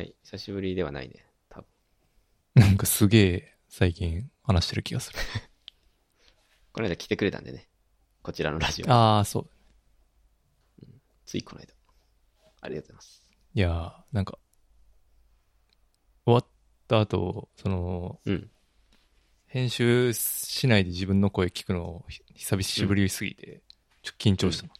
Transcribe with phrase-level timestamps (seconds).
[0.00, 0.14] い。
[0.24, 1.26] 久しぶりではないね。
[1.50, 1.66] 多分。
[2.54, 5.18] なんかすげえ最近話してる気がする。
[6.72, 7.68] この間来てくれたんでね。
[8.22, 8.90] こちらのラジオ。
[8.90, 10.86] ああ、そう。
[11.26, 11.74] ついこの間。
[12.62, 13.22] ありがとうございます。
[13.54, 14.38] いやー、なんか、
[16.24, 16.46] 終わっ
[16.88, 18.50] た後、その、うん。
[19.46, 23.62] 編集しないで自分の声聞くのひ久しぶりすぎて、
[24.02, 24.74] ちょっと緊張したな。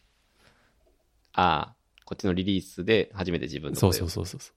[1.35, 4.56] ああ、こっちのリリースで初めて自分のそう声をそうそうそう。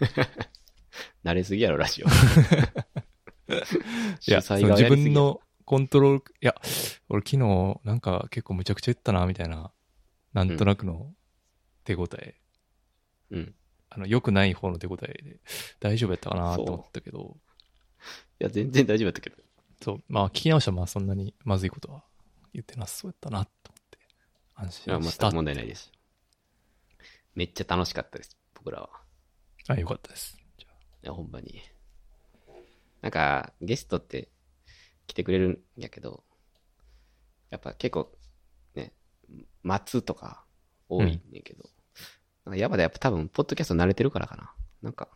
[1.24, 2.06] 慣れすぎやろ、ラジオ。
[3.50, 6.54] いや、主その自分のコントロール、いや、
[7.08, 9.72] 俺昨日なんか結構むちゃくちゃ言ったな、みたいな、
[10.32, 11.14] なんとなくの
[11.84, 12.36] 手応え、
[13.30, 13.54] うん。
[13.90, 15.40] あの、良くない方の手応えで、
[15.80, 17.36] 大丈夫やったかなと思ったけど、
[18.40, 19.36] いや、全然大丈夫だったけど。
[19.82, 22.04] そう、まあ聞き直したらまあそんなにまずいことは
[22.52, 23.98] 言ってなさそうやったなと思って、
[24.56, 25.26] 安いや、心した。
[25.26, 25.92] 全く問題ないです。
[27.34, 28.90] めっちゃ楽しかったです、僕らは。
[29.68, 30.36] あ、よかったです。
[30.58, 31.60] じゃいや、ほんまに。
[33.00, 34.28] なんか、ゲストって
[35.06, 36.24] 来てくれるんやけど、
[37.50, 38.12] やっぱ結構、
[38.74, 38.92] ね、
[39.62, 40.44] 待つとか
[40.88, 41.68] 多いねんけど、
[42.44, 44.54] なんか山田やっぱ多分、ポッドキャスト慣れてるからかな。
[44.82, 45.08] なんか、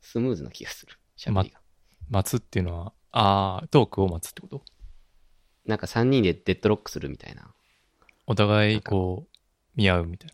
[0.00, 0.94] スムーズな気がする。
[1.16, 1.58] 喋りが。
[1.58, 1.62] あ
[2.08, 4.62] 待つっていうのは、ああ、トークを待つってこと？
[5.64, 7.52] なんか3人でデッドロックするみたいな。
[8.26, 9.36] お互いこう、
[9.74, 10.30] 見合うみたい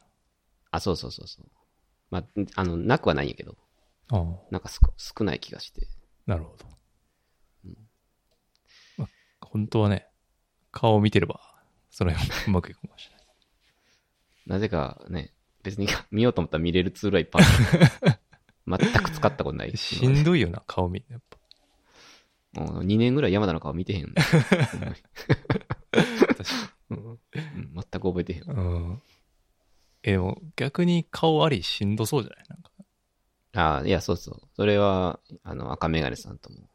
[0.70, 1.46] あ、そうそうそうそう。
[2.12, 2.24] まあ、
[2.56, 3.56] あの、なくはないんやけど、
[4.10, 4.18] な。
[4.18, 5.88] ああ、なんか少少ない気がして。
[6.26, 6.66] なるほど。
[8.98, 9.08] まあ
[9.40, 10.06] 本当はね、
[10.70, 11.40] 顔を見てれば、
[11.90, 12.14] それ
[12.46, 13.26] うまくいくかもしれない。
[14.46, 15.32] なぜかね、
[15.62, 17.46] 別に見ようと思ったら見れるツールはいっぱいあ
[18.08, 18.18] る。
[18.92, 19.74] 全く使ったことない。
[19.74, 21.38] しんどいよな、顔見やっぱ。
[22.60, 24.12] もう2年ぐらい山田の顔見てへん。
[24.20, 24.36] 確か
[26.90, 28.42] うんうん全く覚えてへん。
[28.42, 28.48] に。
[28.48, 29.02] うん。
[30.04, 32.44] え、でも逆に顔ありしんどそうじゃない？
[32.48, 32.70] なんか。
[33.54, 34.40] ああ、いや、そうそう。
[34.56, 36.68] それは、あの、赤メガネさんとも。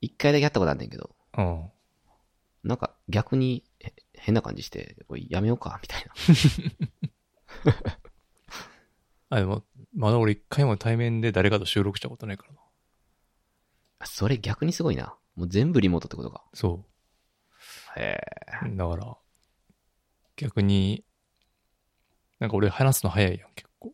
[0.00, 1.70] 一回だけやったことあんねんけど、うん。
[2.64, 6.12] なんか逆にへ変な感じして、これやめようか、みたいな。
[9.30, 9.64] あ、でも、
[9.94, 12.60] まだ俺一回も対面で誰かと収録したことないからな。
[14.00, 15.16] あそれ逆にすごいな。
[15.36, 16.44] もう全部リモートってことか。
[16.52, 16.84] そ
[17.96, 18.20] へ
[18.64, 18.68] え。
[18.68, 18.76] う。
[18.76, 19.16] だから、
[20.36, 21.04] 逆に、
[22.38, 23.92] なんか俺話すの早いやん、結構。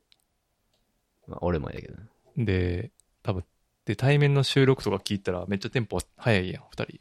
[1.28, 2.08] まあ、俺もやけどね。
[2.36, 2.90] で、
[3.22, 3.44] 多分、
[3.84, 7.00] で、対面の収録とか聞いたらめっちゃテンポ早いやん、二人。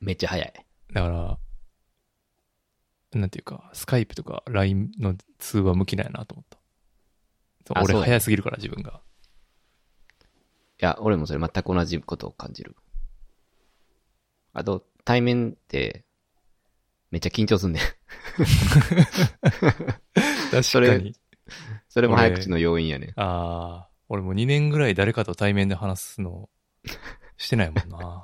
[0.00, 0.52] めっちゃ早い。
[0.92, 1.38] だから、
[3.20, 6.58] なんていうか、スカイプとか LINE の通話向きなんやなと思った。
[7.64, 9.00] そう俺早すぎるから、自分が。
[10.80, 12.76] いや、俺もそれ全く同じことを感じる。
[14.52, 16.04] あと、対面って、
[17.10, 17.82] めっちゃ緊張すんねん。
[20.52, 21.14] 確それかに。
[21.88, 23.10] それも早口の要因やねん。
[23.16, 26.50] ああ、俺もう2年ぐらい誰かと対面で話すの
[27.38, 28.22] してないもんな。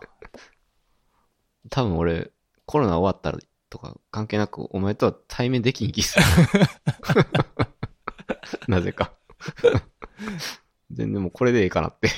[1.71, 2.31] 多分俺、
[2.67, 3.39] コロナ終わったら
[3.71, 6.25] とか関係なく、お前とは対面できん気する。
[8.69, 9.15] なぜか。
[10.91, 12.11] 全然もうこれでいいかなって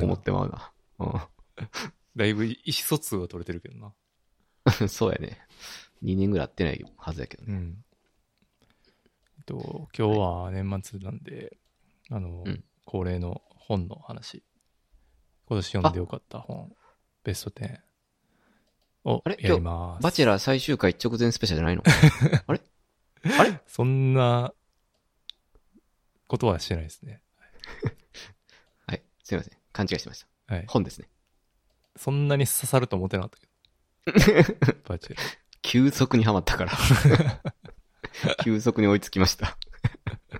[0.00, 1.28] 思なってまうな。
[2.16, 3.92] だいぶ意思疎通は取れてるけどな。
[4.80, 4.88] うん。
[4.88, 5.40] そうやね。
[6.02, 7.54] 2年ぐらい会ってないはずやけどね。
[7.54, 7.84] うん。
[9.48, 11.56] と、今日は年末なんで、
[12.10, 14.42] あの、うん恒例の本の話。
[15.46, 16.72] 今年読んでよかった本、
[17.22, 17.78] ベスト10
[19.04, 19.36] をあれ？
[19.40, 20.02] やります。
[20.02, 21.82] バチェラー最終回直前スペシャルじゃないの？
[22.46, 22.60] あれ？
[23.38, 23.60] あれ？
[23.66, 24.54] そんな
[26.28, 27.20] ことはしてないですね。
[28.88, 29.02] はい。
[29.22, 29.58] すいません。
[29.72, 30.54] 勘違いしてました。
[30.54, 30.64] はい。
[30.66, 31.10] 本ですね。
[31.96, 34.54] そんなに刺さると思ってなかったけど。
[34.88, 35.26] バチェラー。
[35.60, 36.72] 急速にはまったから。
[38.44, 39.56] 急速に追いつきました。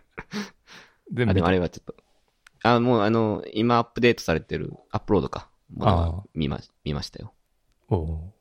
[1.11, 1.97] であ、でもあれはちょっと。
[2.63, 5.51] あ、もうあの、今アップデートされてる、アップロードか。
[5.81, 7.35] あは見ま、見ましたよ。
[7.89, 8.33] おう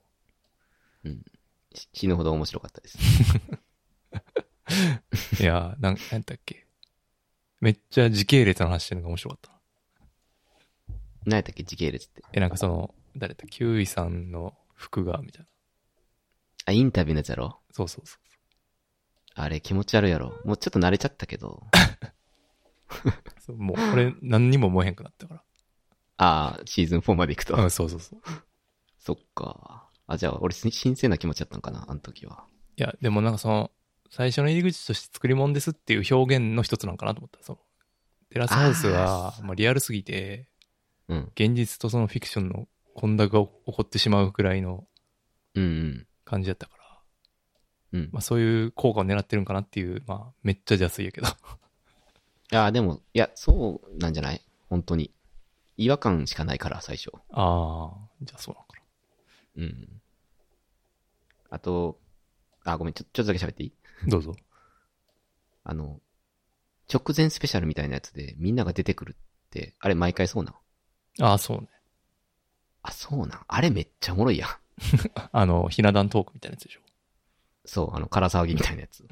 [1.73, 2.97] し死ぬほど面白かったです。
[5.41, 6.65] いや、なん、なんだっけ。
[7.59, 9.57] めっちゃ時系列の話してるのが面白かったな。
[11.25, 12.23] 何やったっけ時系列って。
[12.33, 15.47] え、なんかその、誰だキウイさんの服が、みたいな。
[16.65, 17.59] あ、インタビューのやつやろ？
[17.71, 18.19] そうそうそう。
[19.39, 20.33] あれ気持ち悪いやろ。
[20.45, 21.63] もうちょっと慣れちゃったけど。
[23.39, 25.43] そうもう、俺、何にも思えへんくなったか
[26.17, 27.55] ああ、シーズン4まで行くと。
[27.55, 27.63] ら。
[27.63, 28.21] うん、そうそうそう。
[28.97, 29.89] そっか。
[30.07, 32.45] あ、じゃあ、俺、し神聖な気持ちだったんかな、あの時は。
[32.77, 33.71] いや、でもなんかその、
[34.09, 37.43] 最初の入り口として作り物ですっていう表現の一つなんかなと思った。
[37.43, 37.59] その、
[38.29, 40.49] テラスハウスがあーもうリアルすぎて、
[41.09, 41.31] うん。
[41.35, 44.87] 現実とそのフィクションの混濁が起こってしまうくらいの
[45.53, 46.07] うんうん。
[46.25, 46.76] 感じだったから、
[47.93, 48.09] うん。
[48.11, 51.27] まあそういう効果を狙ってるんかなっていう、まあめっちゃ邪推やけど。
[52.51, 54.41] いや、でも、いや、そうなんじゃない？
[54.69, 55.11] 本当に。
[55.77, 57.11] 違和感しかないから、最初。
[57.31, 58.81] ああ、じゃあそうなのか
[59.57, 60.01] うん。
[61.49, 61.99] あと、
[62.63, 63.73] あ、ごめん、ちょ、ちょっとだけ喋っていい？
[64.05, 64.09] な。
[64.09, 64.35] どうぞ。
[65.63, 66.01] あの、
[66.91, 70.55] 直前スペシャルみたいなやつでみんなが出てくるって、あれ毎回そうなん？
[71.21, 71.67] ああ、そうね。
[72.81, 73.45] あ、そうなん？
[73.47, 74.49] あれめっちゃおもろいやん。
[75.31, 76.81] あの、ひな壇トークみたいなやつでしょ。
[77.67, 79.01] そう、あの、空騒ぎみたいなやつ。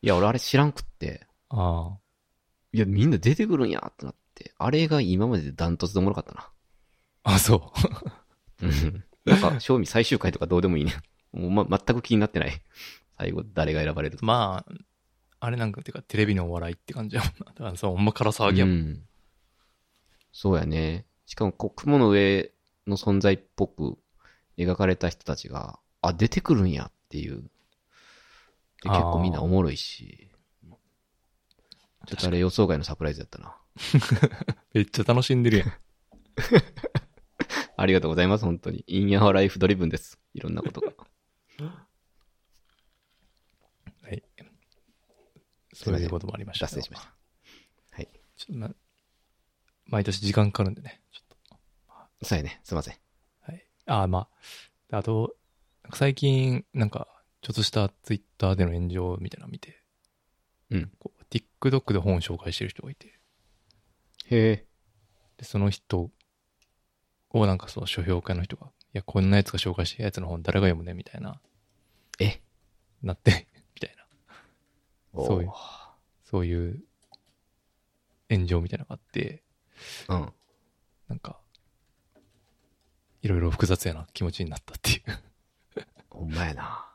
[0.00, 1.98] いや、俺あれ知らんくって、ああ。
[2.72, 6.48] いや、みんな出てくるんやってなって、あれが今まででダントツでおもろかったな。
[7.24, 7.72] あ、そ
[8.62, 8.66] う。
[8.66, 10.94] うんなんか、賞味最終回とかどうでもいいね。
[11.32, 12.62] もう、ま、全く気になってない。
[13.18, 14.26] 最後、誰が選ばれるとか。
[14.26, 14.72] まあ、
[15.40, 17.46] あれなんか、てか、テレビのお笑いって感じやもんな。
[17.46, 18.74] だからそう、ほんまから騒ぎやもん。
[18.74, 19.02] うん。
[20.32, 21.04] そうやね。
[21.26, 22.52] しかも、こう、雲の上
[22.86, 23.98] の存在っぽく
[24.56, 27.42] 描かれた人たちが、あ、出てくるんやっていう。
[28.82, 30.30] で結構みんなおもろいし。
[32.06, 33.56] ちょっとあれ予想外のサプライズだったな。
[34.72, 35.72] めっちゃ楽しんでるやん。
[37.76, 38.84] ありがとうございます、本当に。
[38.86, 40.18] インヤーライフドリブンです。
[40.34, 40.92] いろんなことが。
[44.02, 44.22] はい。
[45.74, 46.66] そういうこともありました。
[46.66, 47.14] 脱線しました。
[47.90, 48.08] はい。
[48.36, 48.74] ちょっとま
[49.86, 51.02] 毎年時間かかるんでね。
[51.12, 51.26] ちょっ
[52.20, 52.26] と。
[52.26, 52.60] そうやね。
[52.64, 52.96] すいません。
[53.40, 53.66] はい。
[53.86, 54.28] ああ、ま
[54.90, 54.96] あ。
[54.98, 55.36] あと、
[55.94, 57.08] 最近、なんか、
[57.40, 59.82] ちょっとしたツイッターでの炎上みたいなの見て、
[60.70, 60.90] うん。
[60.98, 63.18] こう TikTok で本を紹介してる人がいて、
[64.26, 64.66] へえ。
[65.38, 66.10] で、その人
[67.30, 71.40] をなんかその書評家の人が、いや、こんなやつが紹介したやつの本誰が読むねみたいな、
[72.18, 72.40] え？
[73.02, 75.50] なって、 みたいな、そういう
[76.24, 76.82] そういう
[78.30, 79.42] 炎上みたいなのがあって、
[80.08, 80.32] うん。
[81.08, 81.40] なんか、
[83.22, 85.27] いろいろ複雑やな気持ちになったっていう。
[86.10, 86.88] ほんまやな。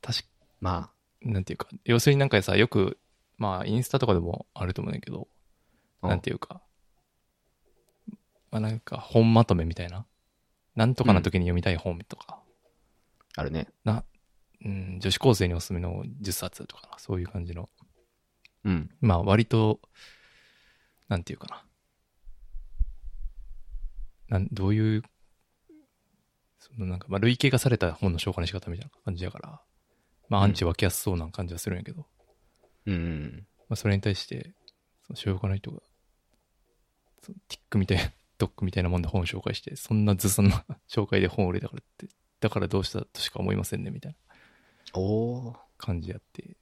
[0.00, 0.24] 確か
[0.60, 0.90] ま
[1.20, 2.98] なんていうか、要するになんかさ、よく、
[3.38, 5.28] まあ、インスタとかでもあると思うんだけど、
[6.02, 6.08] あ。
[6.08, 6.62] なんていうか、
[8.50, 10.04] まあなんか本まとめみたいな。
[10.74, 12.40] なんとかの時に読みたい本とか、
[13.36, 13.68] あるね。
[13.84, 14.04] な、
[14.64, 17.68] うん、女子高生におすすめの10冊とかな、そういう感じの。
[18.64, 18.90] うん。
[19.00, 19.80] まあ割と、
[21.08, 21.46] なんていうか
[24.28, 24.38] な。
[24.38, 25.02] なんどういう、
[26.74, 29.60] そのなんか、まあ類型化された本の紹介の仕方みたいな感じやから、
[30.28, 32.06] まあアンチ分けやすそうな感じはするんやけど、
[32.86, 33.46] うんうん。
[33.68, 34.52] まあ、それに対して、
[35.06, 35.80] その商用家の人が、
[37.22, 42.08] そのティックみたいな、 ドックみたいなもんで本を紹介して、そんなずさんな 紹介で本を売れたからって、
[42.40, 45.00] だからどうしたとしか思いませんね、みたいな。
[45.00, 45.58] おー。
[45.78, 46.56] 感じやって、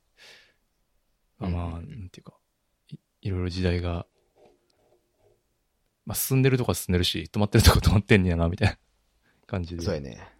[1.38, 1.54] まあうん。
[1.54, 2.38] まあ、なんていうか
[2.88, 4.06] い、いろいろ時代が、
[6.06, 8.78] まあ進んでるとこは進んでるし、止まってるとこは止まってんねやな、みたいな
[9.50, 10.32] 感じで、そうやね。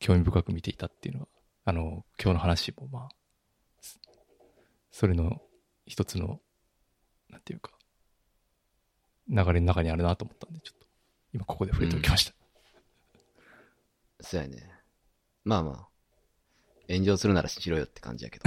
[0.00, 1.28] 興味深く見ていたっていうのは、
[1.64, 3.08] あの、今日の話もまあ、
[3.80, 3.98] そ
[4.90, 5.40] それの
[5.86, 6.40] 一つの、
[7.30, 7.70] なんていうか、
[9.28, 10.86] 流れの中にあるなと思ったんで、ちょっと、
[11.32, 12.34] 今ここで触れておきました。
[14.20, 14.68] そうやね。
[15.44, 15.88] まあまあ。
[16.88, 18.44] 炎上するならしろよって感じやけど。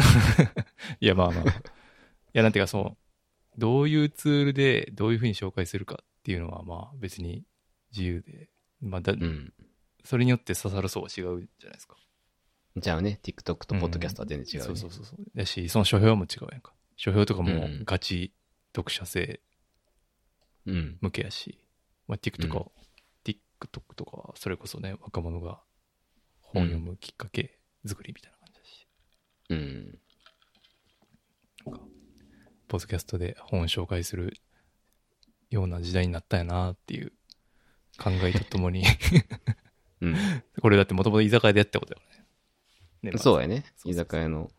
[0.99, 1.43] いや、まあまあ。
[1.43, 1.47] い
[2.33, 7.45] や、なんていうか、そう、どういうツールでどういうふうに紹介するかっていうのは、まあ別に
[7.91, 8.49] 自由で、
[8.81, 9.53] まあだ、うん。
[10.03, 11.95] それによって刺さる層は違うじゃないですか。
[12.77, 15.19] じゃあね、TikTok とポッドキャストは全然違う、ねそうそうそうそう。
[15.35, 16.73] だし、その書評も違うやんか。
[16.95, 18.33] 書評とかもうんガチ
[18.75, 19.41] 読者性
[20.65, 20.97] うん。
[21.01, 21.59] 向けやし、
[22.07, 22.71] まあ、TikTok とか、
[23.25, 25.61] TikTok とかはそれこそね、若者が
[26.41, 28.87] 本読むきっかけ作りみたいな感じだし、
[29.49, 29.99] うん。
[32.67, 34.33] ポッドキャストで本を紹介する
[35.49, 37.11] ような時代になったやなっていう
[37.97, 38.83] 考えとともに、
[40.01, 40.15] うん。
[40.61, 42.25] これだってもともと居酒屋でやったことだからね。
[43.03, 43.57] ねまあそうやね。
[43.57, 44.49] そうそう居酒屋の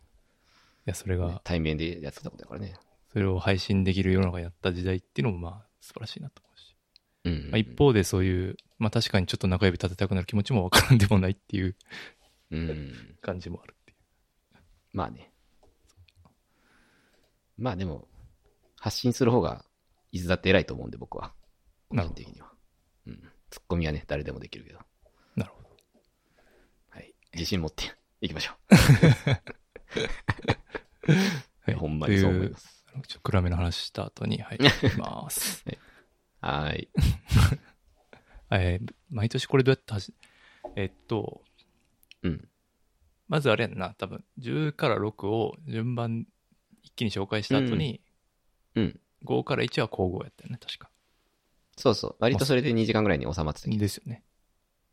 [0.84, 2.74] いや、それが、対面でやってたことだからね。
[3.12, 6.76] それを配信できる世の中になった時代っていうのもまあ素晴らしいなと思うし。
[7.24, 7.50] うん。
[7.50, 11.76] まあ、一方でそういう、まあ確かにちょっと中指立てたくなる気持ちもわからんでもないっていう
[12.50, 13.16] うん。
[13.20, 14.56] 感じもあるっていう。
[14.92, 15.30] まあね。
[17.58, 18.08] まあでも、
[18.76, 19.64] 発信する方が、
[20.10, 21.32] いつだって偉いと思うんで、僕は。
[21.88, 22.51] 個人的には。
[23.52, 23.56] うん。
[23.56, 24.78] ツッコミはね、誰でもできるけど。
[25.36, 25.68] なるほど。
[26.90, 27.14] はい。
[27.34, 29.42] 自信持って いきましょは
[31.68, 31.72] い。
[31.72, 31.76] う。
[31.76, 32.84] ほんまにそう思いというます。
[33.22, 35.64] 暗めの話した後に、 はい、行きます。
[36.40, 36.88] はーい。
[38.50, 40.14] えー毎年これどうやってはじ、
[40.76, 41.42] えっと、
[42.22, 42.48] うん。
[43.28, 46.26] まずあれやんな、多分、10から6を順番
[46.82, 48.02] 一気に紹介した後に、
[48.74, 49.00] うん。
[49.24, 50.90] 5から1は交互やったよね、確か。
[51.76, 52.16] そうそう。
[52.18, 53.78] 割とそれで2時間ぐらいに収まってたけど。
[53.80, 54.22] ですよね。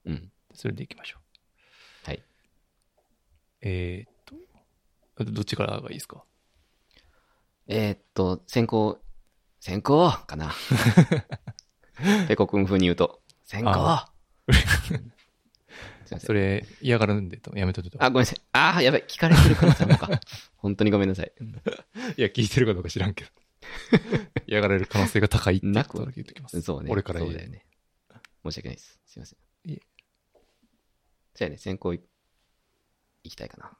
[0.05, 0.31] うん。
[0.53, 1.17] それでいきましょ
[2.05, 2.07] う。
[2.07, 2.23] はい。
[3.61, 4.11] えーっ
[5.15, 6.23] と、どっちからがいいですか？
[7.67, 8.99] えーっと、先行、
[9.59, 10.53] 先行かな。
[12.27, 14.05] ペコ君風に言うと、先行。
[16.19, 18.41] それ嫌がるんでとやめといてあ、ごめんなさい。
[18.53, 19.03] あー、やばい。
[19.07, 20.09] 聞かれてる可能性あるのか。
[20.57, 21.31] 本当にごめんなさい。
[22.17, 23.29] いや、聞いてるかどうか知らんけど。
[24.47, 26.61] 嫌がられる可能性が高いってなくことだけ言っときます。
[26.61, 26.89] そうね。
[26.91, 27.65] 俺から言うそうだよね。
[28.43, 28.99] 申し訳ないです。
[29.05, 29.69] すいません。
[29.69, 29.81] いえ
[31.35, 32.01] じゃあね、先行い、
[33.23, 33.71] いきたいかな。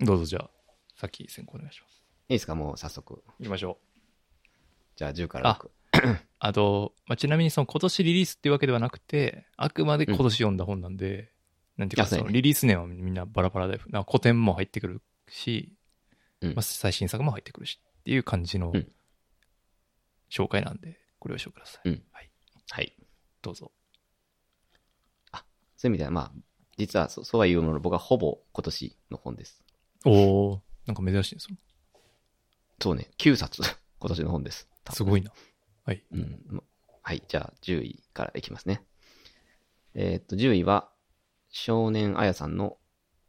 [0.00, 0.50] どうぞじゃあ、
[0.96, 2.04] さっき先行お願いします。
[2.28, 2.54] いいですか？
[2.54, 3.22] もう早速。
[3.38, 4.48] 行きましょう。
[4.96, 5.58] じゃあ10から
[5.92, 6.18] 6。
[6.38, 11.32] あと、まあ、ちなみにその今年リリースっていうわけではなくて、あくまで今年読んだ本なんで、
[11.76, 15.72] なんていうか、あそのリリース年はみんなバラバラで、なんか古典も入ってくるし、
[16.42, 18.88] うんまあ、最新作も入ってくるしっていう感じのうん
[20.30, 21.88] 紹介なんで、ご了承ください。
[21.88, 22.30] うんはい。
[22.70, 22.96] はい。
[23.42, 23.72] どうぞ。
[25.76, 26.32] そういう意味では、まあ、
[26.78, 29.62] 実はそそうは言うものの、僕はほぼ今年の本です。
[30.04, 31.48] おー、なんか珍しいです
[32.80, 33.62] そうね、9冊、
[34.00, 34.68] 今年の本です。
[34.92, 35.32] すごいな。
[35.84, 36.04] はい。
[36.10, 36.42] うん。
[36.48, 36.62] ま
[37.02, 38.84] はい、じゃあ10位からいきますね。
[39.94, 40.90] えーっと、10位は、
[41.50, 42.78] 少年あやさんの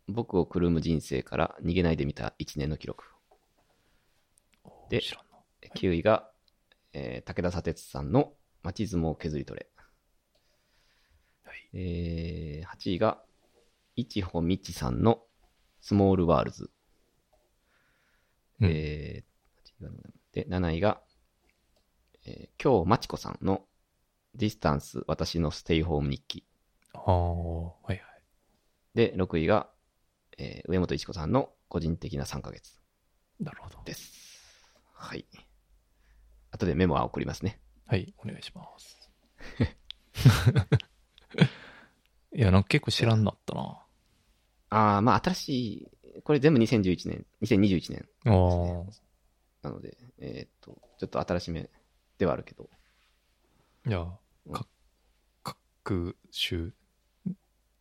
[0.07, 3.05] 僕をくるむ人生から逃げないでみた1年の記録。
[4.89, 5.37] で知らんな。
[5.75, 6.31] 9位が、
[6.99, 9.67] えー武田砂鉄さんの町相撲削り取れ。
[11.45, 13.21] はいえー8位が、
[13.95, 15.21] 一穂みちさんの
[15.79, 16.71] スモールワールズ。
[18.61, 19.87] うんえー
[20.33, 21.01] で、7位が、
[22.25, 23.65] えー今日まちこさんの
[24.33, 26.45] ディスタンス私のステイホーム日記。
[26.93, 27.99] あー、はいはい。
[28.95, 29.69] で、6位が、
[30.39, 32.79] えー上本一子さんの個人的な3ヶ月
[33.39, 33.83] なるほど。
[33.85, 34.11] です。
[34.93, 35.25] はい。
[36.57, 37.59] 後でメモは送りますね。
[37.85, 39.09] はい、お願いします。
[42.33, 43.83] いや、なんか結構知らんなったな。
[44.69, 45.87] ああ、まあ新しい、
[46.23, 48.85] これ全部2011年、2021年あー。
[49.61, 51.69] なので、えーっと、ちょっと新しめ
[52.17, 52.69] ではあるけど、
[53.85, 54.05] いや、
[54.51, 54.67] か、
[55.43, 56.71] 各種、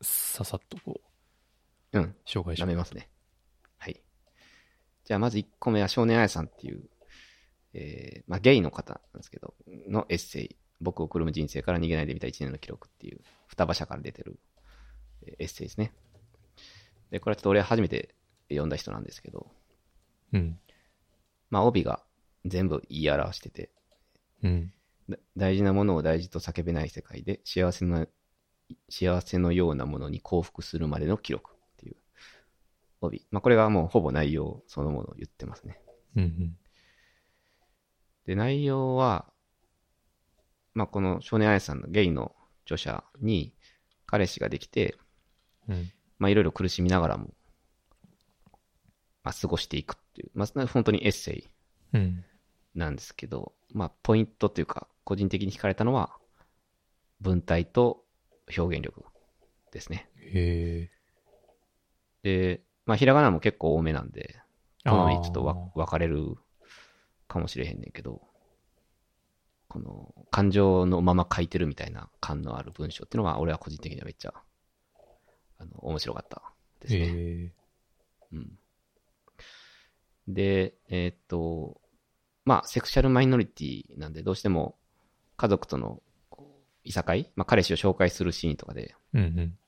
[0.00, 1.00] ささっとこ
[1.92, 3.10] う、うん、紹介し舐めますね。
[3.78, 4.00] はい。
[5.04, 6.88] じゃあまず1個目は少年あやさんっていう、
[7.78, 9.54] えー、まあゲイの方なんですけど、
[9.88, 14.38] のエッセイ、僕をくるむ人生から逃げないでみた1年の記録っていう、双葉社から出てる
[15.26, 15.92] えーエッセイですね。
[17.10, 18.14] で、これはちょっと俺初めて
[18.48, 19.46] 読んだ人なんですけど、
[20.32, 20.58] うん。
[21.50, 22.02] まあ帯が
[22.44, 23.70] 全部言い表してて、
[24.42, 24.72] うん。
[25.08, 28.06] だ大事なものを大事と叫べない世界で幸せな、
[28.88, 31.96] 幸せのようなものに幸福するまでの記録っていう
[33.02, 33.26] 帯。
[33.30, 35.78] まあこれがもうほぼ内容そのものを言ってますね。
[36.16, 36.56] うん。
[38.26, 39.26] で、内容は、
[40.74, 43.54] まあこの少年あやさんのゲイの著者に
[44.04, 44.96] 彼氏ができて、
[45.68, 45.90] うん。
[46.18, 47.30] まあいろいろ苦しみながらも、
[49.22, 51.48] まあ過ごしていくっていう、まあ本当にエッセイ
[51.94, 52.24] うん。
[52.74, 56.16] なんですけど、まあ、ポイントというか、個人的に惹かれたのは、
[57.20, 58.04] 文体と
[58.56, 59.02] 表現力
[59.72, 60.10] ですね。
[60.16, 60.90] へ
[62.22, 64.36] で、まあ、ひらがなも結構多めなんで、
[64.84, 64.90] え。
[64.90, 66.36] 好みちょっと分かれる
[67.28, 68.22] かもしれへんねんけど、
[69.68, 74.34] この感情のまま書いてるみたいな感のある文章っていうのは、俺は個人的にはめっちゃ、
[75.58, 76.42] あの、面白かった
[76.80, 77.00] ですね。
[77.00, 77.52] へえ。
[78.32, 78.58] うん。
[80.28, 81.80] で、えーっと、
[82.44, 84.76] まあ、セクシャルマイノリティなんで、どうしても
[85.36, 86.02] 家族との
[86.84, 89.58] いさかい、まあ、彼氏を紹介するシーンとかで、うんうん。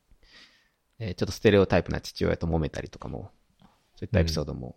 [1.00, 3.30] えーちょっとステレオタイプな父親と揉めたりとかも、
[3.96, 4.76] そういったエピソードも、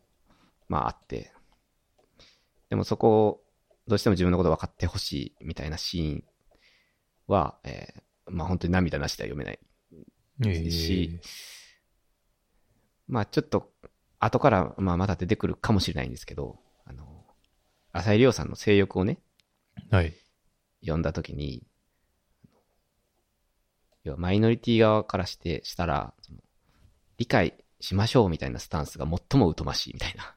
[0.67, 1.33] まああって、
[2.71, 3.43] でもそこを、
[3.87, 6.23] どうしても自分のこと分かってほしいみたいなシーン
[7.27, 8.01] は、えー
[8.33, 9.59] まあ本当に涙なしでは読めない
[10.45, 10.71] へえ。
[10.71, 11.19] し
[13.09, 13.73] まあちょっと、
[14.19, 17.25] 後から、まあまた出てくるかもしれないんですけど、あの、
[17.91, 19.19] 浅井亮さんの性欲をね、
[19.89, 20.13] はい。
[20.79, 21.67] 読んだときに、
[24.05, 26.13] 要はマイノリティ側からして、したら、
[27.17, 30.35] 理解しましょうみたいなスタンスが最も疎ましいみたいな、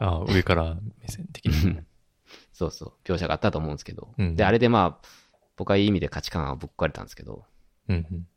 [0.00, 1.80] あー上から目線的に。
[2.52, 5.08] そうそう、描写があったと思うんですけど、うんで、あれでまあ、
[5.56, 7.44] 僕はいい意味で価値観はぶっ壊れたんですけど、
[7.88, 8.28] うんうん。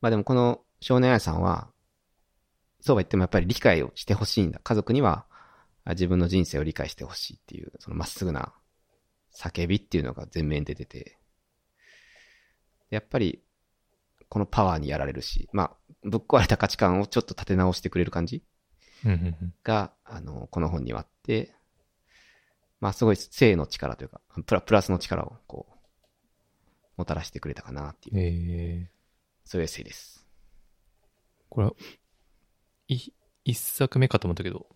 [0.00, 1.70] まあでもこの少年愛さんは、
[2.80, 4.60] そうは言ってもやっぱり理解をしてほしいんだ。
[4.62, 5.26] 家族には、
[5.84, 8.52] あ自分の人生を理解してほしいっていう、そのまっすぐな
[9.34, 11.18] 叫びっていうのが前面に出てて、
[12.90, 13.42] やっぱり、
[14.28, 18.42] このパワーにやられるし、まあ、ぶっ壊れた価値観をちょっと立て直してくれる感じ
[19.62, 21.54] が、あの、この本にはあって、
[22.80, 25.72] まあ、すごい性の力というか、プラプラスの力を、こう、
[26.96, 30.26] もたらしてくれたかなっていう、えー、そういうエッセイです。
[31.48, 31.74] これは、
[32.88, 32.98] い、
[33.44, 34.66] 一作目かと思ったけど、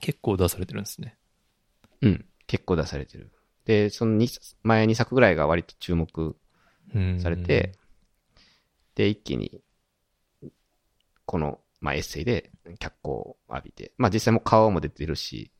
[0.00, 1.16] 結構出されてるんですね。
[2.02, 2.26] うん。
[2.46, 3.32] 結構出されてる。
[3.64, 4.28] で、その二
[4.62, 6.36] 前2作ぐらいが割と注目
[6.94, 7.72] うんされて、
[8.94, 9.60] で、一気に、
[11.24, 12.50] この、まあ、エッセイで
[12.80, 15.52] 脚光を浴びて、まあ、実際もう顔も出てるし、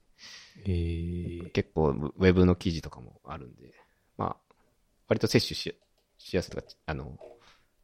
[0.64, 3.74] えー、結構ウェブの記事とかもあるんで、
[4.18, 4.54] まあ、
[5.06, 5.76] 割と摂取し
[6.18, 7.16] しやすいとか、あの、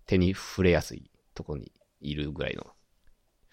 [0.07, 1.71] 手に触れやすいとこに
[2.01, 2.67] いるぐらいの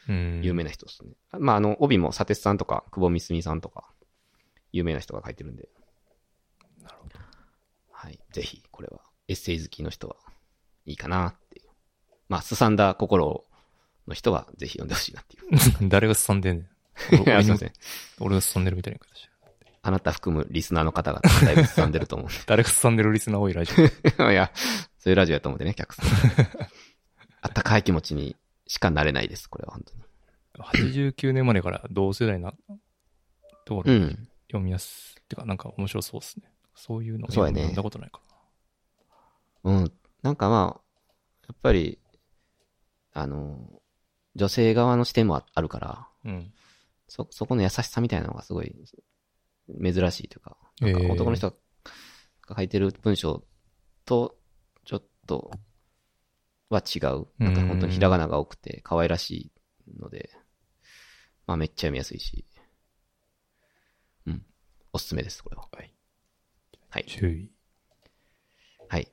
[0.07, 1.11] うん有名な人ですね。
[1.37, 3.91] まあ、あの、帯も佐哲さんとか、久保みすみさんとか、
[4.71, 5.69] 有名な人が書いてるんで、
[6.81, 7.19] なるほど。
[7.91, 8.19] はい。
[8.31, 10.15] ぜひ、これは、エッセイ好きの人は
[10.87, 11.67] いいかなっていう。
[12.27, 13.45] まあ、すさんだ心
[14.09, 15.89] の人は、ぜひ読んでほしいなっていう。
[15.89, 16.69] 誰が進んでんねん。
[16.99, 17.71] すいません。
[18.19, 19.29] 俺が進んでるみたいな形。
[19.81, 23.75] あなた含むリスナーの方々、だいぶすさんでると思うん 誰が進んでるリスナー多いラジオ。
[23.75, 24.33] で。
[24.33, 24.51] いや、
[24.97, 26.05] そういうラジオやと思ってね、客さん。
[27.41, 28.35] あったかい気持ちに
[28.67, 30.03] しかなれないです、これは本当に。
[30.59, 32.53] 89年までから同世代な
[33.65, 34.29] ところにうん。
[34.47, 36.51] 読みやす、ってかなんか面白そうですね。
[36.75, 38.21] そういうのそうやね読んだことないか
[39.63, 39.91] うん。
[40.21, 40.81] なんかまあ、
[41.47, 41.99] やっぱり、
[43.13, 43.78] あの、
[44.39, 46.31] 女性側の視点もああるから、な。
[46.31, 46.53] うん。
[47.07, 48.73] そ、そこの優しさみたいなのがすごい
[49.83, 51.55] 珍しいというか、なんかえー男の人が
[52.55, 53.43] 書いてる文章
[54.05, 54.37] と、
[54.85, 55.51] ちょっと、
[56.69, 57.27] は違う。
[57.39, 59.51] なんか本当にひらがなが多くて可愛らし
[59.87, 60.29] いので、
[61.47, 62.45] まあめっちゃ読みやすいし、
[64.25, 64.45] うん。
[64.93, 65.67] おすすめです、これは。
[65.71, 65.93] はい。
[66.89, 67.05] はい。
[67.07, 67.51] 注意。
[68.87, 69.11] はい。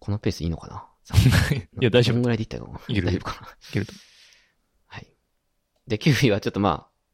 [0.00, 0.91] このペースいいのかな？
[1.80, 2.14] いや、大丈夫。
[2.14, 3.48] どんぐらいでいったかいける大丈夫かな。
[3.48, 3.92] いけると。
[4.86, 5.06] はい。
[5.86, 7.12] で、9位はちょっとまあ、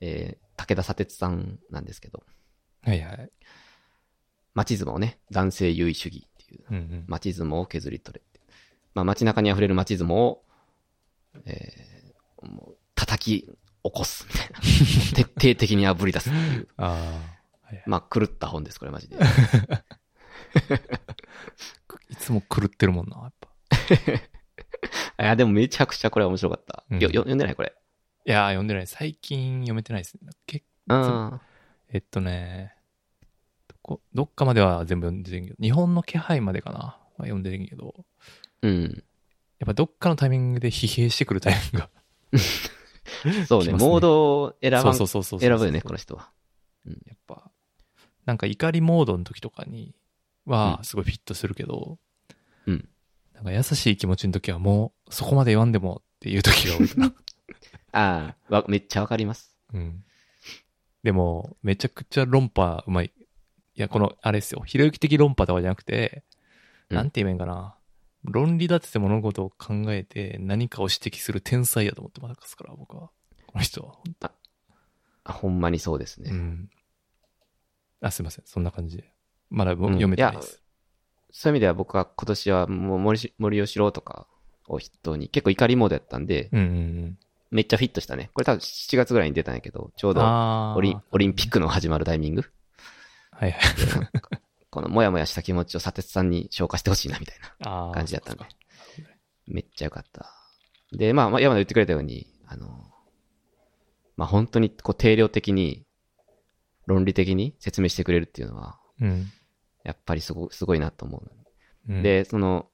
[0.00, 2.22] えー、武田砂鉄さんなんですけど、
[2.82, 3.30] はいはい。
[4.54, 7.04] 街相撲ね、男性優位主義っていう、うんうん。
[7.08, 8.40] 街相撲を削り取れって。
[8.94, 10.44] まあ街中に溢れる街相撲を、
[11.46, 13.52] えー、もう叩き起
[13.82, 14.60] こすみたいな。
[15.16, 16.68] 徹底的に炙り出すっていう。
[16.76, 17.36] ああ。
[17.66, 19.16] はいはいまあ狂った本です、これマジで。
[22.26, 23.48] いつも狂ってるもんな、やっぱ。
[25.22, 26.82] いや、でもめちゃくちゃこれ面白かった。
[26.90, 27.72] うんよ、よ読んでないこれ？
[28.24, 28.86] いやー、読んでない。
[28.88, 30.32] 最近読めてないですね。
[30.44, 31.40] けあ
[31.88, 32.74] えっとね、
[33.68, 36.78] どこ、どっかまでは全部読んでるけど、日本の気配までかな。
[36.78, 38.02] は読んでるけど、あ。
[38.62, 39.04] うん。
[39.60, 41.90] やっぱどっかのタイミングで疲弊してくるタイミングが。
[43.46, 45.40] そうね、ねモードを選ばん、そうそうそう。
[45.40, 46.32] 選ぶよね、この人は。
[46.86, 47.52] やっぱ、
[48.24, 49.94] なんか怒りモードの時とかに
[50.44, 51.98] はうんすごいフィットするけど、
[52.66, 52.88] うん。
[53.34, 57.14] なんか優しい気持ちの時はもうそこまで言わんでもっていう時が多いかな。
[57.92, 59.56] ああ、わめっちゃわかります。
[59.72, 60.04] うん。
[61.02, 63.12] でも、めちゃくちゃ論破うまい。
[63.74, 64.62] いや、この、あれですよ。
[64.66, 66.24] ひろゆき的論破とかじゃなくて、
[66.90, 67.76] うんなんて言えばいいんかな。
[68.22, 73.10] 論理立てて物事を考えて何かを指摘する天才やと思ってますから、僕は。
[73.46, 73.96] この人は。
[75.24, 76.30] あ、ほんまにそうですね。
[76.30, 76.70] うん。
[78.00, 78.44] あ、すいません。
[78.46, 79.12] そんな感じで。
[79.50, 80.62] まだ読めてないです。
[81.38, 84.26] そういう意味では僕は今年はもう森し森吉郎とか
[84.68, 86.70] を筆頭に結構怒りモードやったんで、うんうんう
[87.08, 87.18] ん。
[87.50, 88.30] めっちゃフィットしたね。
[88.32, 92.44] これ多分7月ぐらいに出たんやけど、ちょうどオリンオリンピックの始まるタイミング。
[93.32, 93.62] はいはい。
[94.70, 98.44] このモヤモヤした気持ちを砂鉄さんに消化してほしいなみたいな 感じだったんで。
[99.46, 100.32] めっちゃよかった。
[100.92, 102.90] で、まあ、まあ山田言ってくれたように、あの、
[104.16, 105.84] まあ本当にこう定量的に、
[106.86, 109.30] 論理的に説明してくれるっていうのは、うん。
[109.86, 111.92] やっぱりすごすごいなと思う。
[111.92, 112.66] うん、で、その、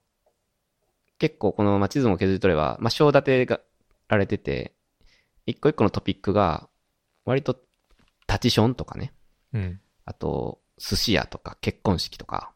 [1.18, 3.60] 結構この街相撲削り取れば、まあ、章立てが
[4.08, 4.72] られてて、
[5.44, 6.70] 一個一個のトピックが、
[7.26, 7.60] 割と、
[8.26, 9.12] タチションとかね、
[9.52, 9.80] うん。
[10.06, 12.52] あと、寿司屋とか結婚式とか、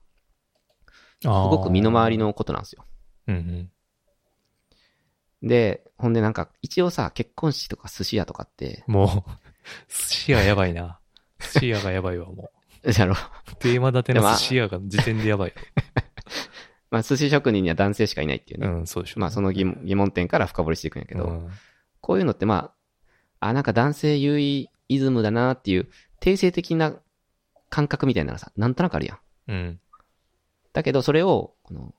[1.20, 2.86] すすごく身の回りのことなんですよ。
[3.26, 3.70] うん
[5.42, 5.48] うん。
[5.48, 9.08] で、ほんでなんか、一応さ、結婚式とか寿司屋とかって、もう、
[9.92, 10.98] 寿司屋やばいな。
[11.38, 12.50] 寿司屋がやばいわ、も
[12.98, 13.16] やろ、う。
[13.58, 15.52] テーマ立ての寿司屋が時点でやばい。
[16.90, 18.66] まあ、寿司職人には男性しかいないっていうね。
[18.68, 19.20] うん、そうでしょ。
[19.20, 21.50] まあ、その疑問疑問点から深掘りしていくんやけど、うん
[22.06, 22.72] こういうのってま
[23.40, 25.88] あ、あ、なんか男性優位イズムだなっていう、
[26.20, 26.94] 定性的な
[27.68, 29.18] 感覚みたいなのがさ、なんとなくあるやん。
[29.48, 29.80] うん。
[30.72, 31.94] だけど、それを、この、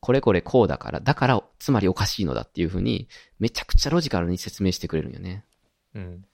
[0.00, 5.44] これこれこうだから、だから、つまりおかしいのだっていうふうに、めちゃくちゃロジカルに説明してくれるんよね。
[5.94, 6.24] うん。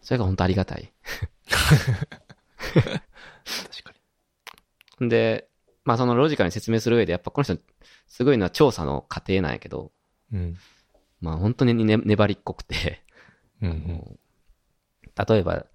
[0.00, 0.92] それが本当ありがたい。
[2.74, 3.92] 確か
[5.00, 5.06] に。
[5.06, 5.48] んで、
[5.84, 7.58] まあそのロジカルに説明する上で、やっぱこの人、
[8.06, 9.92] すごいのは調査の過程なんやけど、
[10.32, 10.56] うん。
[11.20, 13.02] まあ本当にね、粘りっこくて、
[13.62, 14.18] うん、
[15.28, 15.66] 例えば、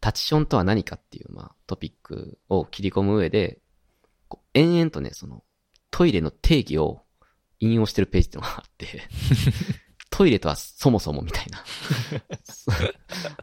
[0.00, 3.58] タチションとは何かっていう、まあ、トピックを切り込む上で、
[4.52, 5.42] 延々とね、その、
[5.90, 7.04] トイレの定義を
[7.58, 9.02] 引用してるページっていうのがあって、
[10.14, 11.64] トイレとはそもそもみたいな、
[12.44, 12.70] そ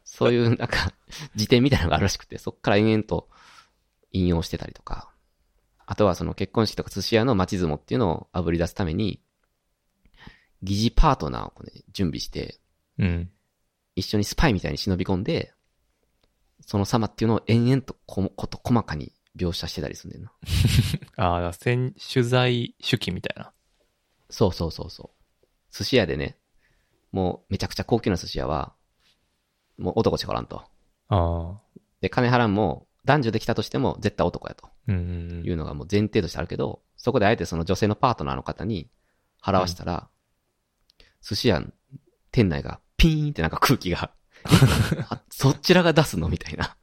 [0.05, 0.93] そういうなんか、
[1.35, 3.27] 辞典みたいなのがあるらしくて、そっから延々と
[4.13, 5.11] 引用してたりとか、
[5.85, 9.21] あとはその結婚式とか寿司屋の街相撲っていうのを炙り出すために、
[10.63, 12.61] 疑似パートナーをね、準備して、
[12.97, 13.29] うん。
[13.97, 15.53] 一緒にスパイみたいに忍び込んで、
[16.65, 20.31] その様っていうのを延々とここと細かに描写してたりするんだよ
[21.17, 21.17] な。
[21.43, 23.51] ああ、先取材手記みたいな。
[24.29, 25.45] そうそうそうそう。
[25.75, 26.37] 寿司屋でね、
[27.11, 28.73] もうめちゃくちゃ高級な寿司屋は、
[29.77, 30.63] もう男しかおらんと。
[31.09, 31.61] ああ。
[32.01, 35.45] で、金払んも男女できたとしても絶対男やとうんうんうん。
[35.45, 38.89] いうのがもう前提としてあるけど、そこであえてその女性のパートナーの方に
[39.41, 40.07] 払わしたら、
[41.21, 41.63] 寿司屋
[42.31, 44.11] 店内がピーンってなんか空気が、
[45.09, 46.77] あ そちらが出すのみたいな。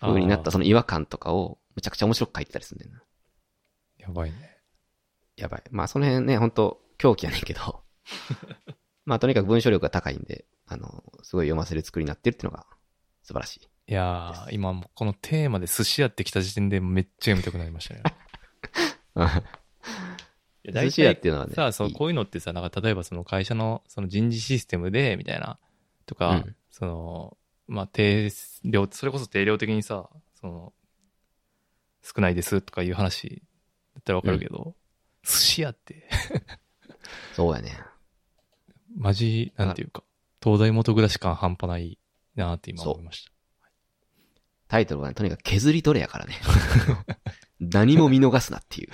[0.00, 3.02] 風になったその違和感とかをむちゃくちゃ面白く書いてたりするんだよな。
[3.98, 4.58] やばいね。
[5.36, 5.62] やばい。
[5.70, 7.84] まあその辺ね、本当狂気やねんけど。
[9.04, 12.66] まあとにかく文章力が高いんで、あの、すごい読ませる作りになってるっていうのが
[13.22, 13.60] 素晴らしい。
[13.88, 18.02] いやー、今もうこのテーマで寿司屋ってきた時点でめっちゃ読みたくなりましたね。
[20.64, 21.54] いや寿司屋っていうのはね。
[21.54, 25.58] さあ、そう、こういうのってさ、なんか例えばその会社のその人事システムで、みたいな、
[26.06, 27.36] とか、うんその、
[27.68, 28.30] まあ、定
[28.64, 30.08] 量、それこそ定量的にさ、
[30.40, 30.72] その、
[32.02, 33.42] 少ないですとかいう話
[33.94, 34.74] だったらわかるけど、
[35.22, 36.08] 寿司屋って、
[37.36, 37.78] そうやね。
[38.96, 40.02] マジ、なんていうか、
[40.42, 41.98] 東大元暮らし感半端ない
[42.34, 43.32] なって今思いました。
[44.68, 46.40] タイトルがね、とにかく削り取れやからね。
[47.60, 48.90] 何も見逃すなっていう。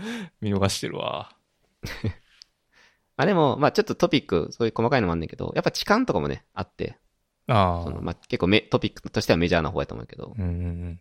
[0.40, 1.36] 見逃してるわ。
[3.16, 6.98] まあでも、まあちょっとトピック、そういう細かいのもあんねんけど、やっぱ痴漢とかもね、あって、
[7.46, 7.84] ああ。
[7.84, 11.00] そのまあ結構めトピックとしてはメジャーな方やと思うけど、うんうんうん。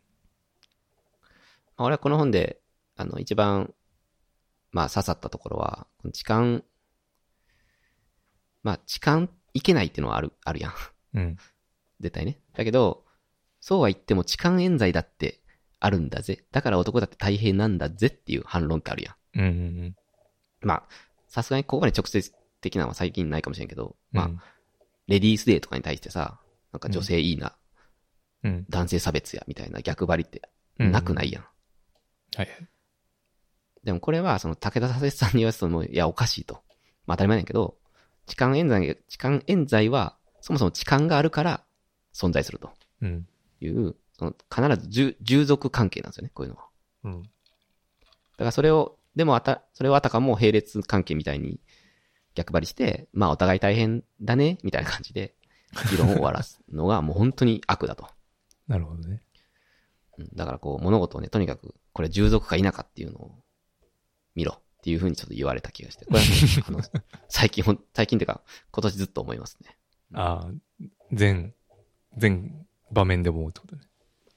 [1.77, 2.59] まあ俺はこの本で、
[2.97, 3.73] あの、一番、
[4.71, 6.61] まあ刺さったところは、この痴漢、
[8.63, 10.73] まあ痴漢いけないっていうのはある、あるやん。
[11.15, 11.37] うん。
[11.99, 12.39] 絶対ね。
[12.55, 13.05] だけど、
[13.59, 15.41] そうは言っても痴漢冤罪だって
[15.79, 16.45] あるんだぜ。
[16.51, 19.15] だから男だって大変なんだぜっていう反論ってあるやん。
[19.35, 19.51] うんうんう
[19.87, 19.95] ん。
[20.61, 20.83] まあ、
[21.27, 24.39] さすがにここまで直接的なのは最近ないかもしれんけど、まあ、うん
[25.09, 26.39] レディースデーとかに対してさ、
[26.71, 27.55] なんか女性いいな、
[28.43, 28.65] うん。
[28.69, 31.43] 男性差別や、みたいな逆張りってうんなくないやん。
[31.43, 31.49] は
[32.43, 32.47] いはい。
[33.83, 36.61] でもこれは、その武田佐々さんに言わせても、いや、おかしいと。
[37.07, 37.79] まあ当たり前だけど、
[38.29, 41.63] 痴漢冤罪、痴漢冤罪は、そもそも痴漢があるから
[42.13, 43.27] 存在するとうん。
[43.59, 46.67] いう、その必ず従従属関係なんですよね、こういうのは。
[47.05, 47.23] うん。
[47.23, 47.29] だ
[48.37, 51.59] からそれを、でもあた、それをあたかも並列関係みたいに
[52.35, 55.35] 逆張りして、まあお互い大変だね、みたいな感じで、
[55.91, 58.07] 議論を終わらすのがもう本当に悪だと。
[58.67, 59.21] なるほどね。
[60.17, 63.31] うんだからこう物事をね、とにかく、これ従属か否かっていうのを
[64.35, 66.31] 見ろっていうふうにちょっと言われた気がして、これは、ね、
[66.67, 66.79] あの、
[67.27, 69.77] 最近ほん、最近っていうか、今年ずっと思いますね。
[70.13, 70.51] ああ、
[71.11, 71.53] 全、
[72.17, 73.81] 全場面でも思うってことね。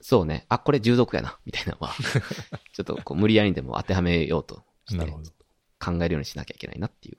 [0.00, 1.94] そうね、あ、これ従属やな、みたいなのは、
[2.74, 5.31] ちょっとこう無理やりにでも当てはめようとしてなるほど。
[5.78, 7.18] 考えるようにしなきゃいけないなっていう、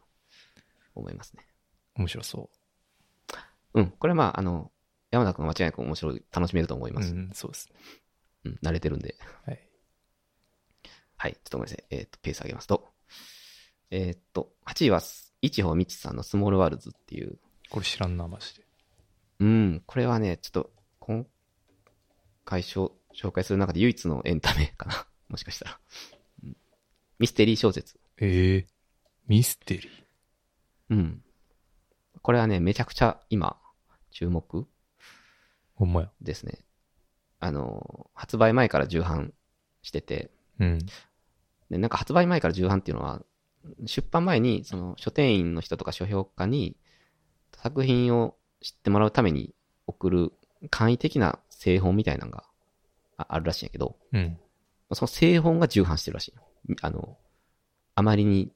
[0.96, 1.48] 思いますね。
[1.96, 2.50] 面白そ
[3.74, 3.92] うん。
[3.92, 4.72] これまあ、あの、
[5.12, 7.04] 山田君は間違いなく面白い、楽しめると思いまう。
[7.04, 7.14] うす。
[7.14, 7.80] ん、そうですね。
[8.46, 9.16] うん、慣れてるんで。
[9.46, 9.70] はい。
[11.18, 11.34] はい。
[11.34, 11.86] ちょっとごめんなさい。
[11.90, 12.93] えっ、と、ペース上げますと。
[13.96, 15.02] えっ、と、8位は、
[15.44, 17.38] 一穂みちさんのスモールワールズっていう。
[17.70, 18.64] これ知らんな、マジで。
[19.40, 21.28] うん、これはね、ちょっと、今
[22.44, 25.06] 回紹紹介する中で唯一のエンタメかな。
[25.30, 25.80] もしかしたら。
[26.44, 26.58] うん
[27.20, 28.00] ミステリー小説。
[28.18, 28.68] ええ
[29.28, 29.92] ミステリー？
[30.90, 31.24] うん。
[32.24, 33.62] これはね、めちゃくちゃ今、
[34.10, 34.68] 注目
[35.76, 36.12] ほんまや。
[36.20, 36.66] ですね。
[37.40, 39.34] あの、発売前から重版
[39.84, 40.80] してて、うん。
[41.70, 43.24] で、なんか発売前から重版っていうのは、
[43.86, 46.76] 出版前に、その書店員の人とか書評家に、
[47.56, 49.54] 作品を知ってもらうために
[49.88, 50.34] 送る
[50.70, 52.44] 簡易的な製本みたいなのが
[53.18, 54.38] ああるらしいんやけど、うん。
[54.92, 56.44] その製本が重版してるらしいよ。
[56.82, 57.18] あの、
[57.96, 58.52] あまりに、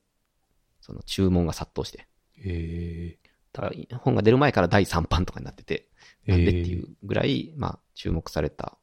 [0.82, 2.08] その注文が殺到して。
[2.38, 3.18] え
[3.54, 5.88] だ本が出る前から第3版とかになってて、
[6.26, 8.78] えなんでっていうぐらい、まあ、注目された、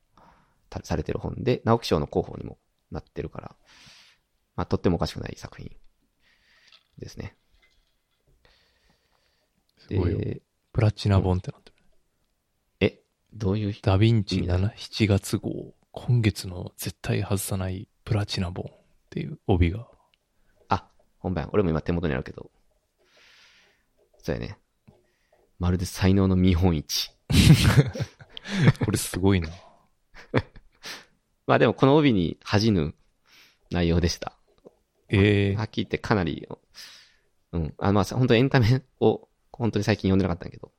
[0.68, 2.58] たされてる本で、直木賞の候補にも
[2.90, 3.56] なってるから、
[4.56, 5.70] まあ、とってもおかしくない作品
[6.98, 7.37] ですね。
[9.78, 10.18] すごいよ。
[10.18, 11.76] で、プラチナ本ってなってる。
[12.80, 13.00] え、
[13.33, 18.76] どういう人ダヴィンチ意味だ7、7月号、今月の絶対外さないプラチナ本っ
[19.11, 19.87] ていう帯が。
[20.68, 21.48] あ、ほんまや。
[21.52, 22.50] 俺も今手元にあるけど。
[24.18, 24.59] そうやね。
[25.59, 27.11] まるで才能の見本市。
[28.85, 29.48] これすごいな。
[31.46, 32.94] まあでもこの帯に恥じぬ
[33.70, 34.37] 内容でした。
[35.14, 36.46] ええはっきり言ってかなり、
[37.53, 37.74] うん。
[37.79, 40.72] あまあ本当にエンタメを本当に最近読んでなかったんだけど。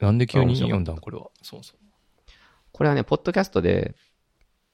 [0.00, 0.96] なんで急に読んだん？
[0.98, 1.28] これは。
[1.42, 1.78] そうそう。
[2.72, 3.94] これはね、ポッドキャストで、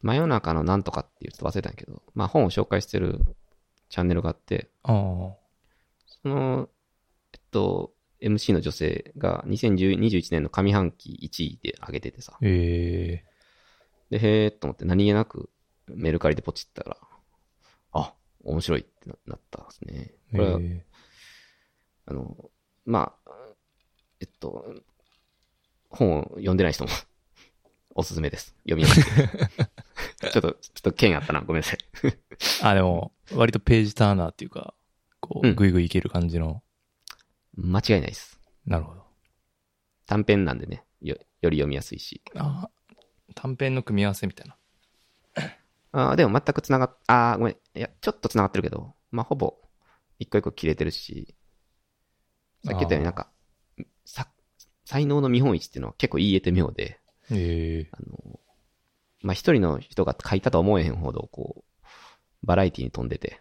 [0.01, 3.20] 真夜中のなんとかっていうと忘れたんやけど、まあ本を紹介してる
[3.88, 4.94] チャンネルがあって、ああ。
[6.07, 6.68] その、
[7.33, 12.37] えっと、MC の女性が2021年の上半期1位で上げててさ。
[12.40, 13.25] え
[14.11, 15.51] で、へーっと思って何気なく
[15.87, 17.12] メルカリでポチったら、あ、
[18.44, 20.14] 面白いってななったんですね。
[20.33, 20.87] えこれは、え
[22.07, 22.50] あの、
[22.85, 23.33] まあ、
[24.20, 24.74] えっと、
[25.90, 26.90] 本を読んでない人も
[27.94, 28.55] おすすめです。
[28.68, 29.05] 読みやすい。
[30.33, 31.42] ちょっと、ちょっと剣あったな。
[31.42, 31.78] ごめんなさい。
[32.62, 34.74] あ、でも、割とページターナーっていうか、
[35.20, 36.62] こう、うんぐいぐいいける感じの。
[37.55, 38.40] 間違いないです。
[38.64, 39.05] なるほど。
[40.07, 42.22] 短編なんでね、よより読みやすいし。
[42.35, 42.70] あ
[43.35, 44.57] 短編の組み合わせみたいな。
[45.92, 47.57] あーでも全く繋がっ、あーごめん。
[47.74, 49.54] いや、ちょっと繋がってるけど、まあ、ほぼ、
[50.18, 51.35] 一個一個切れてるし、
[52.64, 53.30] さっき言ったようになんか、
[54.04, 54.28] さ、
[54.85, 58.40] 才能の見本市っていうのは結構言い得て妙で、ええあの、
[59.22, 61.87] まあ、一人の人が書いたとは思えへんほど、こう、
[62.42, 63.40] バラエティに飛んでて、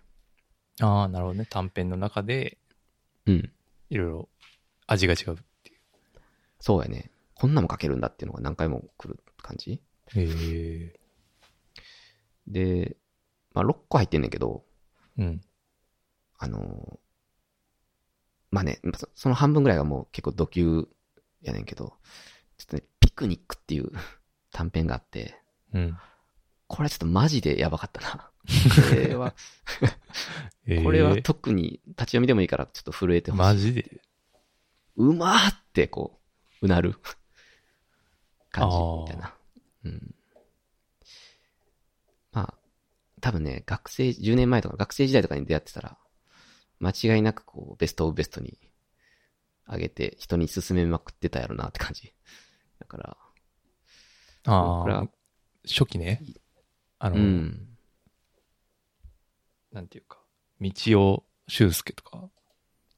[0.79, 1.45] ああ、なるほどね。
[1.49, 2.57] 短編の中で、
[3.25, 3.51] うん。
[3.89, 4.29] いろいろ
[4.87, 5.79] 味が違うっていう。
[6.59, 7.11] そうやね。
[7.35, 9.81] こんなも書けるんだっていうのが何回も来る感じ
[10.15, 10.99] ええ
[12.47, 12.97] で、
[13.53, 14.63] まあ、6個入ってんねんけど、
[15.17, 15.41] うん。
[16.37, 16.99] あの、
[18.49, 20.87] まあね、そその半分ぐらいがもう結構ド級
[21.41, 21.93] やねんけど、
[22.57, 23.91] ちょっとね、ピクニックっていう
[24.51, 25.39] 短編があって、
[25.73, 25.97] うん。
[26.67, 28.31] これちょっとマジでやばかったな。
[28.89, 29.35] これは、
[30.65, 33.41] え えこれは特に立ち読みでもいいからちょっと震えてほしい。
[33.41, 34.01] マジで？
[34.95, 36.19] うまーってこ
[36.61, 36.95] う、うなる
[38.51, 39.35] 感じみたいな。
[39.83, 40.15] うん。
[42.31, 42.53] まあ、
[43.21, 45.97] 多分ね、学生、10年前とか学生時代とかに出会ってたら、
[46.79, 48.57] 間違いなくこう、ベストオブベストに
[49.67, 52.13] 上げて人に勧めまくってたやろなって感じ。
[52.79, 53.17] だから、
[54.45, 55.07] ああ
[55.65, 56.21] 初期ね。
[56.97, 57.67] あの、うん。
[59.71, 60.19] なんていうか、
[60.59, 62.29] 道尾修介とか、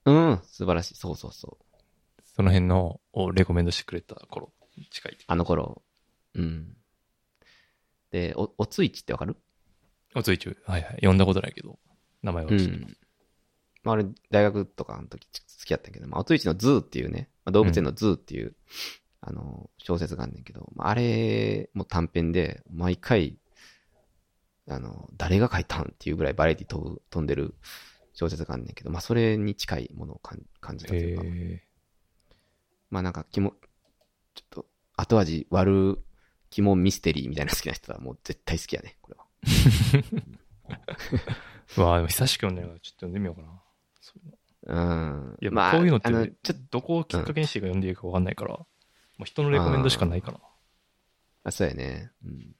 [0.06, 0.94] うん、素晴らしい。
[0.96, 2.22] そうそうそう。
[2.24, 5.18] その辺のをレコメンドしてくれた頃に近い。
[5.26, 5.82] あの頃。
[6.34, 6.76] うん。
[8.10, 9.36] で、お、おついちってわかる？
[10.14, 10.92] おついちゅう、はいはい。
[10.96, 11.78] 読んだことないけど、
[12.22, 12.72] 名前は知ってる。
[12.72, 12.96] うん。
[13.82, 18.54] まあ、俺、大学とかの時好きやったけど、まあ、乙一の ZOO っていうね、まあ、動物園の zoo っていう、
[19.20, 23.36] あの、小説があんねんけど、まあ、あれも短編で、毎回、
[24.68, 27.54] あの、誰が書いたんっていうぐらいバラエティ富む、富んでる
[28.14, 31.62] 小説があんねんけど、まあ、それに近いものを感感じたというか、へ
[32.90, 33.50] まあ、なんか、肝、
[34.34, 36.02] ちょっと、後味悪、
[36.48, 39.23] 肝ミステリーみたいな好きな人はもう絶対好きやね、これは。
[41.76, 43.62] わ あでも久しく読んでないから、ちょっと読んでみようかな。
[44.00, 45.36] そういうのうん。
[45.40, 48.66] いや、まあ、こういうのって、あの、ちょっと、どこをきっかけにしてか読んでいいかわかんないから、も
[49.20, 50.40] う人のレコメンドしかないから。
[51.44, 52.10] あ、そうやね。
[52.24, 52.32] うん。
[52.40, 52.54] い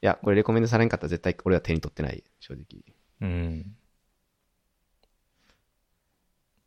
[0.00, 2.64] や、これレコメンドされんかったら絶対俺は手に取ってない、正直。
[3.20, 3.76] うん。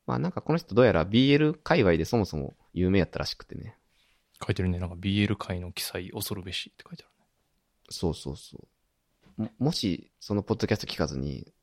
[0.06, 3.78] まあなんかこの人どうやら BL 界隈でそもそも有名やったらしくてね。
[4.44, 4.80] 書いてるね。
[4.80, 7.19] なんか BL 界の記載恐るべしって書いてあるね。
[7.90, 8.68] そうそうそ
[9.38, 9.42] う。
[9.42, 11.54] ももし、そのポッドキャスト聞かずに、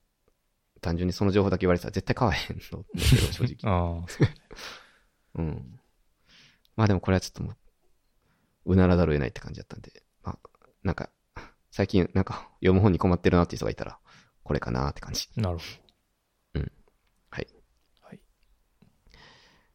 [0.80, 2.84] 単純にその情報だけ言われてたら絶対買わへんの
[3.32, 3.56] 正直。
[3.64, 4.28] ああ、そう
[5.36, 5.80] うん。
[6.76, 7.50] まあでもこれはちょっとも
[8.64, 10.50] う、うならざるを得ないって感じだったんで、まあ、
[10.82, 11.10] なんか、
[11.70, 13.98] 最近なんか読む本に困ってるなっていう人がいたら、
[14.42, 15.28] これかなって感じ。
[15.36, 15.64] なるほ
[17.30, 17.46] はい。
[17.46, 17.60] ど。
[18.02, 18.20] はい。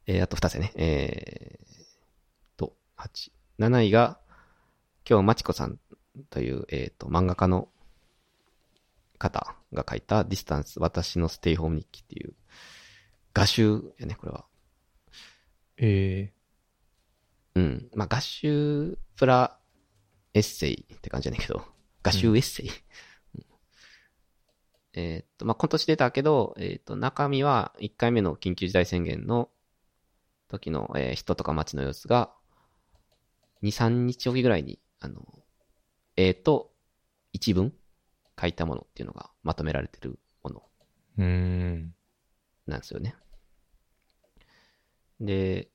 [0.08, 0.72] えーあと2つね。
[0.76, 3.32] えー、と、8。
[3.60, 4.20] 7位が、
[5.08, 5.80] 今日、まちこさん
[6.30, 7.70] という、えっ、と、漫画家の
[9.18, 12.34] 方が書いたディスタンス、私のステイホーム日記っていう、
[13.34, 14.46] 画集やね、これは。
[15.78, 16.34] え
[17.56, 17.90] うん。
[17.96, 19.58] まあ、画集プラ
[20.34, 21.64] エッセイって感じやねんけど、
[22.04, 22.68] 画集エッセイ。
[22.68, 22.72] うん
[24.94, 29.50] えーっと、まあ、今年出たけど、えーっと、中身は1回目の緊急事態宣言の
[30.50, 32.34] 時の、えー人とか街の様子が、
[33.64, 35.26] 2、3日おきぐらいに、あの、
[36.22, 36.72] えーっと、
[37.34, 37.74] 一文
[38.40, 40.64] 書いたものっていうのがまとめられてるもの。
[42.68, 43.16] なんですよね。
[45.20, 45.70] で、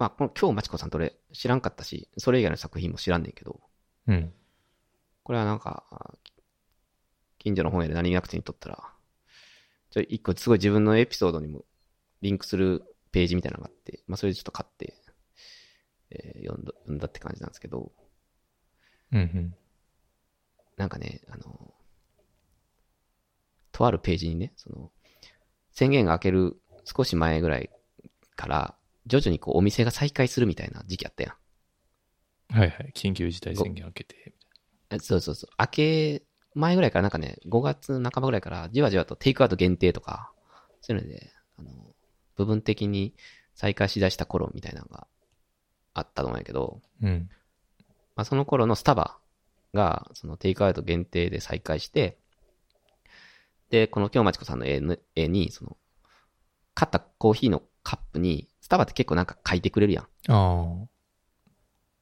[0.00, 3.60] まあ、この今日まちこさんと俺知らんかったし、それ以外の作品も知らんねんけど、
[4.08, 4.32] うん。
[5.22, 5.84] これはなんか、
[7.38, 8.92] 近所の本屋で何気なく手に取ったら、
[9.90, 11.64] ちょ、一個すごい自分のエピソードにも
[12.22, 14.94] リンクするページみたいなのがあって、まあそれでちょっと買って、
[16.10, 17.92] えー読んだ、読んだって感じなんですけど、
[19.12, 19.54] うんうん。
[20.76, 21.74] なんかね、あの、
[23.72, 24.90] とあるページにね、その、
[25.72, 27.70] 宣言が明ける少し前ぐらい
[28.34, 28.74] から、
[29.06, 31.36] 徐々にこうお店が再開するみたいな時期あったや
[32.50, 32.58] ん。
[32.58, 32.92] はいはい。
[32.94, 34.32] 緊急事態宣言明けて、み
[34.88, 35.50] たいえそうそうそう。
[35.58, 36.22] 明け
[36.54, 40.32] 前ぐらいからなんかね、5月半ばぐらいからじわじわとテイクアウト限定とか、
[40.80, 41.70] そういうので、あの、
[42.36, 43.14] 部分的に
[43.54, 45.06] 再開しだした頃みたいなのが
[45.92, 47.10] あったと思うんやけど、な。
[47.10, 47.28] うん。
[48.16, 49.18] まあ、その頃のスタバ
[49.74, 52.18] が、そのテイクアウト限定で再開して、
[53.70, 55.76] で、この京町子さんの絵にその、
[56.74, 60.04] 買ったコーヒーのカップに、スタバって結構なんか書いてくれるやん。
[60.28, 60.86] あ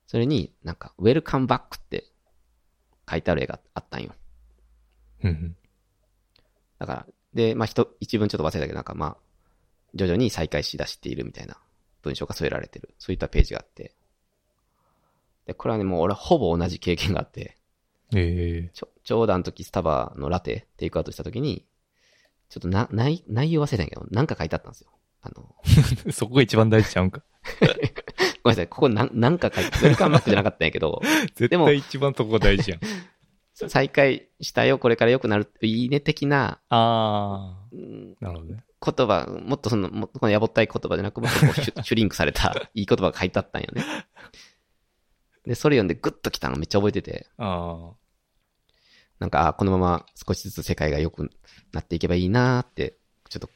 [0.07, 2.05] それになんか、ウェルカムバックって
[3.11, 4.14] 書いてある絵があったんよ。
[6.79, 9.16] だから、で、まあ、一、一文ちょっと忘れたけど、なんかまあ、
[9.94, 11.57] 徐々に再開しだしているみたいな
[12.03, 12.94] 文章が添えられてる。
[12.98, 13.94] そういったページがあって。
[15.47, 17.57] で、これはね、もう俺ほぼ同じ経験があって、
[18.15, 21.65] えちょ、ちょうどあの時スタバのラテ、テイクアウトした時に、
[22.49, 24.91] ちょっとな、内、内容忘れたんやけど、なんか書いてあったんですよ。
[25.23, 25.55] あの、
[26.07, 27.23] え そこが一番大事ちゃうんか？
[28.45, 31.01] ごめんなさい、ここなん、なんか書いて、ウェルカムバックじゃなかったんやけど、
[31.35, 32.81] 絶も対一番そこが大事やん。
[33.69, 37.67] 再開したよ、これから良くなる、いいね的な、ああ。
[37.73, 38.65] うんなるほどね。
[38.85, 43.83] 言葉、もっとその、もっとこのやぼったい言葉じゃなく、もっとシュシュリンクされたいい言葉が書いてあったんよね。
[45.47, 47.95] で、それ読んでグッときたのめっちゃ覚えてて、ああ。
[49.19, 51.31] なんか、あこのまま少しずつ世界が良く
[51.73, 52.97] なっていけばいいなーって、
[53.29, 53.51] ちょっと、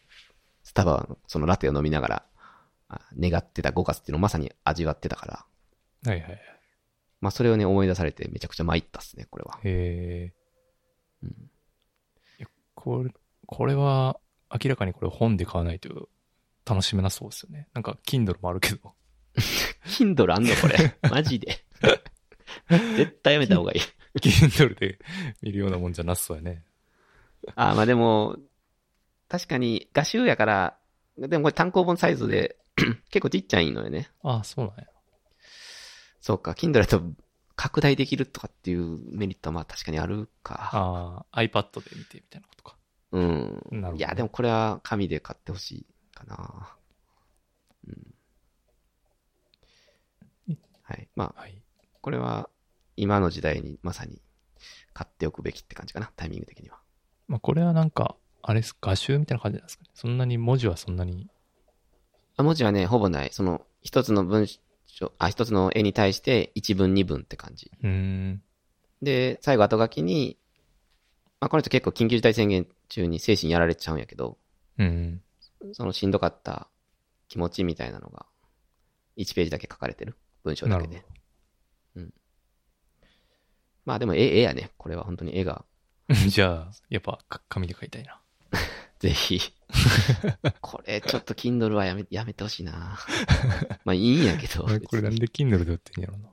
[0.62, 2.26] スタバのそのラテを飲みながら、
[2.88, 5.44] あ願ってた5月っていうのをまさに味わってたから、
[6.10, 6.40] はいはいはい。
[7.20, 9.58] まあそれをね思い出されてめちゃくちゃ参ったっすね、これは。
[9.64, 10.34] へえ。
[11.22, 13.10] うんいやこれ、
[13.46, 14.18] これは、
[14.50, 16.08] 明らかにこれ本で買わないと
[16.64, 17.68] 楽しめなそうですよね。
[17.74, 18.94] なんか、Kindle もあるけど。
[19.98, 20.96] Kindle あんのこれ。
[21.10, 21.64] マジで。
[22.96, 23.80] 絶対やめた方がいい。
[24.18, 24.98] Kindle で
[25.42, 26.64] 見るようなもんじゃなさそうやね。
[27.54, 28.36] あ、まあでも、
[29.28, 30.78] 確かに画集やから、
[31.18, 32.56] でもこれ単行本サイズで
[33.10, 34.10] 結構ちっちゃいのよね。
[34.22, 34.84] ああ、そうなんや。
[36.20, 37.02] そうか、Kindle だと
[37.56, 40.70] 拡大できるとかっていうメリットはまあ確かにあるか。
[40.72, 42.76] ああ、iPad で見てみたいなことか。
[43.12, 43.22] うん。
[43.24, 46.76] なるほどいや、でもこれは紙で買ってほしいかな。
[47.86, 48.14] うん。
[50.82, 51.08] はい。
[51.14, 51.62] まあ、はい。
[52.00, 52.48] これは
[52.96, 54.20] 今の時代にまさに
[54.92, 56.78] 買っておくべきって感じかな、タイミング的には。
[57.28, 59.90] まあ、これはなんか、あれです、画集みたいな感じなんですかね。
[59.94, 61.28] そんなに文字はそんなに。
[62.36, 63.30] あ文字はね、ほぼない。
[63.32, 64.46] その、一つの文
[64.86, 67.70] 章、あ、一つの絵に対して一文二文って感じ。
[67.82, 68.42] うーん。
[69.02, 70.38] で、最後後書きに、
[71.40, 74.38] まあこの人結構緊急事態宣言中に精神やられちゃうんやけど、
[74.78, 75.20] うん。
[75.72, 76.68] そのしんどかった
[77.28, 78.26] 気持ちみたいなのが、
[79.16, 80.16] 1ページだけ書かれてる。
[80.44, 81.04] 文章だけで。
[83.88, 84.70] まあでも絵、絵やね。
[84.76, 85.64] これは本当に絵が、
[86.28, 88.20] じゃあ、やっぱ、か紙で書いたいな。
[89.00, 89.40] ぜひ。
[90.60, 92.98] これ、ちょっと Kindle はやめ、やめてほしいな。
[93.86, 94.64] まあいいんやけど。
[94.64, 96.28] これなんで Kindle で売ってんやろな。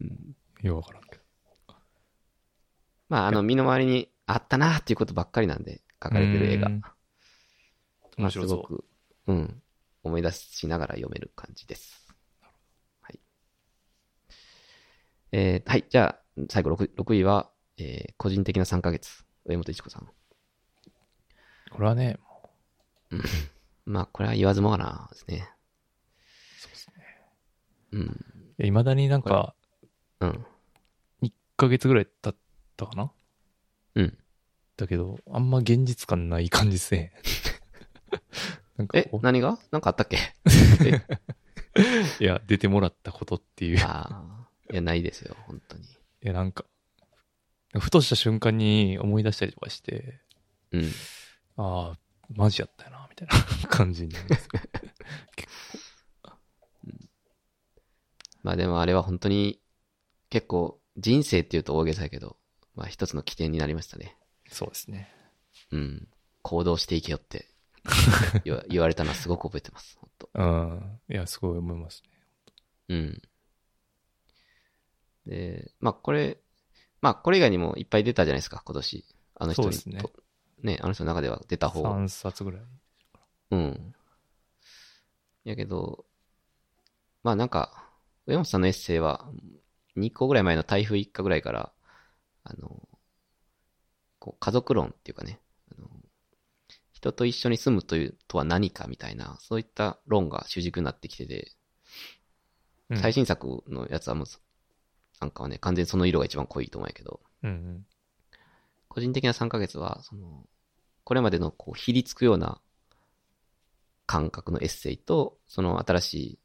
[0.00, 1.22] うんようわからんけど。
[3.08, 6.68] まああの、身の回りにあったなっていうことばっかりなんで、描かれてる絵が。
[6.68, 8.84] 面白そうまあすごく、
[9.28, 9.62] うん。
[10.02, 12.08] 思い出しながら読める感じです。
[13.00, 13.20] はい。
[15.32, 15.84] えーはい。
[15.88, 19.24] じゃあ、最後 6, 6位は、えー個人的な3ヶ月。
[19.44, 20.08] 上本一子さん。
[21.70, 22.18] これはね、
[23.86, 25.48] まあ、これは言わずもがなですね。
[26.58, 27.04] そうですね。
[27.92, 28.24] うん。
[28.66, 29.54] いまだになんか、
[30.20, 30.46] うん。
[31.22, 32.36] 1ヶ月ぐらい経っ
[32.76, 33.12] たかな？
[33.94, 34.18] うん。
[34.76, 37.12] だけど、あんま現実感ない感じですね。
[38.76, 39.58] なんかえ何が？
[39.70, 40.18] なんかあったっけ？
[42.20, 43.78] いや、出てもらったことっていう。
[43.78, 44.39] いああ。
[44.72, 45.84] いや、ないですよ、本当に。
[46.20, 46.64] や、なんか、
[47.78, 50.20] ふとした瞬間に思い出したりとかして、
[50.72, 50.92] うん。
[51.56, 51.98] ああ、
[52.34, 54.48] マジやったよな、みたいな感じになります。
[58.42, 59.60] まあでもあれは本当に、
[60.30, 62.36] 結構、人生っていうと大げさやけど、
[62.74, 64.16] まあ一つの起点になりましたね。
[64.48, 65.12] そうですね。
[65.70, 66.08] うん。
[66.42, 67.48] 行動していけよって
[68.44, 69.98] 言われたのはすごく覚えてます。
[70.00, 71.00] 本当うん。
[71.10, 72.10] いや、すごい思いますね。
[72.88, 73.22] うん。
[75.26, 76.38] で、まあこれ、
[77.00, 79.04] まあこれ以外にもいっぱい出たじゃないですか、今年。
[79.36, 80.12] あの人にねと
[80.62, 81.82] ね、あの人の中では出た方。
[81.82, 82.60] 3冊ぐらい。
[83.52, 83.94] うん。
[85.44, 86.04] やけど、
[87.22, 87.90] まあなんか、
[88.26, 89.28] 上本さんのエッセイは、
[89.96, 91.72] 2個ぐらい前の台風一過ぐらいから、
[92.44, 92.88] あの、
[94.18, 95.40] こう家族論っていうかね、
[95.72, 95.88] あの
[96.92, 101.52] 人と一緒に住むという、とは何かみたいな、そういった論が主軸になってきてて、
[102.90, 104.26] うん最新作のやつはもう、
[105.20, 107.86] なんかはね、完全にその色が一番濃いと思うんやけど、うんうん。
[108.88, 110.44] 個人的な3ヶ月は、その、
[111.04, 112.60] これまでのこう、ひりつくような
[114.06, 116.38] 感覚のエッセイと、その新しい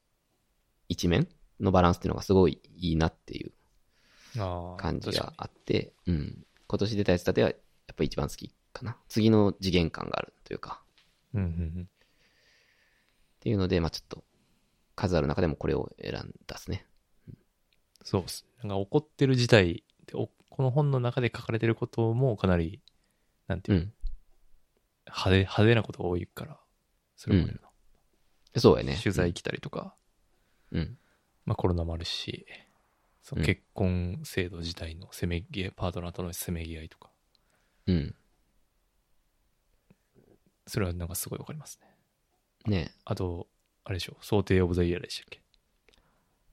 [0.89, 1.27] 一面
[1.59, 3.51] のバランスっていうのがすごいいいなっていう。
[4.77, 6.45] 感じがあって、うん。
[6.67, 7.55] 今年出たやつだでは、や
[7.93, 8.97] っぱ一番好きかな。
[9.07, 10.81] 次の次元感があるというか、
[11.33, 11.39] に。
[11.41, 11.47] うんう
[11.79, 11.89] ん
[13.35, 14.23] っていうので、まあちょっと、
[14.95, 16.87] 数ある中でもこれを選んだっすね。
[18.05, 18.09] うん。
[18.11, 18.45] そうっす。
[18.59, 19.83] なんか怒ってる事態
[20.55, 22.81] この本の中で書かれてることもかなり、
[23.47, 23.93] なんていうう、ん。
[25.07, 26.59] 派手、派手なことが多いから、
[27.17, 27.69] それもあるな
[28.61, 28.97] そうやね。
[29.03, 29.97] 取材来たりとか、
[30.71, 30.97] うん。
[31.43, 32.45] まあコロナもあるし、
[33.21, 37.11] そのうん結婚制度自体のせめぎ合い、パートナーとのせめぎ合いとか、
[37.87, 38.15] うん。
[40.67, 41.79] それはなんかすごいわかります
[42.65, 42.71] ね。
[42.71, 43.49] ねあと、
[43.83, 45.44] あれでしょ、想定オブザイヤーでしたっけ？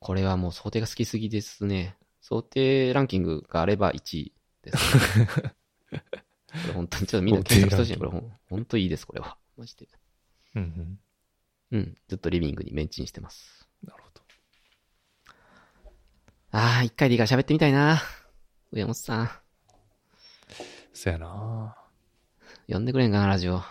[0.03, 1.97] これはもう想定が好きすぎですね。
[2.21, 4.33] 想定ランキングがあれば1位
[4.63, 5.31] です、ね。
[5.93, 6.01] こ
[6.67, 8.21] れ本当にちょっとみんな検索してほしいね。
[8.21, 9.39] これ本当いいです、これは。
[9.57, 9.89] マジで。
[10.57, 10.99] うん
[11.71, 11.79] うん。
[11.79, 11.97] うん。
[12.09, 13.69] ずっとリビングにメンチにしてます。
[13.85, 14.23] なるほど。
[16.51, 18.03] ああ、一回でいいから喋ってみたいな。
[18.73, 19.31] 上本さん。
[20.93, 21.77] そやな
[22.69, 23.59] 呼んでくれんかな、ラジオ。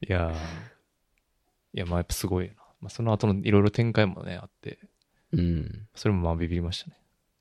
[0.00, 2.59] いやーいや、まあやっぱすごいな。
[2.80, 4.78] まあその後のいろいろ展開もね、あって、
[5.32, 5.88] うん。
[5.94, 6.96] それもまあビビりましたね。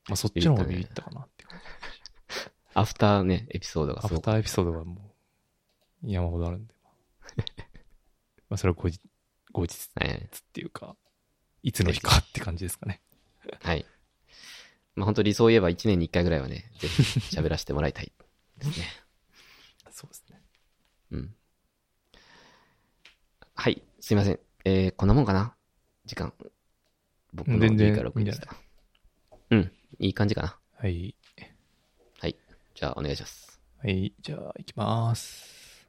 [0.07, 1.65] まあそっちの方がビビったかなっていう感じ。
[2.73, 4.19] アフターね、エピソードがアフ。
[4.21, 5.13] ターエピソードがも
[6.03, 6.73] う山ほどあるんで。
[8.49, 8.99] まあそれは後日、
[9.51, 10.09] 後日はい。
[10.09, 10.95] っていうか、
[11.63, 13.01] いつの日かって感じですかね。
[13.61, 13.85] はい。
[14.95, 17.01] まあ本当理想を言えば1年に1回ぐらいはね、ぜひ
[17.35, 18.11] 喋らせてもらいたい
[18.57, 18.85] ですね。
[19.91, 20.41] そうですね。
[21.11, 21.35] うん。
[23.55, 23.81] はい。
[23.99, 24.39] すいません。
[24.65, 25.55] えー、こんなもんかな？
[26.05, 26.33] 時間。
[27.33, 28.53] 僕の全然いいから6位でした。
[29.51, 29.71] うん。
[29.99, 30.57] いい感じかな？
[30.77, 31.15] はい。
[32.19, 32.35] はい。
[32.75, 33.61] じゃあお願いします。
[33.81, 34.13] はい。
[34.21, 35.87] じゃあ行きます。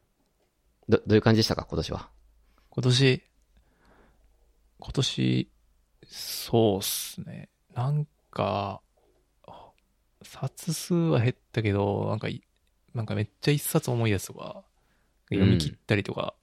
[0.88, 1.66] ど、どういう感じでしたか？
[1.68, 2.08] 今年は。
[2.70, 3.22] 今年、
[4.78, 5.50] 今年、
[6.06, 7.48] そうっすね。
[7.74, 8.80] なんか、
[10.22, 12.42] 冊数は減ったけど、なんかい、
[12.94, 14.62] なんかめっちゃ一冊重いやつとか、
[15.30, 16.34] 読み切ったりとか、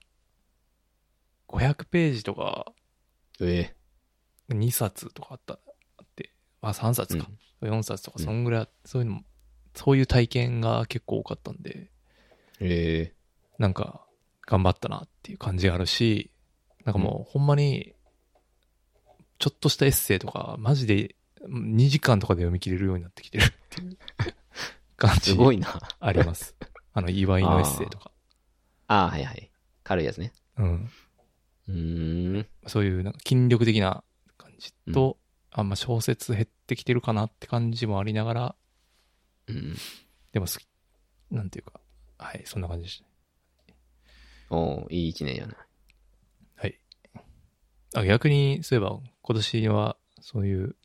[1.48, 2.72] 500ページとか、
[3.40, 3.74] え
[4.50, 7.28] 2冊とかあった、あって、あ、3冊か。
[7.62, 9.22] 4冊とか、うんそんぐらい、そういうのも、
[9.74, 11.90] そういう体験が結構多かったんで、
[12.60, 13.14] ええ
[13.58, 14.06] なんか、
[14.46, 16.30] 頑張ったなっていう感じがあるし、
[16.84, 17.94] なんかもう、ほんまに、
[19.38, 23.98] ちょっとしたエッセイとか、マジで2時間とかで読み切れるようになってきてるっていう
[24.96, 25.80] 感すじごいな。
[26.00, 26.56] あります。
[26.92, 28.10] あの、祝いのエッセイとか。
[28.86, 29.50] ああ、はいはい。
[29.84, 30.32] 軽いやつね。
[30.56, 30.90] うん。
[31.68, 32.46] うーん。
[32.66, 34.02] そういう、なんか筋力的な
[34.36, 35.18] 感じと、
[35.50, 38.56] あんま小説減ってきてるかなって感じもありながら、
[39.48, 39.76] うん。
[40.32, 40.66] でも好き、
[41.30, 41.80] なんていうか、
[42.18, 43.10] はい、そんな感じでしたね。
[44.50, 45.56] おーいい一年やな。
[46.56, 46.80] はい。
[47.94, 50.76] あ、逆に、そういえば、今年は、そういう、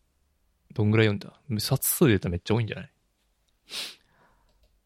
[0.74, 1.60] どんぐらい読んだ？
[1.60, 2.92] 冊数で言ったらめっちゃ多いんじゃない？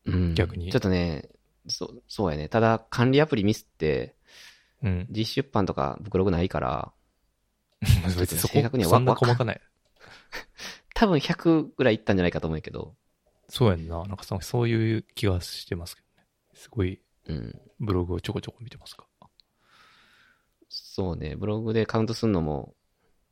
[0.06, 0.36] うん。
[0.36, 1.30] 逆にちょっとね、
[1.68, 2.50] そう、そうやね。
[2.50, 4.17] ただ、管理アプリミスって、
[4.84, 5.08] うん。
[5.10, 6.94] 実出版とかブクログないから、
[8.20, 9.62] 別にそこ正確にはそんな細かない。
[10.94, 12.96] 多分100ぐらいいったんじゃないかと思うけど、
[13.50, 14.04] そうやんな。
[14.06, 16.28] なんかそそういう気がしてますけどね。
[16.54, 17.62] すごい、うん。
[17.80, 19.08] ブログをちょこちょこ見てますか。
[20.70, 22.76] そうね、ブログでカウントするのも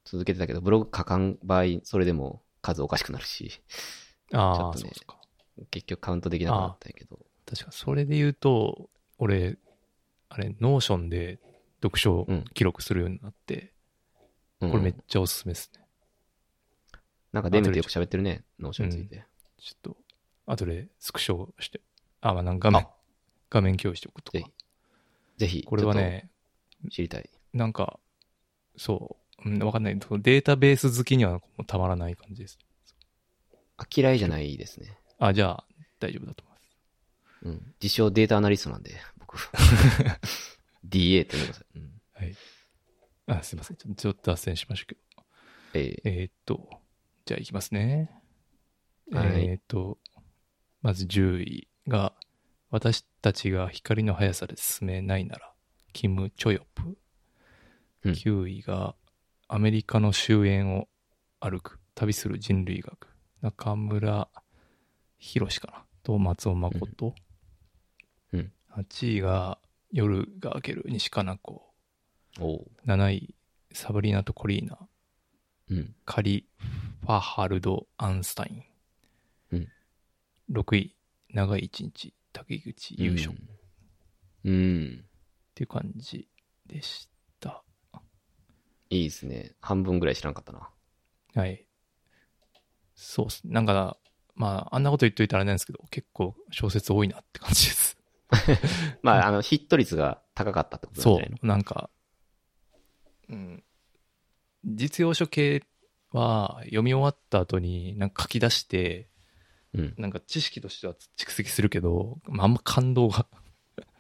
[0.06, 3.62] 続けてたけど、ブログ書かん場合、それでも数おかしくなるし、
[4.32, 5.20] ああ、ちょっとねそうか。
[5.72, 7.20] 結局カウントできなくなったけど。
[7.46, 9.58] 確かそれで言うと、俺、
[10.30, 11.40] あれ、 Notion で
[11.82, 13.74] 読書をうん記録するようになって、
[14.62, 15.86] うんこれめっちゃおすすめですね。
[17.32, 19.26] なんかデメとよく喋ってるね、ノーションについて。
[19.58, 19.98] ちょっと、
[20.46, 21.82] 後でスクショして、
[22.22, 22.90] あ、まあ、なんか画面あ、
[23.50, 24.54] 画面共有しておくとぜかひ。
[25.38, 26.30] ぜひ、これはね、
[26.90, 27.30] 知りたい。
[27.54, 28.00] なんか、
[28.78, 30.00] そう、うん、わかんない。
[30.00, 32.58] データベース好きにはもうたまらない感じです。
[33.78, 34.98] あ、嫌いじゃないですね。
[35.20, 35.66] あ、じゃあ、
[36.00, 36.78] 大丈夫だと思います。
[37.44, 37.74] うん。
[37.82, 39.15] 自称データアナリストなんで、僕。
[40.86, 42.02] DA って言うんですうん。
[42.14, 42.36] はい。
[43.28, 43.78] あ、すいません。
[43.78, 45.02] ちょちょっと脱線しましたけど。
[45.74, 46.70] えーえーっと、
[47.26, 48.12] じゃあ行きますね。
[49.12, 49.98] はいえーっと、
[50.82, 52.14] まず10位が、
[52.70, 55.52] 私たちが光の速さで進めないなら、
[55.94, 56.84] キム・チョヨプ。
[58.04, 58.96] うん9位が、
[59.48, 60.88] アメリカの終焉を
[61.40, 63.08] 歩く、旅する人類学。
[63.42, 64.30] 中村
[65.18, 65.86] 博士かな。
[66.04, 67.16] と松尾誠。
[68.76, 68.82] うん。
[68.82, 69.60] 8位が、
[69.92, 71.64] 夜が明ける西加奈子。
[72.40, 72.72] おう。
[72.86, 73.36] 7位、
[73.72, 74.78] サブリナとコリーナ。
[75.70, 75.96] うん。
[76.06, 76.48] カリ・
[77.02, 78.54] ファハルド・アンスタイ
[79.52, 79.58] ン。
[79.58, 79.68] うん
[80.52, 80.96] 6位、
[81.30, 83.32] 長い一日、竹口優勝。
[83.32, 83.36] っ
[84.44, 84.54] うん。
[84.54, 85.06] うん。
[85.56, 86.30] ていう感じ
[86.68, 87.10] でし
[87.40, 87.64] た。
[88.92, 89.56] いいですね。
[89.60, 90.70] 半分ぐらい知らんかったな。
[91.34, 91.66] はい。
[92.94, 93.42] そうっす。
[93.46, 93.98] なんか、
[94.36, 97.98] まあ、あんなこと言っといたらあれなんですけど、結構小説多いなって感じです。
[99.02, 101.90] まあ、あの、ヒット率が高かったってことなんじそう、なんか、
[103.30, 103.64] うん。
[104.66, 105.64] 実用書系
[106.12, 109.10] は読み終わった後になんか書き出して、
[109.74, 109.94] うん。
[109.98, 113.28] なんか知識としては蓄積するけど、まあ、あんま感動が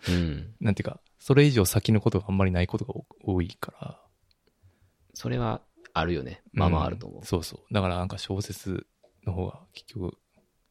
[0.08, 0.56] うん。
[0.60, 4.02] なんていうか、それ以上先のことがあんまりないことが多いから。
[5.14, 5.62] それは
[5.94, 6.42] あるよね。
[6.54, 7.22] まあまああると思う。
[7.22, 7.74] んそうそう。
[7.74, 8.86] だからなんか小説
[9.26, 10.18] の方が結局、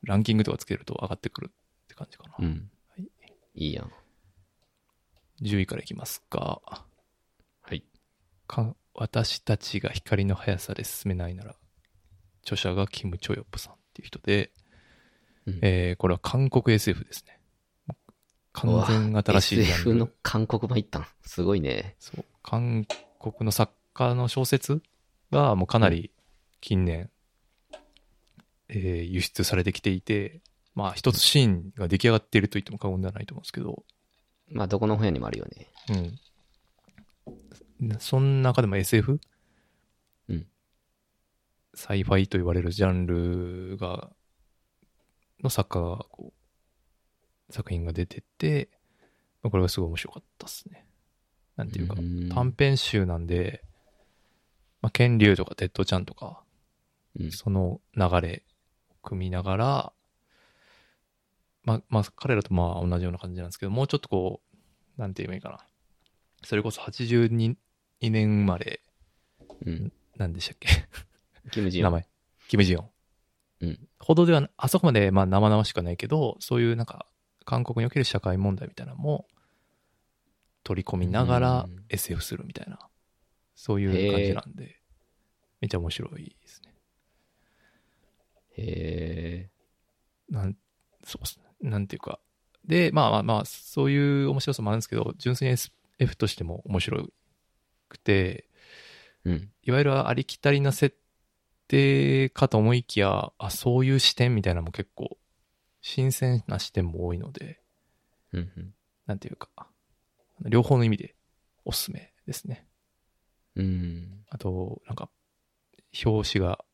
[0.03, 2.35] ランキングとかつけると上がってくるって感じかな。
[2.39, 2.71] うん。
[3.57, 3.93] はいいいやん。
[5.43, 6.61] 10位からいきますか。
[7.63, 7.85] はい。
[8.47, 11.57] か私たちが光の速さで進めないなら、
[12.43, 14.53] 著者がキム・チョヨップさんっていう人で、
[15.47, 17.39] うんえーこれは韓国 SF ですね。
[18.53, 21.07] 完全新しいジャン SF ルの韓国版行ったん。
[21.23, 21.97] すごいね。
[21.99, 22.25] そう。
[22.43, 22.87] 韓
[23.19, 24.81] 国の作家の小説
[25.33, 26.13] がもうかなり
[26.61, 27.11] 近年、
[28.69, 30.41] えー輸出されてきていて、
[30.75, 33.85] まあ一つシーンが出来上がっていると言っても過言ではないと思うんですけど、
[34.51, 35.69] まあ、どこの本屋にもあるよね。
[37.81, 37.99] うん。
[37.99, 39.21] その中でも SF?
[40.29, 40.47] うん。
[41.75, 44.11] sci-fi と言われるジャンルが、
[45.43, 46.33] の作家がこ
[47.49, 48.69] う、作品が出てて、
[49.43, 50.87] まあこれがすごい面白かったですね。
[51.57, 53.63] なんていうか、うん短編集なんで、
[54.83, 56.43] まあ、ケン・リュウとかテッド・チャンとか、
[57.19, 57.33] うん。
[57.33, 58.43] その流れ
[58.91, 59.93] を組みながら、
[61.65, 64.41] まあ、まあ、彼らとまあ同じような感じなんですけど、もうちょっとこ
[64.97, 65.59] う、なんて言えばいいかな。
[66.45, 67.57] それこそ82
[68.01, 68.81] 年生まれ、
[69.65, 69.93] うん。
[70.17, 70.69] なんでしたっけ？
[71.51, 71.85] キム・ジヨン。
[71.85, 72.09] 名前。
[72.49, 72.91] キム・ジヨ
[73.61, 73.67] ン。
[73.67, 73.89] うん。
[73.99, 77.07] ほどではな、あそこまでまあ生々しくはないけど、そういうなんか、
[77.47, 79.27] 韓国における社会問題みたいなのも
[80.63, 82.79] 取り込みながらうん SF するみたいな、
[83.55, 84.81] そういう感じなんで、
[85.61, 86.75] めっちゃ面白いですね。
[88.57, 89.51] へ
[90.31, 90.57] なん、
[91.05, 91.44] そうっすね。
[91.71, 92.21] なんていうか。
[92.65, 97.09] で、まあまあまあ、そういう面白さもあるんですけど、純粋に SF としても面白
[97.89, 98.49] くて、
[99.25, 99.31] え。
[99.31, 99.51] うん。
[99.63, 100.97] いわゆるありきたりな設
[101.69, 105.19] 定かと思いきや、あ、そういう視点みたいなのも結構、
[105.81, 107.61] 新鮮な視点も多いので、
[108.33, 108.41] うん。
[108.41, 108.75] うん
[109.07, 109.51] なんていうか、
[110.41, 111.15] 両方の意味で
[111.67, 112.67] おすすめですね。
[113.55, 114.25] うん。
[114.31, 115.11] あと、なんか、
[116.05, 116.65] 表紙が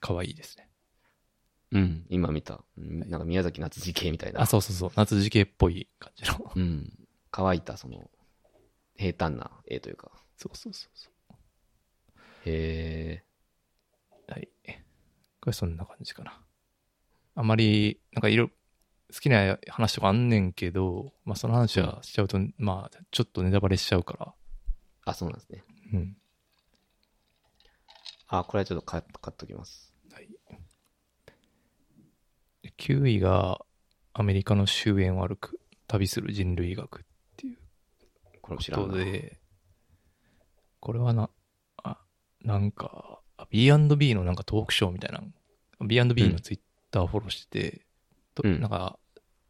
[0.00, 0.70] 可愛いですね。
[1.74, 2.06] うん。
[2.08, 2.64] 今見た。
[2.78, 4.40] うんなんか宮崎夏時系みたいな。
[4.40, 4.90] あ、そうそうそう。
[4.94, 6.52] 夏時系っぽい感じの。
[6.54, 6.92] うん。
[7.30, 8.10] 乾いた、その、
[8.96, 10.12] 平坦な絵というか。
[10.36, 11.10] そうそうそうそ
[12.46, 13.24] へ
[14.28, 14.32] う。
[14.32, 14.48] はい。
[15.40, 16.40] これそんな感じかな。
[17.34, 18.48] あんまり、なんかいろ、
[19.12, 24.30] 好きな話とかあんねんけど、まあその話はしちゃうと、まあちょっとネタバレしちゃうから、ー
[25.06, 25.64] あ、そうなんですね。
[25.92, 26.16] うん。
[28.28, 29.93] あ、これはちょっと買っ買っときます。
[32.78, 32.96] はい。
[32.96, 33.60] 9位が、
[34.12, 37.04] アメリカの終焉を歩く、旅する人類学っ
[37.36, 37.56] ていう
[38.40, 38.56] こ。
[38.56, 39.38] とで、
[40.80, 41.30] これはな、
[41.82, 41.98] あ、
[42.42, 45.22] なんか、あ B&B のなんかトークショーみたいな、
[45.80, 46.60] B&B のツイッ
[46.90, 47.86] ターフォローしてて、
[48.34, 48.98] とうんなんか、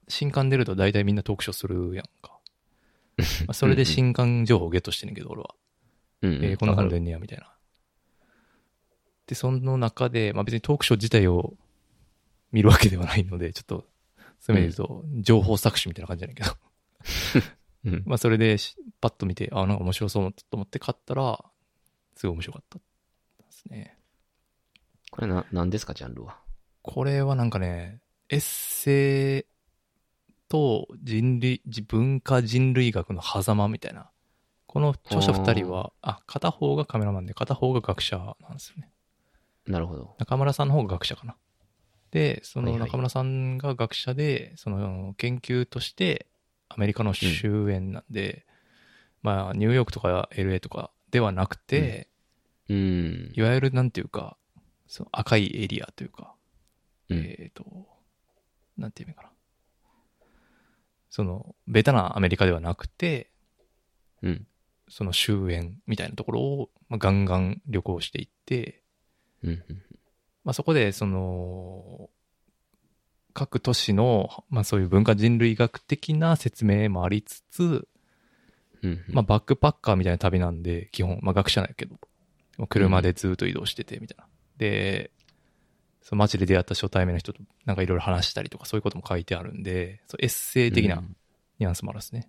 [0.09, 2.39] 新刊出ると大体みんなトークショーするやんか。
[3.47, 5.55] まあそれで新刊情報をゲットしてんねんけど、俺は。
[6.23, 6.45] うん、うん。
[6.45, 7.55] えーこんな本わかる出んねや、みたいな。
[9.27, 11.55] で、その中で、まあ別にトークショー自体を
[12.55, 13.85] 見るわけではないので、ちょっと、
[14.39, 16.57] そういう意味で言うと、情報搾取みたいな感じじゃないけど。
[17.91, 18.03] うん。
[18.07, 21.45] まあそれでし、パッと見て、あ、なんか面白そうと思って買ったら、
[22.15, 22.85] すごい面白かったで
[23.51, 23.99] すね。
[25.11, 26.39] これな、何ですか、ジャンルは？
[26.83, 29.45] これはなんかね、エッセイ
[30.49, 34.11] と人類、じ文化人類学の狭間みたいな。
[34.67, 38.93] この著者二人は、あ、片方がカメラマンで片方が学者なんですよね。
[39.67, 40.15] なるほど。
[40.19, 41.37] 中村さんの方が学者かな。
[42.15, 46.29] で、その中村さんが学者で、その研究として
[46.69, 48.47] アメリカの終焉なんで、
[49.21, 52.09] まあニューヨークとか LA とかではなくて、
[52.69, 53.33] うん。
[53.35, 54.37] いわゆるなんていうか、
[54.87, 56.37] その赤いエリアというか、
[57.09, 57.65] うんえっ、と、
[58.79, 59.31] なんていう意味かな。
[61.11, 63.33] その、ベタなアメリカではなくて、
[64.23, 64.47] うん。
[64.89, 68.85] その終焉みたいなところを、まあ、ガンガン旅行していって、
[69.43, 69.65] うん。
[70.45, 72.11] うんまあ、そこで、その、
[73.33, 77.89] 各都市の、まあ、そういう文化人類学的な説明もありつつ、
[78.83, 79.05] うん。
[79.09, 81.97] まあ、バックパッカーみたいな旅なんで、基本、まあ、学者なんやけど、
[82.69, 84.27] 車でずっと移動してて、みたいな。
[84.59, 85.11] で、
[86.03, 91.03] その街で出会った初対面の人となんかいろいろ話したりとか、そういうことも書いてあるんで、そうエッセイ的な
[91.59, 92.29] ニュアンスもあるんですね。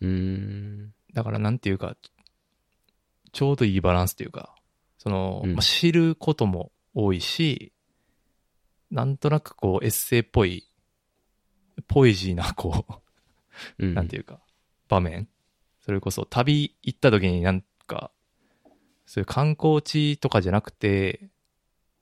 [0.00, 0.08] うん。
[0.08, 0.94] うん。
[1.12, 1.96] だからなんていうか、
[3.32, 4.54] ちょうどいいバランスというか、
[4.98, 7.72] その、うんまあ、知ることも多いし、
[8.90, 10.68] なんとなくこうエッセイっぽい、
[11.86, 12.84] ポエジーなこ
[13.78, 13.94] う、うん。
[13.94, 14.40] なんていうか、
[14.88, 15.28] 場面。
[15.80, 18.10] それこそ旅行った時になんか、
[19.06, 21.30] そういう観光地とかじゃなくて、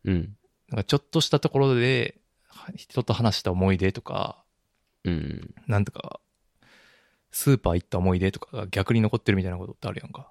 [0.05, 0.36] うん。
[0.68, 4.45] なんかちょっとしたところでは人と話した思い出とか、
[5.05, 5.55] うん。
[5.66, 6.20] なんとか、
[7.30, 10.30] スーパー行った思い出とかが逆に残ってるみたいなことってあるやんか。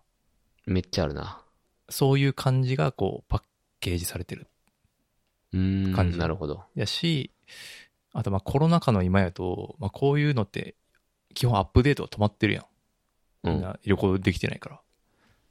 [0.66, 1.42] めっちゃあるな。
[1.90, 3.42] そういう感じがこうパッ
[3.80, 4.48] ケージされてる。
[5.54, 5.94] うん。
[5.96, 6.64] 感じなるほど。
[6.76, 7.32] やし、
[8.14, 10.76] あとまあコロナ禍の今やと、まあこういうのって
[11.34, 12.66] 基本アップデートが止まってるやん。
[13.44, 13.54] うん。
[13.54, 14.82] みんな旅行できてないから。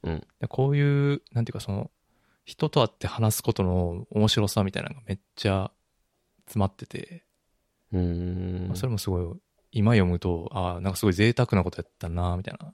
[0.03, 0.27] うん。
[0.39, 1.91] でこういう、なんていうかその、
[2.45, 5.71] 人と会って話すことの面白さみたいなのがめっちゃ
[6.45, 7.25] 詰まってて、
[7.91, 9.35] うんまあ、それもすごい、
[9.71, 12.73] 今読むと、ああ、なんかすごい贅沢なことやったな、みたいな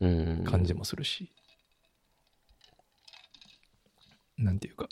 [0.00, 0.08] う
[0.40, 0.44] ん。
[0.44, 1.32] 感じもするし、
[4.38, 4.88] なんていうか。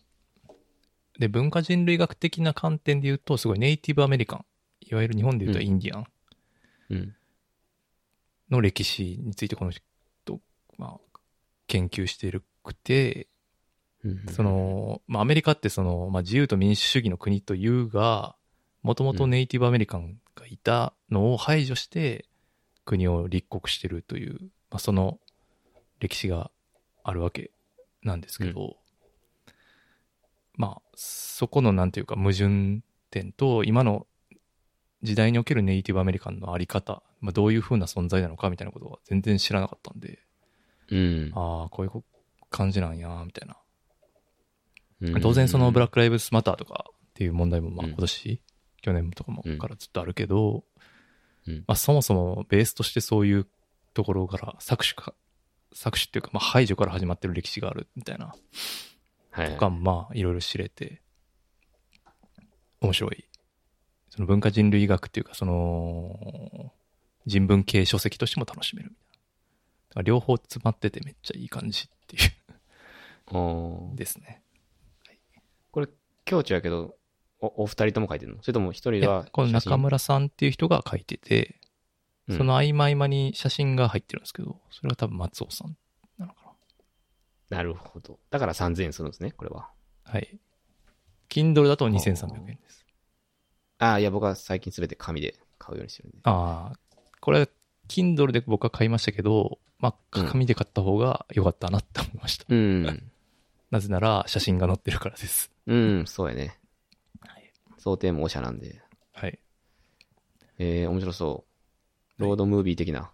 [1.19, 4.45] で、文化人類学的な観点で言うと、すごいネイティブアメリカン、
[4.81, 6.07] いわゆる日本で言うとうんインディアン
[6.91, 7.17] うん。
[8.51, 9.83] の歴史についてこの人、
[10.79, 11.19] まあ、
[11.67, 13.29] 研究してるくて、
[14.05, 14.27] うん。
[14.31, 18.37] そ、の、まあ、アメリカってその、まあ、自由と民主主義の国というが、
[18.83, 22.27] もともとネイティブアメリカンがいたのを排除して、
[22.85, 24.39] 国を立国してるという、
[24.71, 25.19] まあ、その
[25.99, 26.51] 歴史が
[27.03, 27.51] あるわけ
[28.03, 28.77] なんですけど、
[30.57, 32.81] まあ、そこのなんていうか矛盾
[33.11, 34.07] 点と、今の
[35.03, 40.19] 時代におけるネイティブアメリカンのあり方、まあ、どういう風な存在なのかみたいなことは全然知らなかったんで、
[40.91, 41.33] うん。
[41.35, 42.03] ああ、こういう
[42.51, 43.57] 感じなんや、みたいな。
[45.03, 48.41] うん当然そのブラック・ライブスマターとかっていう問題もまあうん今年、
[48.81, 50.65] 去年とかもうんからずっとあるけど、
[51.47, 53.47] うんまあそもそもベースとしてそういう
[53.95, 55.15] ところから搾取か、
[55.75, 58.39] 搾取っていうかまあ排除から始まってる歴史があるみたいなはい。
[59.37, 61.03] とかもまあいろいろ知れて、
[62.81, 63.25] 面白い。
[64.11, 66.73] その文化人類学っていうかその
[67.27, 69.13] 人文系書籍としても楽しめるみたいな。
[69.15, 69.19] だ
[69.95, 73.97] から両方詰まっててめっちゃいい感じっていう。
[73.97, 74.41] ですね。
[75.73, 75.89] これ、
[76.25, 76.95] 境地やけど、
[77.41, 78.43] お、お二人とも書いてるの？
[78.43, 81.61] それとも一い人はや、この中村さんっていう人が書いてて、
[82.29, 82.39] うん。
[82.39, 85.67] その合間合間に写真が入ってるんですけど、それが多分松尾さん。
[85.67, 85.81] なのか
[87.51, 88.19] なるほど。
[88.31, 89.71] だから3000円するんですね、これは。
[90.05, 90.13] な。
[90.13, 90.39] はい。
[91.29, 92.87] Kindle だと2300円です。
[93.79, 96.19] ああ、いや、僕は最近すべて紙で買うようにしてるんで。
[96.25, 96.79] ああ、
[97.21, 97.49] これ、
[97.89, 102.47] Kindle で僕は買いましたけど、まあ、うん紙で買った方が良かったなって思いました。
[102.49, 103.11] うん。
[103.71, 105.51] なぜなら、写真が載ってるからです。
[105.67, 106.59] うん、そうやね。
[107.21, 107.53] はい。
[107.79, 108.81] 想定もおしゃなんで。
[109.13, 109.39] はい。
[110.59, 111.45] えー、面白そ
[112.19, 112.23] う。
[112.23, 113.11] ロードムービー的な。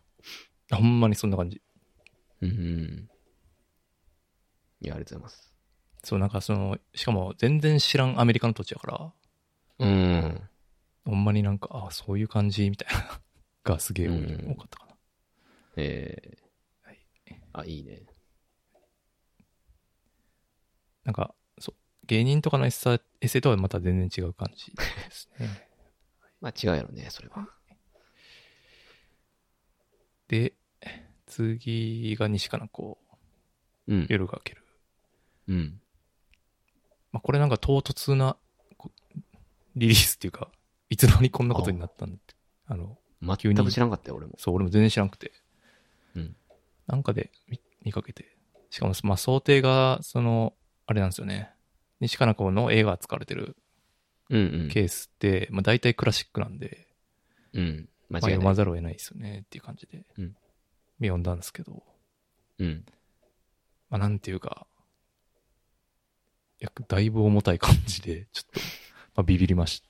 [0.70, 1.60] ほんまにそんな感じ。
[2.40, 3.08] うん。
[4.82, 5.54] いや、ありがとうございます。
[6.02, 9.12] そう、なんかその、しかも全然知らんアメリカの土地やから、
[9.78, 10.48] うん。
[11.04, 13.20] ほんまになんか、ああ、そういう感じみたいな、
[13.62, 14.96] がすげえ多かったかな。
[15.76, 17.06] えー、はい
[17.52, 18.02] あ、いいね。
[21.04, 25.68] なんか、そう、芸人とかのエッサエッセイとはまた全然違う感じですね。
[26.40, 27.48] まあ違うやろね、それは。
[30.26, 30.54] で、
[31.26, 32.98] 次が西かなこ
[33.86, 34.06] う、うん。
[34.08, 34.61] 夜が明ける。
[35.49, 35.80] うん。
[37.12, 38.36] まあ、これなんか唐突な
[38.76, 38.90] こ
[39.76, 40.49] リリースっていうか、
[40.90, 42.34] いつの間にこんなことになったんだって。
[42.66, 44.34] あの、全く知らんかったよ、俺も。
[44.38, 45.32] そう、俺も全然知らなくて。
[46.14, 46.36] うん。
[46.86, 48.36] なんかで見見かけて。
[48.70, 50.55] しかも、まあ、想定が、その、
[50.86, 51.51] あれなんですよね。
[52.01, 53.57] 西かな子の映画が使われてる
[54.30, 54.68] うんうん。
[54.68, 56.88] ケースって、まあ、大体クラシックなんで、
[57.53, 57.88] うん。
[58.09, 58.32] 間まあ、違いない。
[58.32, 60.36] 読まざるを得ないですよねっていう感じで、うん
[61.01, 61.82] 読んだんですけど、
[62.59, 62.84] うん。
[63.90, 64.71] まあ、なんていうか、い
[66.62, 68.60] や、だいぶ重たい感じで、ちょっと、
[69.16, 69.82] まあ、ビビりまし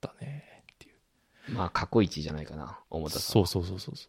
[0.00, 1.52] たね、っていう。
[1.52, 3.20] まあ、過去一じゃないかな、重たさ。
[3.20, 4.08] そうそうそうそうそ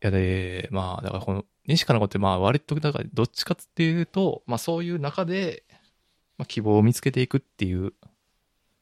[0.00, 5.64] やで、まあ、だからこの、西かな子って、まあ、割と、だから、どっちかっていうと、まあ、そういう中で、
[6.36, 7.92] まあ、希望を見つけていくっていう、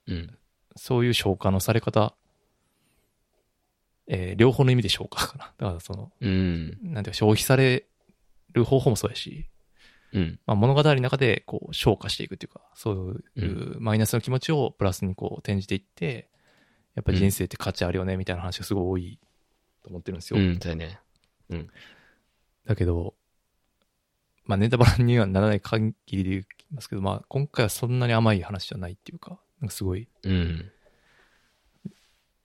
[0.07, 0.39] うん。
[0.77, 2.15] そういう消化のされ方
[4.09, 5.53] えー両方の意味で消化かな。
[5.59, 6.79] だからその、うん。
[6.83, 7.87] なんていうか消費され
[8.53, 9.49] る方法もそうやし、
[10.13, 10.41] うん。
[10.47, 16.31] まあ、物語の中でこう消化していくっていうか、そういうマイナスの気持ちをプラスにこう転じていって、
[16.95, 19.19] やっぱり人生って価値あるよねみたいな話がすごい多い
[19.83, 20.41] と思ってるんですよ。
[20.41, 21.01] うん、そうやね。
[22.65, 23.15] だけど、
[24.45, 26.45] まあネタバレにはならない限りで言い
[26.75, 30.71] ますけど、まあ今回はそんなに甘い話じゃないっていうか、なんかすごい、うん。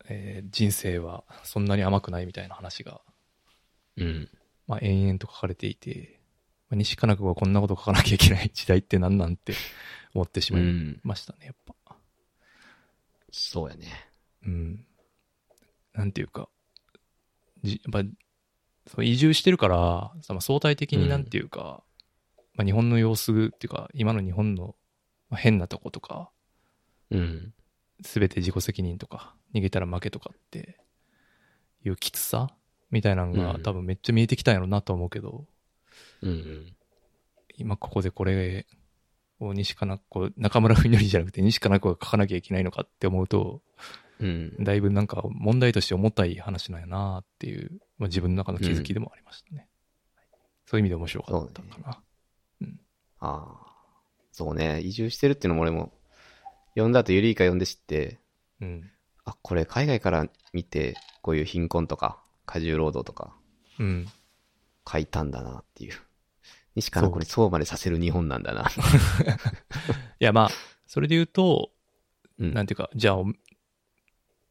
[0.10, 3.02] えー人生はそんなに甘くないみたいな話が、
[3.98, 4.30] うん。
[4.68, 6.21] まあ延々と書かれていて、まあ、
[6.76, 9.54] 西加奈子がこんなこと書かなきゃいけない時代って何なんて
[10.14, 11.00] 思ってしまいうん。
[11.04, 11.96] ましたね、やっぱ。
[13.32, 13.88] そうやね。
[14.46, 14.86] うん。
[15.94, 16.50] なんていうか、
[17.64, 18.10] じやっぱ、
[18.88, 21.84] そう移住してるから、その相対的になんていうか、
[22.56, 24.76] まあ、日本の様子っていうか、今の日本の
[25.30, 26.32] まあ変なとことか、
[27.10, 27.54] うん。
[28.04, 30.80] すべて自己責任とか、逃げたら負けとかって
[31.84, 32.54] いうきつさ
[32.90, 35.46] みたいなのが、うん多分めっちゃ見えてきたんやろうなと思うけど、
[36.22, 36.76] うん。
[37.58, 38.66] 今ここでこれ
[39.40, 43.62] を西加奈子、中村ふんよりじゃなくて西加奈子が書かなきゃいけないのかって思うと、
[44.20, 44.64] うん。
[44.64, 49.68] だいぶなんか問題として重たい話なんやなっていう、まあ、自分の中の気づきでもありましたね。
[50.66, 52.02] そういう意味で面白かったかな。
[53.20, 53.72] ああ。
[54.32, 54.80] そうね。
[54.82, 55.92] 移住してるっていうのも俺も、
[56.76, 58.20] 読んだ後ゆりいか読んで知って、
[58.62, 58.92] うん。
[59.26, 63.36] あ、これ海外から見て、こういう貧困とか、過重労働とか、
[63.80, 64.08] うん。
[64.90, 65.94] 書いたんだなっていう。
[66.76, 68.70] 西加奈子にそうまでさせる日本なんだな。
[70.20, 70.50] いや、まあ、
[70.88, 71.72] それで言うと、
[72.40, 72.54] うん。
[72.54, 73.18] なんていうか、じゃあ、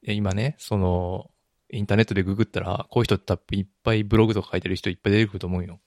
[0.03, 1.31] 今ね、その、
[1.71, 5.81] インターネットでググったら、こういう人っていっぱいブログとか書いてる人いっぱい出てくると思うよ。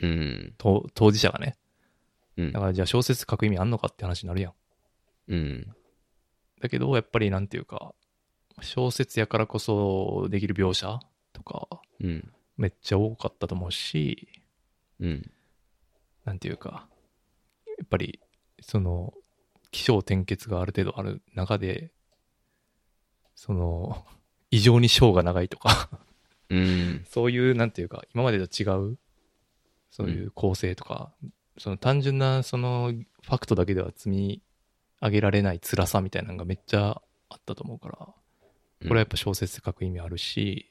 [0.00, 0.54] うん。
[0.58, 1.56] と当事者がね。
[2.36, 2.60] うんだ。
[2.60, 4.52] からじゃあ小説書く意味あんのかって話になるやん。
[5.28, 5.66] うん。
[6.60, 7.94] だけど、やっぱりなんていうか、
[8.60, 11.00] 小説やからこそできる描写
[11.32, 11.68] とか、
[12.00, 12.32] うん。
[12.56, 14.28] めっちゃ多かったと思うし、
[15.00, 15.30] うん。
[16.24, 16.88] なんていうか、
[17.66, 18.20] やっぱり、
[18.60, 19.12] その、
[19.70, 21.92] 気象転結がある程度ある中で、
[23.34, 24.04] その、
[24.50, 25.90] 異常に章が長いとか、
[26.50, 27.04] うん。
[27.08, 28.98] そういう、なんていうか、今までと違う、
[29.90, 31.12] そういう構成とか、
[31.58, 32.92] その単純な、その、
[33.22, 34.42] ファクトだけでは積み
[35.00, 38.14] 上げられない辛さみたいなのがめっちゃあったと思うから、こ
[38.82, 40.70] れはやっぱ小説で書く意味あるし、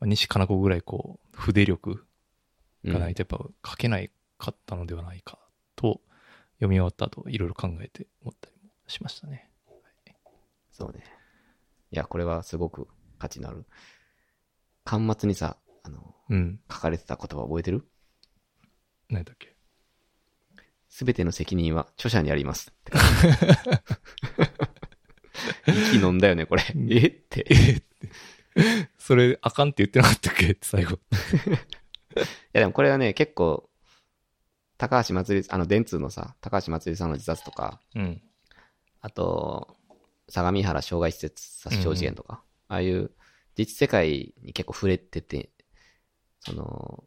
[0.00, 2.04] まあ西加奈子ぐらいこう、筆力
[2.84, 4.10] がないとやっぱ書けない
[4.44, 5.38] かったのではないか
[5.76, 6.00] と、
[6.56, 9.50] 読み終わった後、いろいろ考えて思ったりもしましたね。
[10.70, 11.04] そうね。
[11.90, 12.88] いや、これはすごく
[13.18, 13.64] 価値のある。
[14.84, 16.60] 端末にさ、あの、うん。
[16.70, 17.86] 書かれてた言葉覚えてる？
[19.08, 19.54] 何だっけ？
[20.88, 22.72] すべての責任は著者にあります。
[25.66, 26.62] 息飲んだよね、これ。
[26.90, 27.06] え？
[27.06, 27.46] って。
[28.98, 30.56] それ、あかんって言ってなかったっけ？
[30.60, 30.98] 最後。
[30.98, 30.98] い
[32.52, 33.68] や、でもこれはね、結構、
[34.88, 38.20] 高橋祭り、あの、電通のさ、高橋祭りさんの自殺とか、うん。
[39.00, 39.76] あと、
[40.28, 43.10] 相模原障害施設殺傷事件とか、ああいう
[43.56, 45.50] 実世界に結構触れてて、
[46.40, 47.04] その、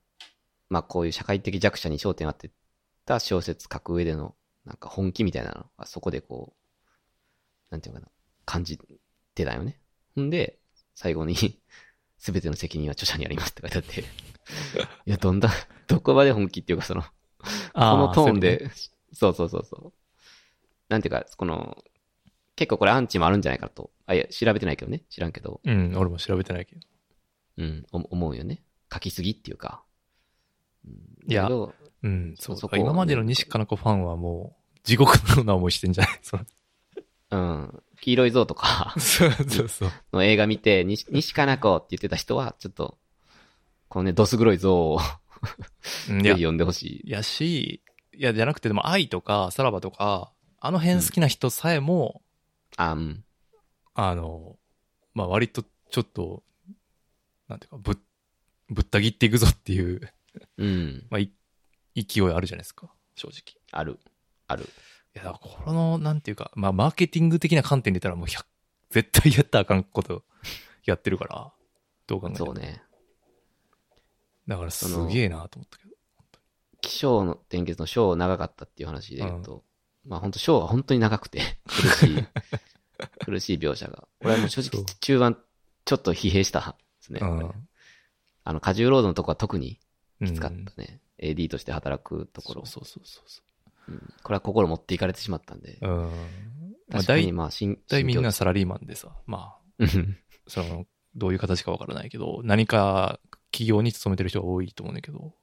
[0.70, 2.52] まあこういう社会的弱者に焦点を当て
[3.06, 8.12] た小説書く上での、なんか本気みたいなのがそこでこう、なんていうのかな、
[8.46, 8.80] 感じ
[9.36, 9.80] てたよね。
[10.16, 10.58] ほんで、
[10.96, 11.36] 最後に、
[12.18, 14.02] すべての責任は著者にありますって書いてあって、
[15.06, 15.52] いや、どんだ、
[15.86, 17.04] どこまで本気っていうかその、
[17.74, 18.70] このトーンで、
[19.14, 19.94] そうそうそうそう。
[20.90, 21.84] なんていうか、この、
[22.56, 23.92] 結構これアンチもあるんじゃないかと。
[24.06, 25.04] あ、いや、調べてないけどね。
[25.10, 25.62] 知らんけど。
[25.64, 26.82] うん、俺も調べてないけど。
[27.58, 28.64] うん、お思うよね。
[28.92, 29.84] 書きすぎっていうか。
[30.86, 30.94] うん
[31.30, 32.58] いやうん、そう。
[32.58, 36.20] そこ今までの西加奈子ファンはもう、地獄のような思いしてんじゃない？
[36.22, 36.46] その
[37.32, 37.84] うん。
[38.00, 39.92] 黄色い像とか そうそうそう。
[40.14, 42.98] の映画見て、西西加奈子って言ってた人は、ちょっと、
[43.90, 45.00] このね、どす黒い像を
[46.08, 47.10] ぜひ、読んでほしい。
[47.10, 47.82] やし、
[48.14, 52.22] いや、じゃなくて、でも、愛とか、さらばとか、あの辺好きな人さえも、
[52.76, 53.24] あ、うん。
[53.94, 54.58] あの、
[55.14, 56.44] まあ、割と、ちょっと、
[57.48, 57.98] なんていうか、ぶっ、
[58.70, 60.02] ぶった切っていくぞっていう、
[60.58, 61.08] うん。
[61.10, 61.32] まあ、い
[61.96, 63.38] 勢いあるじゃないですか、正直。
[63.38, 64.00] いある。
[64.48, 64.68] ある。
[65.18, 68.46] や、だからこの、なんていうか、まあ、マーケティング的な観点で言ったら、もう100、
[68.92, 70.24] 絶対やったらあかんこと、
[70.86, 71.52] やってるから、
[72.06, 72.46] どう考えても。
[72.48, 72.82] そうね。
[74.48, 75.92] だから、すげえなと思ったけど。
[76.82, 79.64] 気象の転結の章長かったっていう話で言うと、
[80.06, 82.28] まあ本当章が本当に長くて、苦しい、
[83.26, 84.08] 苦しい描写が。
[84.20, 85.38] これはもう正直中盤
[85.86, 87.20] ちょっと疲弊したですね。
[87.22, 87.68] うん
[88.44, 89.78] あの、過重労働のとこは特に
[90.22, 91.02] うんきつかったね。
[91.20, 92.66] AD として働くところ。
[92.66, 93.42] そうそうそうそ
[93.90, 95.80] うんこれは心持っていかれてしまったんで。
[95.82, 95.88] う。
[95.88, 96.02] うん。
[96.88, 99.86] まあ、確かに大まあ、新、体みんな新サラリーマンでさ、まあ、
[100.48, 100.86] その、
[101.16, 103.20] どういう形かわからないけど、何か
[103.52, 105.34] 企業に勤めてる人が多いと思うんだけど、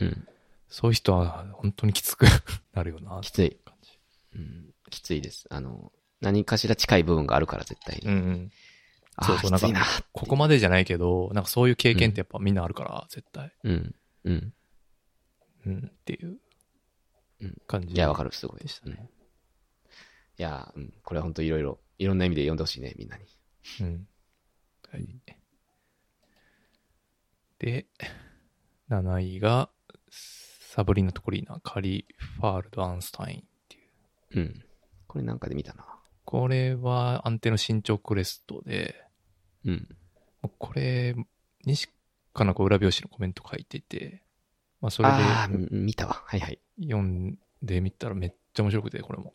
[0.00, 0.28] うん。
[0.68, 2.26] そういう人は本当にきつく
[2.72, 3.56] なるよな、きつい。
[3.64, 3.98] 感じ。
[4.34, 4.74] うん。
[4.90, 5.46] きついです。
[5.50, 8.08] あの、何かしら近い部分があるから絶対に。
[8.08, 8.50] うんうん。
[9.16, 9.84] ああ、そうそうきついな。
[10.12, 13.52] ここまでじゃないけど、なんかそういう経験ってやっぱみんなあるから、絶対。
[13.64, 13.94] うん。
[14.24, 14.54] うん。
[15.66, 16.38] うん、っていう
[17.40, 17.94] うん感じ。
[17.94, 18.60] いや、わかる、すごい。
[18.60, 19.10] でしたね。
[20.38, 20.94] いや、うん。
[21.04, 23.24] これは本当いろいろ、いろんな意味で読んでほしいね、みんなに。
[23.80, 24.08] うん。
[24.90, 25.22] はい。
[27.62, 27.86] で、
[28.90, 29.70] 7位が、
[30.10, 33.80] サブリナ・トコリーナ、カリ・ファールド・アンスタインってい
[34.34, 34.40] う。
[34.40, 34.64] うん。
[35.06, 35.86] これなんかで見たな。
[36.24, 38.96] これは安定の身長クレストで、
[39.64, 39.88] うん。
[40.58, 41.14] これ、
[41.64, 41.88] 西
[42.34, 44.24] かな子裏表紙のコメント書いてて、
[44.80, 46.20] まあそれああ、でうん見たわ。
[46.26, 46.58] はいはい。
[46.82, 49.34] 読んでみたらめっちゃ面白くて、これも。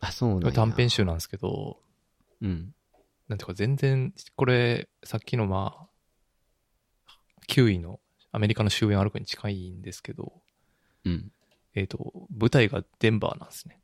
[0.00, 1.82] あ、そうなん短編集なんですけど、
[2.40, 2.74] うん。
[3.28, 5.91] なんていうか全然、これ、さっきのまあ、
[7.48, 10.32] 9位のアメリカの終焉歩くに近いんですけど、
[11.04, 11.32] うん。
[11.74, 13.80] えっ、と、舞台がデンバーなんですね。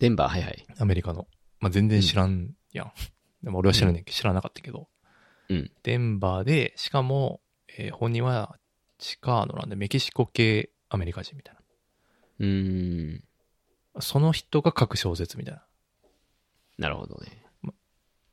[0.00, 0.64] デンバー、はいはい。
[0.78, 1.26] アメリカの。
[1.60, 2.92] まあ全然知らんやん。
[3.42, 4.88] でも俺は知らんねんけど、知らなかったけど。
[5.48, 5.70] うん。
[5.82, 7.40] デンバーで、しかも、
[7.76, 8.58] えー本人は
[8.98, 11.60] チカーノなんでメキシコ系アメリカ人みたいな。
[12.40, 13.24] うーん。
[14.00, 15.64] その人が書く小説みたいな。
[16.78, 17.44] なるほどね。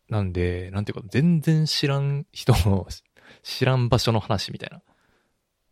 [0.10, 2.88] なんで、なんていうか、全然知らん人の、
[3.44, 4.82] 知らん場所の話みたいな。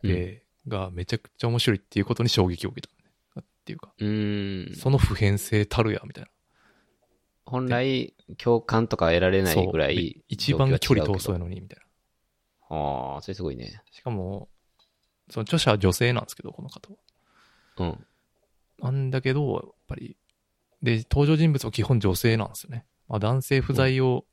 [0.02, 3.04] で、がめちゃくちゃ面白いっていうことに衝撃を受けた、ね。
[3.42, 4.76] っていうか、う。
[4.76, 6.30] その普遍性たるや、みたいな。
[7.46, 10.22] 本来、共感とか得られないぐらいで。
[10.28, 11.46] 一番距離遠そうやの。
[11.46, 11.80] のに、みたい
[12.70, 13.72] ああ、それすごいね。
[13.74, 13.84] な。
[13.92, 14.50] しかも、
[15.30, 16.98] その著者は女性なんですけど、この方は。
[17.78, 18.06] うん。
[18.80, 20.18] なんだけど、やっぱり、
[20.82, 22.86] で、登場人物は基本女性なんですよね。
[23.08, 24.26] まあ、男性不在を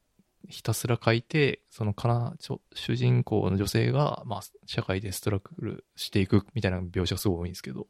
[0.48, 7.86] ひたすら書いて、そのかな、ちょ主人公の女性が、まあ、社会でストラグルしていくみたいな描写がすごい多いんですけど、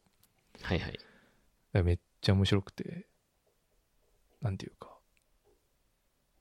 [0.62, 0.98] はいはい。
[1.82, 3.06] めっちゃ面白くて、
[4.42, 4.90] なんていうか、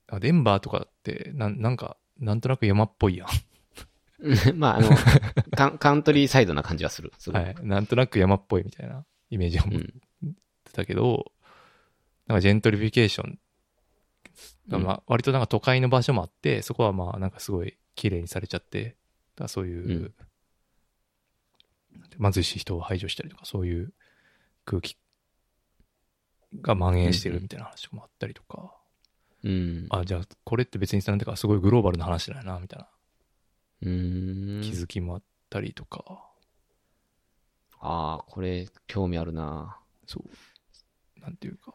[0.07, 3.27] あデンバーとかって、なんなんか、なんとなく山っぽいやん。
[4.55, 4.89] まあ、あの、
[5.55, 7.13] カンカントリーサイドな感じはする。
[7.17, 7.31] す。
[7.31, 7.55] はい。
[7.61, 9.81] なんとなく山っぽいみたいなイメージを持っ
[10.23, 10.33] うん。
[10.65, 11.31] てたけど、
[12.27, 13.39] なんかジェントリフィケーション
[14.69, 18.95] が、まあ、割となんか都会の場所もあって、そこはまあ、なんかすごい綺麗にされちゃって、
[19.35, 20.13] だそういう、
[22.21, 23.93] 貧しい人を排除したりとか、そういう
[24.65, 24.97] 空気
[26.61, 28.75] が蔓延してるみたいな話もあったりとか、
[29.43, 29.87] うん。
[29.89, 32.87] あ、じゃあ、これって別になんていうか、すごいグローバルな話だよな、みたいな。
[34.61, 36.29] 気づきもあったりとか、
[37.81, 39.79] ああ、これ、興味あるな。
[40.05, 41.21] そう。
[41.21, 41.73] なんていうか。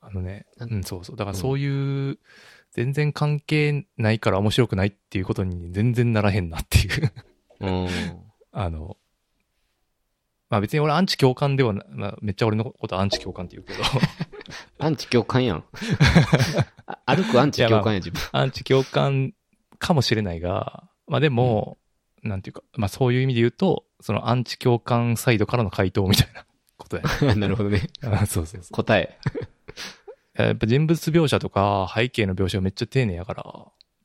[0.00, 1.16] あのね、うん、そうそう。
[1.16, 2.18] だからそういう、
[2.72, 7.12] 全然関係ないから面白くないっていうことに全然ならへんなっていう。
[7.60, 7.88] うん。
[8.52, 8.96] あの、
[10.48, 13.84] まあ別に俺アンチ共感ではな、まあ、めっちゃ俺のことアンチ共感って言うけど、
[14.78, 15.64] アンチ共感やん。
[16.86, 18.20] あ歩くアンチ共感や、自分。
[18.32, 19.32] アンチ共感
[19.78, 21.78] かもしれないが、まあでも、
[22.22, 26.44] なんていうか、まあそういう意味で言うと、そのアンチ共感サイドからの回答みたいな
[26.80, 27.34] ことやね。
[27.38, 27.88] なるほどね。
[28.02, 28.72] あそうそうそう。
[28.72, 29.18] 答え。
[30.34, 33.44] やっぱ人物描写とか背景の描写がめっちゃ丁寧やから、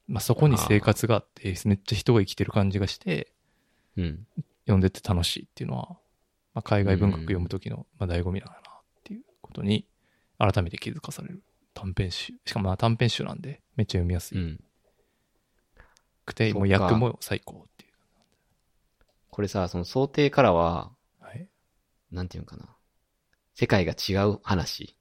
[0.08, 3.32] まあそこに生活があって、めっちゃ人が生きてる感じがして、
[3.98, 4.28] うん。
[4.66, 5.90] 読んでて楽しいっていうのは、
[6.54, 9.88] まあ、海外文学読む時の、まあ、醍醐味なんだなっていうことに、
[10.38, 12.34] 改めて気づかされる短編集。
[12.46, 14.64] しかもまあ短編集なんで、めっちゃ読みやすいうん。
[16.26, 17.92] くて、もう役も最高っていう。
[19.30, 20.95] これさ、その想定からは、はい。
[22.16, 22.66] なんていうのかな。
[23.54, 24.96] 世界が違う話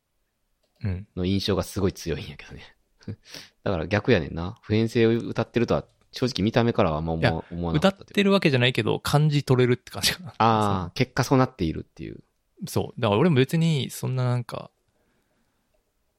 [0.83, 1.07] うん。
[1.17, 2.77] の印象がすごい強いんやけどね。
[3.65, 4.59] だから逆やねんな。
[4.63, 7.43] 普遍性を歌ってるとは、正直見た目からはあんま思わ
[7.73, 10.31] なか歌っったてるわけじゃないけど、感じ取れるって感じかな。
[10.31, 12.23] ああ、結果そうなっているっていう。
[12.67, 13.01] そう。
[13.01, 14.71] だから俺も別に、そんななんか、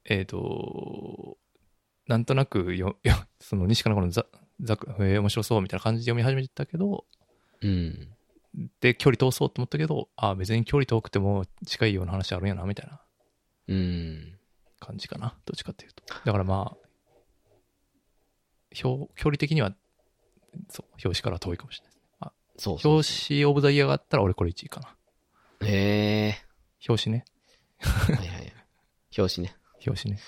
[0.05, 1.37] えっ、と、
[2.07, 4.25] なんとなくよ、よその西加奈子のザ、
[4.61, 7.05] ザク、えー面白そうみたいな感じで読み始めたけど、
[7.61, 8.09] うん。
[8.79, 13.01] で、距離通そうと思ったけど、ああ、別に距離遠くても近いような話あるんやな、みたいな
[13.67, 14.37] うん。
[14.79, 15.37] 感じかな。
[15.45, 16.03] どっちかっていうと。
[16.23, 16.77] だからまあ、
[18.83, 19.73] 表、距離的には、
[20.69, 21.95] そう、表紙からは遠いかもしれない。
[22.57, 24.95] そうそう表紙オブザイヤーがあったら俺これ1位かな。
[25.67, 26.35] へえ。
[26.87, 27.25] 表紙ね。
[27.79, 28.53] はいはいはい。
[29.17, 29.55] 表紙ね。
[29.85, 30.21] 表紙ね。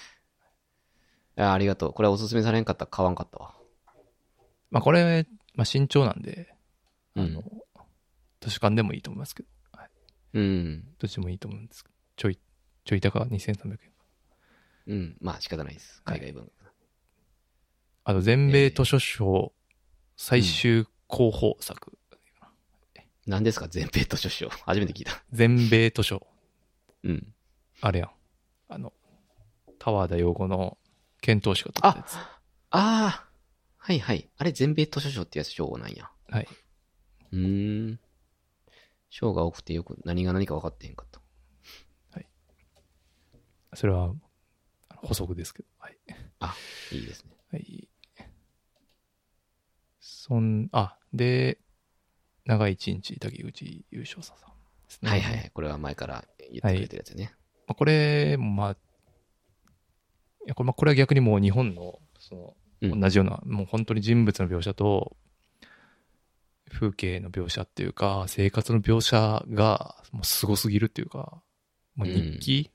[1.38, 1.94] いやありがとう。
[1.94, 3.56] これおすすめされんかったら買わんかったわ。
[4.72, 5.26] まあこれ、
[5.56, 6.54] まあ慎重なんで、
[7.16, 7.57] あの、うん
[8.48, 9.90] 図書館でもいいと思いますけど、はい、
[10.34, 10.84] うん。
[11.00, 12.40] どっちでもいいと思うんですけど、ちょい、
[12.86, 13.80] ちょい高2300円。
[14.88, 15.18] うん。
[15.20, 16.02] まあ仕方ないです。
[16.06, 16.52] 海外文学。
[18.06, 19.52] あと、全米図書賞
[20.16, 21.98] 最終候補作。
[23.26, 23.68] 何ですか？
[23.68, 24.48] 全米図書賞。
[24.48, 25.22] 初めて聞いた。
[25.34, 26.26] 全米図書。
[27.04, 27.34] うん。
[27.82, 28.12] あれやん。
[28.70, 28.94] あの、
[29.78, 30.78] 田和田陽子の
[31.20, 32.16] 検討士が取ったやつ。
[32.16, 32.30] あ
[32.70, 33.28] あ
[33.78, 34.30] はいはい。
[34.38, 36.10] あれ全米図書賞ってやつ賞なんや。
[36.30, 36.48] はい。
[37.34, 38.00] うーん。
[39.10, 41.22] 賞が多くてよく何が何か分かってへんかった。
[43.78, 44.14] それは、
[45.04, 45.70] 補足ですけど。
[45.78, 45.98] はい。
[46.96, 47.32] いいですね。
[47.52, 47.88] はい。
[50.00, 51.60] そん、あ、で、
[52.46, 54.50] 長い一日、竹内優勝者さん
[54.88, 55.10] ですね。
[55.12, 55.52] はいはいはい。
[55.54, 57.36] これは前から言ってくれてるやつね。
[57.68, 58.76] まあこれもまあ、い
[60.48, 65.18] や、これまあこれは逆にもう日本の、その、うん同じような、もう本当に人物の描写と、
[66.72, 71.42] 風景の描写っていうか、生活の描写が、もうすごすぎるっていうか、
[71.96, 72.72] もう日記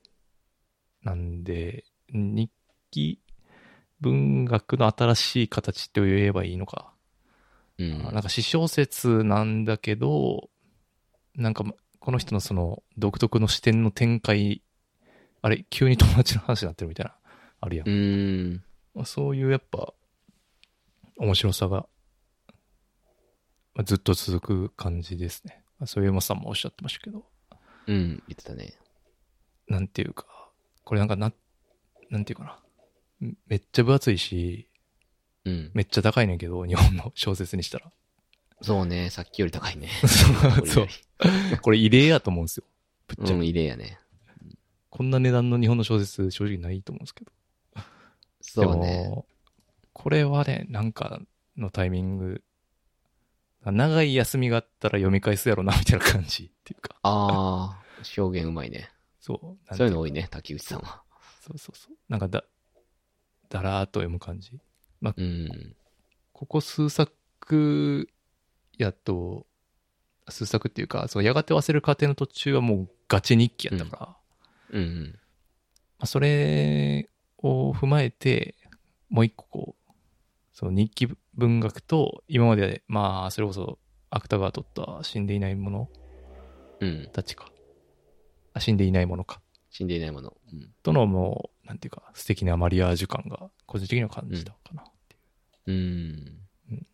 [1.03, 2.51] なんで、日
[2.91, 3.21] 記
[4.01, 6.93] 文学の新しい形って言えばいいのか。
[7.79, 8.03] うん。
[8.03, 10.51] なんか詩小説なんだけど、
[11.35, 11.65] なんか
[11.99, 14.63] この人のその独特の視点の展開、
[15.41, 17.15] あれ、急に友達の話になってるみたいな、
[17.61, 17.91] あるやんう。
[17.91, 19.05] ーん。
[19.05, 19.95] そういうやっぱ、
[21.17, 21.87] 面白さが、
[23.75, 25.63] まあずっと続く感じですね。
[25.87, 27.25] そういう山さんもおっしゃってましたけど、
[27.87, 28.23] うん。
[28.29, 28.75] 言ってたね。
[29.69, 30.27] なんていうか、
[30.85, 31.33] これなんかな、
[32.11, 32.59] なんていうかな。
[33.21, 34.69] めめっちゃ分厚いし、
[35.45, 35.71] うん。
[35.75, 37.91] めっちゃ高いねんけど、日本の小説にしたら。
[38.61, 39.11] そうね。
[39.11, 39.89] さっきより高いね。
[40.07, 40.87] そうそう。
[41.61, 42.65] これ異例やと思うんですよ。
[43.09, 43.35] ぶっちゃけ。
[43.35, 43.99] うん、異例やね。
[44.91, 47.33] こんな値段の日本の小説正直ないと思うんですけど。
[48.41, 49.25] そうね。
[49.93, 51.21] これはね、なんか
[51.57, 52.43] のタイミング、
[53.71, 56.97] 長い休みがあったら読み返すやろな、みたいな感じっていうか。
[57.03, 57.83] ああ、
[58.19, 58.91] 表現うまいね。
[59.21, 59.77] そう。
[59.77, 61.03] そういうの多いね、竹内さんは。
[61.41, 61.97] そうそうそう。
[62.09, 62.45] なんかだ、
[63.49, 64.59] だらーっと読む感じ。
[65.03, 65.77] うん。
[66.33, 68.09] ここ数作
[68.79, 69.47] やと、
[70.29, 74.17] 数作っていうか、そうやがて忘れる過程の途中はもうガチ日記やったか
[74.73, 75.19] ら、うん。
[75.99, 77.09] まあ、それ
[77.39, 78.57] を踏まえて、
[79.09, 79.82] もう一個こう、
[80.53, 83.79] その日記文学と、今まで、まあ、それこそ、
[84.11, 85.89] 芥川が取った死んでいないもの
[86.81, 87.09] うん。
[87.13, 87.51] たちか。
[88.53, 89.41] あ、死んでいないものか。
[89.71, 90.37] 死んでいないもの。
[90.53, 90.71] うん。
[90.83, 95.77] とのもう、なんていうか、素敵なマリアージュ感が、個人的には感じたかなっていう。
[96.71, 96.87] うんうん。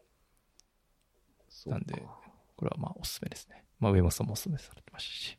[1.49, 2.03] そうかなんで
[2.57, 3.65] これはまあ、おすすめですね。
[3.81, 5.39] まあ、上本さんもおすすめされてましたし。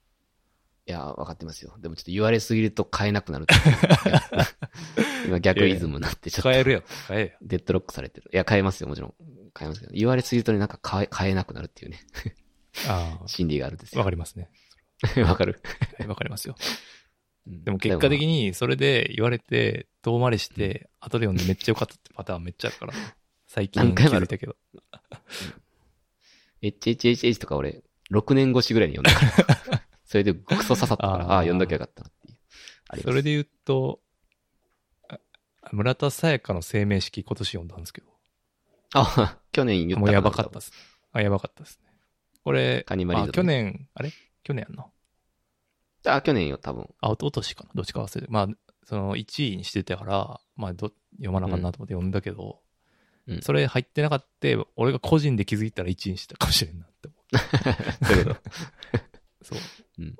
[0.89, 1.75] いや、わかってますよ。
[1.79, 3.45] でもちょっと言われすぎると変えなくなる。
[5.27, 6.83] 今逆イズムになってちょっと変えるよ。
[7.07, 7.29] 変えよ。
[7.43, 8.31] デッドロックされてる。
[8.33, 9.13] いや、変えますよ、もちろん。
[9.55, 9.91] 変えますけど。
[9.93, 11.99] 言われすぎるとね、なんか変え、変えなくなるっていうね、
[12.87, 14.05] あ心理があるんですあ、わよ。
[14.05, 14.49] かりますね。
[15.23, 15.61] わかる。
[15.99, 16.55] はいわかりますよ。
[17.45, 18.45] うんでも結果的に。
[18.45, 22.93] に、それで言われて、遠回りして、後で読んでめっちゃ良かったってパターンめっちゃあるから、
[23.45, 24.55] 最近気づいたけど。
[26.63, 29.88] HHHH とか俺、6年越しぐらいに読んだから。
[30.09, 33.03] それでクソ刺さったから、あーあ読んどきゃよかったなっていう。
[33.03, 33.99] それで言うと、
[35.07, 35.19] あ
[35.71, 38.07] 村田沙耶香の生命式今年読んだんですけど、
[38.95, 40.77] あ、 去年言ったもうやばかったたっすね。
[41.11, 41.89] あ、やばかったですね。
[42.43, 44.11] これ、カニバリあ、去年、あれ？
[44.41, 44.87] 去年やんな？
[46.15, 46.89] あ、去年よ、多分。
[47.01, 47.69] あ、一昨年かな？
[47.75, 48.31] どっちか忘れて。
[48.31, 48.47] まあ、
[48.85, 52.61] その1位にしてたから、まあど、読まなあかんなと思って読んだけど、
[53.27, 57.37] うんそれ入ってなかった、俺が個人で気づいたら1位にしてたかもしれんなって思う。
[58.07, 58.41] そういうこと。
[59.41, 59.59] そう。
[59.99, 60.15] うん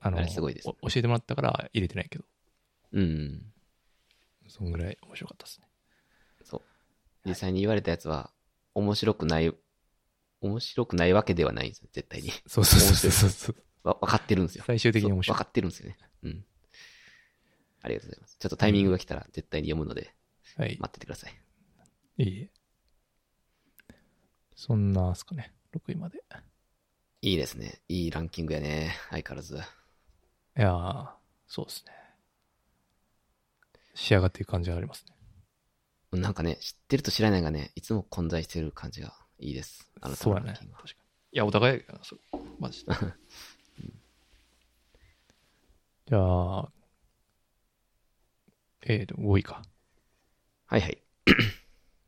[0.00, 2.24] あのあれすごいですねお教えてもらったから入れてないけど、
[2.92, 3.42] うん。
[4.48, 5.66] そんぐらい面白かったですね。
[6.44, 6.62] そう。
[7.26, 8.30] 実際に言われたやつは、
[8.74, 9.52] 面白くない、
[10.40, 12.30] 面白くないわけではないんですよ、絶対に。
[12.46, 13.56] そうそうそうそうそう。
[13.82, 14.64] わ、分かってるんですよ。
[14.66, 15.98] 最終的に面白い分かってるんですよね。
[16.22, 16.46] うん。
[17.82, 18.36] ありがとうございます。
[18.38, 20.14] ちょっとタイミングが来たら絶対に読むので、
[20.56, 20.76] はい。
[20.78, 21.32] 待っててください。
[22.18, 22.50] いいえ。
[24.54, 25.52] そんなっすかね。
[25.72, 26.22] 6位まで。
[27.24, 27.80] いいですね。
[27.88, 28.94] いいランキングやね。
[29.08, 29.56] 相変わらず。
[29.56, 29.60] い
[30.60, 31.08] やー、
[31.48, 31.92] そうですね。
[33.94, 35.06] 仕上がっていく感じがあります
[36.12, 36.20] ね。
[36.20, 39.88] なんかね、知ってると知らないがね、いつも混在してる感じがいいです。
[40.02, 40.48] あなたそうやね。
[40.48, 40.80] のランキングは。
[40.80, 41.06] 確かに。
[41.32, 42.20] いや、お互いそれ。
[42.58, 42.92] マジで。
[46.04, 46.18] じゃ
[46.58, 46.68] あ、
[48.82, 49.62] えーと、5位か。
[50.66, 51.02] はいはい。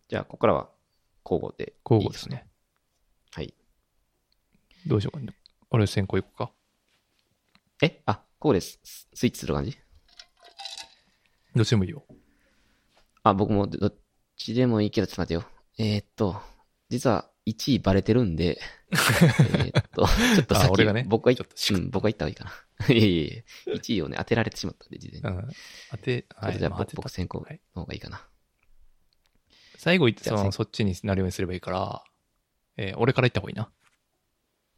[0.09, 0.71] じゃあ、ここからは
[1.25, 1.73] 交互で。
[1.91, 2.47] 交互ですね。
[4.87, 4.89] はい。
[4.89, 5.35] どうしようかね。
[5.71, 6.53] 俺先行行こうか。
[7.83, 8.03] え？
[8.07, 8.79] あ、こうです。
[8.85, 9.77] ススイッチする感じ？
[11.55, 12.05] どっちでもいいよ。
[13.23, 13.95] あ、僕もどっ
[14.37, 15.51] ちでもいいけど、ちょっと待ってよ。
[15.79, 16.41] えー、っと、
[16.89, 18.59] 実は1位バレてるんで、
[18.91, 20.07] えーっと、
[20.37, 22.53] ちょっと先ね僕がいちょっうん、僕が言った方がいいかな。
[22.95, 25.39] いえいえいえ、1位をね、当てられてしまったんで、事前に。
[25.39, 25.49] うん。
[25.91, 27.61] 当て、ちょっとじゃあ、僕僕先行はい。
[27.75, 28.29] の方がいいかな。
[29.79, 32.05] 最後言ってそのそっちになるようにすればいいから、
[32.77, 33.71] えー俺から言った方がいいな。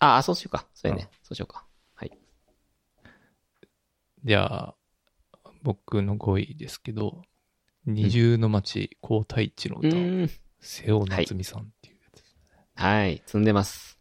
[0.01, 0.67] ああ、そうしようか。
[0.75, 1.09] そうやね。
[1.11, 1.65] うんそうしようか。
[1.95, 2.19] はい。
[4.25, 4.75] じゃあ、
[5.63, 7.23] 僕の5位ですけど、
[7.85, 10.31] 二重の町、皇太地のう歌。
[10.61, 12.25] 瀬尾夏美さんっていうやつ。
[12.75, 13.23] はい。
[13.27, 13.99] 積んでます。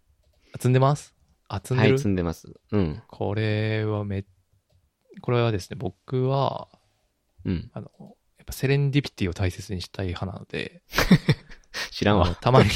[0.54, 1.16] あ積んでます？
[1.48, 2.54] あ、積んはい、でる、積んでます。
[2.72, 3.02] うん。
[3.08, 4.26] これはめ、
[5.22, 6.68] これはですね、僕は、
[7.46, 7.70] うん。
[7.74, 7.90] あの、
[8.38, 10.84] やっぱセレンディピティを大切にしたい派なので、
[11.92, 12.36] 知らんわ。
[12.36, 12.70] たまに、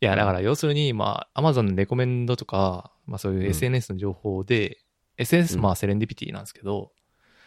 [0.00, 4.78] いや、だから要するに、まあ、Amazon のレコメンドとか、まあそういううん SNS の情報で、
[5.16, 6.92] SNS うんまあセレンディピティなんですけど、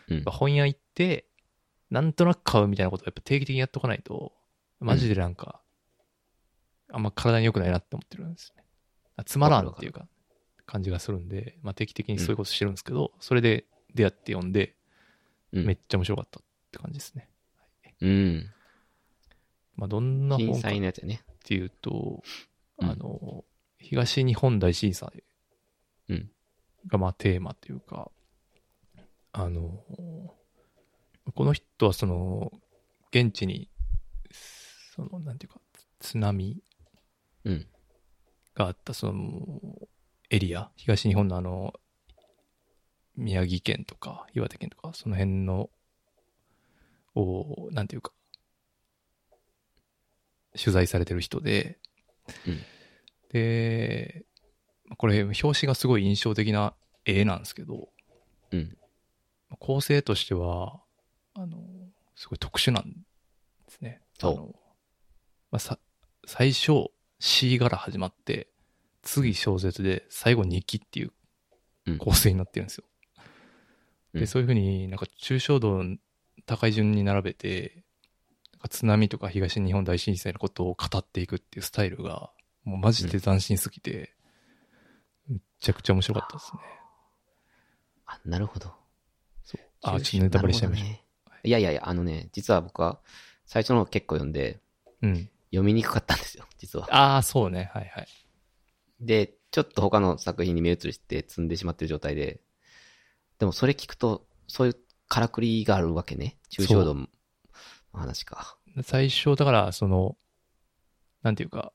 [0.09, 1.27] うん本屋行って、
[1.91, 4.33] なんとなく買うみたいなことをやっぱ定期的にやっとかないと、
[4.79, 5.61] マジでなんか、
[6.91, 8.63] あんま体に良くないなって思ってるんですね。
[9.15, 10.07] あつまらんっていうか、
[10.65, 14.75] 感じがするんで、まあ定期的にそういうことしてるんですけど、それで出会って読んで、
[15.51, 17.27] うんめっちゃ面白かったって感じですね。
[18.01, 18.51] うん。
[19.75, 21.23] まあどんな本震か災のやつやね。
[21.49, 22.21] っていうと、
[22.77, 23.43] うんあの、
[23.79, 25.23] 東日本大震災
[26.07, 26.29] うん。
[26.85, 28.11] がまあテーマっていうか、
[29.31, 29.83] あの、
[31.33, 32.51] この人はその、
[33.11, 33.67] 現地に、
[34.95, 35.59] その、なんていうか、
[35.99, 36.61] 津波
[37.45, 37.67] うん。
[38.53, 39.57] があったその、
[40.29, 41.73] エリア、東日本のあの、
[43.15, 45.71] 宮城県とか岩手県とか、その辺の、
[47.15, 48.11] を、なんていうか、
[50.57, 51.79] 取材されてる人で、
[52.47, 52.59] うん
[53.29, 54.25] で、
[54.97, 56.73] これ、表紙がすごい印象的な
[57.05, 57.89] 絵なんですけど、
[58.51, 58.77] うん。
[59.59, 60.81] 構成としては、
[61.35, 61.57] あの、
[62.15, 62.97] すごい特殊なんで
[63.67, 64.01] すね。
[64.21, 64.55] あの、
[65.51, 65.79] まあ、さ、
[66.25, 66.87] 最初、
[67.19, 68.47] 詩から始まって、
[69.03, 71.13] 次小説で、最後日記っていう
[71.85, 72.85] うん構成になってるんですよ。
[74.13, 75.97] うんで、そういうふうになんか抽象度の
[76.47, 77.83] 高い順に並べて、
[78.67, 82.31] 津波とか東日本大震災のことを語っていくっていうスタイルが、
[82.63, 84.13] もうマジで斬新すぎて、
[85.29, 86.61] めっちゃくちゃ面白かったですね。
[88.05, 88.73] あ、なるほど。
[89.43, 89.61] そう。
[89.83, 90.89] あ、ちょっとネタバレしちゃいました。
[90.89, 91.03] ね
[91.43, 92.99] いやいやいや、あのね、実は僕は
[93.45, 94.59] 最初の方結構読んで、
[95.01, 95.29] うん。
[95.51, 96.87] 読みにくかったんですよ、実は。
[96.91, 97.71] ああ、そうね。
[97.73, 98.07] はいはい。
[99.01, 102.41] で、ちょっと他の作品に目移りして積んでしまってる状態で、
[103.39, 106.37] でもそれ聞くと、そういうからくりがあるわけね。
[106.51, 107.07] 抽象度の
[107.99, 108.57] 話か。
[108.83, 110.17] 最初、だから、その、
[111.21, 111.73] なんていうか、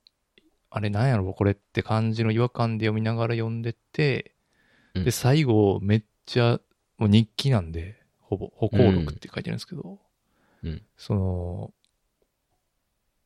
[0.71, 4.35] あれなんやろ、これって感じの違和感で読みながら読んでって、
[4.95, 6.61] うんで、最後、めっちゃ、
[6.99, 9.99] もう日記なんで、ほぼ、歩行録って書いてるんですけど、
[10.63, 10.83] うん。
[10.97, 11.75] その、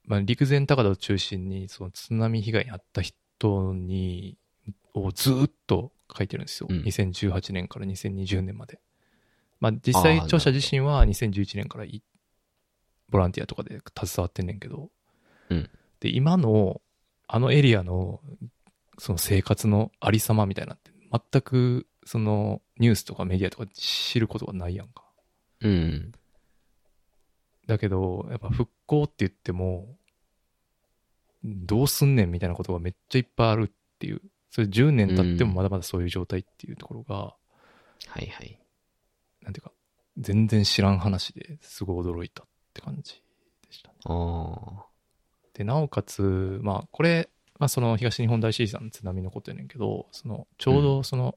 [0.05, 4.39] まあ、陸前高田を中心に、その津波被害に遭った人に、
[4.95, 6.69] をずーっと書いてるんですよ。
[6.71, 8.81] うん2018年から2020年まで。
[9.61, 12.03] まあ、実際、著者自身は2011年からい
[13.11, 14.91] ボランティアとかで携わってんねんけど、
[15.51, 16.81] うんで、今の、
[17.27, 18.21] あのエリアの、
[18.99, 25.05] その生活のありさまみたいなって、全く、その、ニュースとかメディアとか知ることがないやんか。
[25.61, 26.13] うん。
[27.67, 29.97] だけど、やっぱ復興って言っても、
[31.45, 34.23] どうすんねんみたいなことがめっちゃいっぱいあるっていう。
[34.51, 37.17] それ10年経ってもまだまだそういう状態っていうところが、
[38.07, 38.59] はいはい。
[39.43, 39.73] なんていうか、
[40.17, 42.48] 全然知らん話ですごい驚いたっ
[42.79, 43.23] て感じ
[43.67, 43.95] でしたね。
[44.05, 44.85] あ
[45.55, 47.29] で、なおかつ、まあ、これ、
[47.59, 51.37] まあ、その東日本大震災の津波のことやねんけど、その、ちょうどその、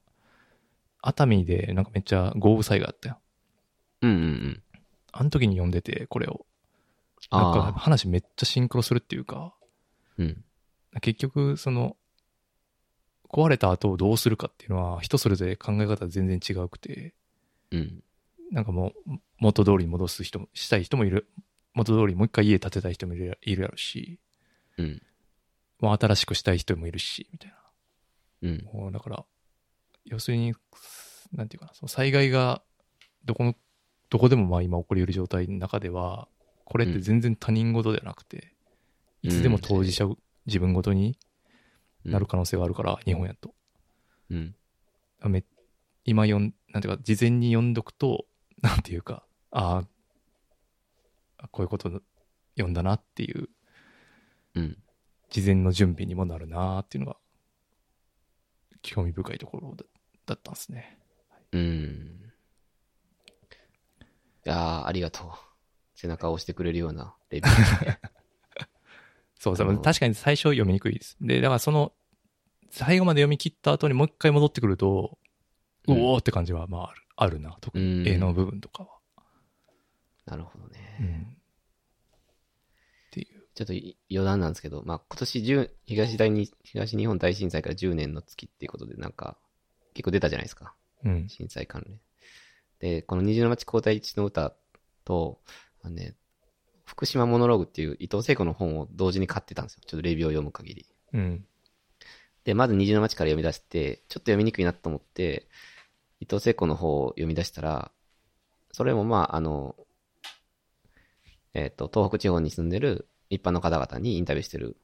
[1.01, 3.15] 熱海でなんかめっちゃ豪雨災害あったよ。
[3.17, 3.21] あ。
[4.03, 4.63] うんうんうん。
[5.11, 6.45] あの時に読んでて、これを。
[7.31, 7.73] なんか。
[7.73, 9.53] 話めっちゃシンクロするっていうか、
[10.17, 10.43] うん。
[11.01, 11.97] 結局、その、
[13.29, 17.15] 壊れた後をどうするかっていうのは、人それぞれ考え方全然違うくて、
[17.71, 18.03] うん。
[18.51, 21.27] なんかもう、元通りに戻す人も、したい人もいる。
[21.73, 24.19] 元通りもう一回家建てたい人もいるいるやろし、
[24.77, 25.01] うん。
[25.79, 27.55] もう新しくしたい人もいるし、みたいな。
[28.43, 28.65] うん。
[28.73, 29.25] もうだから、
[30.05, 30.53] 要するに、
[31.31, 32.61] なんていうかな、その災害が、
[33.23, 33.55] どこの、
[34.09, 36.27] どこでもまあ今起こり得る状態の中では、
[36.65, 38.53] これって全然他人事ではなくて、
[39.21, 40.09] いつでも当事者、
[40.45, 41.17] 自分ごとに
[42.03, 43.53] なる可能性があるから、日本やと。
[44.29, 44.55] うん。
[45.25, 45.43] め
[46.03, 48.25] 今読ん、なんていうか、事前に読んどくと、
[48.63, 49.83] なんていうか、あ
[51.37, 52.01] あ、こういうこと
[52.55, 53.49] 読んだなっていう、
[54.55, 54.77] うん。
[55.29, 57.17] 事前の準備にもなるなっていうのが、
[58.81, 59.85] 興味深いところだ
[60.25, 60.99] だったんですね。
[61.51, 62.31] うん。
[64.45, 65.29] いやーありがとう。
[65.95, 67.97] 背中を押してくれるようなレビュー。
[69.39, 71.17] そう、なるほど確かに最初読みにくいです。
[71.21, 71.93] で、だからその、
[72.69, 75.17] 最後まで読み切った後にもう一回戻ってくると、
[75.87, 77.55] ううんおーって感じは、まあ、あるあるな。
[77.61, 78.89] 特うんに絵の部分とかは。
[80.25, 80.97] なるほどね。
[80.99, 81.37] うん
[83.07, 89.37] っていうちょっとい余談なんですけど、まあ今年10東大に、東日本大震災から10年の月っていうことでなんか、
[89.93, 90.73] 結構出たじゃないですか。
[91.03, 91.29] うん。
[91.29, 91.99] 震災関連。
[92.79, 94.55] で、この虹の町交代一の歌
[95.05, 95.41] と、
[95.83, 96.15] あのね、
[96.85, 99.81] 福島モノローグっていう伊藤聖子の本を同時に買ってたんですよ。
[99.85, 100.85] ちょっとレビューを読む限り。
[101.13, 101.45] うん。
[102.45, 105.47] で、まず虹の町から読み出して、ちょっと読みにくいなと思って、
[106.21, 107.91] 伊藤聖子の方を読み出したら、
[108.71, 109.75] それもまあ、あの、
[111.53, 114.77] えっ、と、東北地方に住んでる一般の方々にインタビューしてる、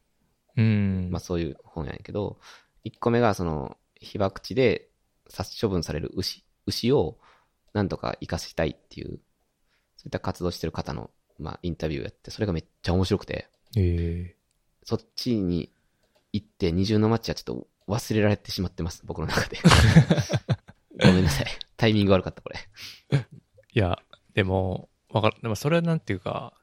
[0.57, 1.09] うん。
[1.11, 2.39] まあそういう本やねんけど、
[2.83, 4.89] 一個目がその、被爆地で
[5.29, 7.17] 殺処分される牛、牛を
[7.73, 9.19] なんとか生かしたいっていう、
[9.97, 13.47] そういった活動してる方の、まあインタビューをやって、それがめっちゃ面白くて、
[13.77, 14.35] え
[14.83, 15.71] そっちに
[16.33, 19.57] 行って二重の街はちょっと忘れられてしまってます、僕の中で。
[20.99, 21.47] ごめんなさい。
[21.77, 22.59] タイミング悪かった、これ。
[23.11, 23.25] ー
[23.73, 23.99] いや、
[24.33, 25.37] でも、わかる。
[25.41, 26.53] でもそれはなんていうか、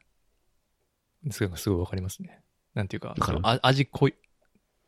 [1.30, 2.42] すごい、すごいわかりますね。
[2.74, 4.14] なんていうか、わか味濃い、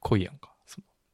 [0.01, 0.55] 濃いやんか。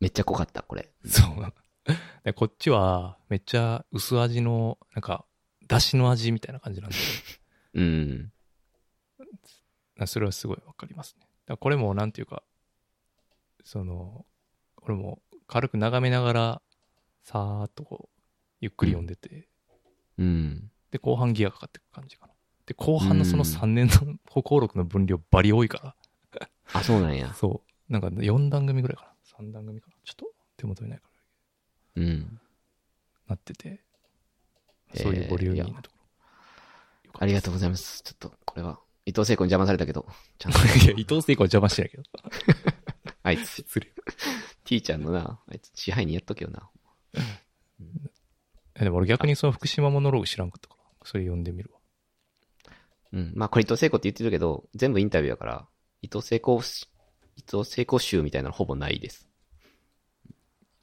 [0.00, 0.90] めっちゃ濃かった、これ。
[1.04, 1.54] そう。
[2.24, 5.24] でこっちは、めっちゃ薄味の、なんか、
[5.68, 6.96] だしの味みたいな感じなんで、
[7.74, 8.32] うん。
[10.06, 11.26] それはすごいわかりますね。
[11.46, 12.42] だこれも、なんていうか、
[13.64, 14.26] その、
[14.78, 16.62] 俺も軽く眺めながら、
[17.22, 18.11] さーっとこう、
[18.62, 19.48] ゆっくり読んでて、
[20.18, 20.70] うん。
[20.92, 22.32] で、後半ギアかかってく感じかな。
[22.64, 25.96] で、後半のそのうん3年の歩行録の分量バリ多いか
[26.32, 27.34] ら、あ、そうなんや。
[27.36, 27.92] そう。
[27.92, 29.44] なんか4段組ぐらいかな。
[29.44, 29.96] 3段組かな。
[30.04, 30.26] ちょっと
[30.56, 31.08] 手元にないか
[31.96, 32.02] ら。
[32.02, 32.40] うん。
[33.26, 33.82] なってて、
[34.94, 36.02] えーそういうボリューミーなところ。
[37.18, 38.02] ありがとうございます。
[38.02, 40.06] ちょっと、これは、伊藤聖子に邪魔されたけど、
[40.38, 42.04] ちゃんと、 いや、伊藤聖子は邪魔してないけど。
[43.24, 43.88] あいつ、失礼。
[43.88, 43.90] い
[44.64, 46.70] T ちゃんのな、あいつ支配人やっとけよな。
[47.14, 47.22] や
[48.84, 51.80] でも俺逆にその福島モノローグ知らんかったから、それ読んでみるわ。
[53.12, 53.32] うん。
[53.34, 55.66] まあ、これ伊藤聖子って言ってるけど、全部インタビューやから、
[56.00, 56.88] 伊藤聖子し、
[57.36, 59.28] 伊藤聖子集みたいなのほぼないです。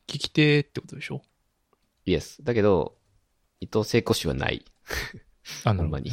[0.08, 1.22] 聞き手ってことでしょ？
[2.06, 2.44] イエス。
[2.44, 2.96] だけど、
[3.60, 4.64] 伊藤聖子集はない。
[5.66, 5.84] あ、なるほど。
[5.84, 6.12] ほんまに。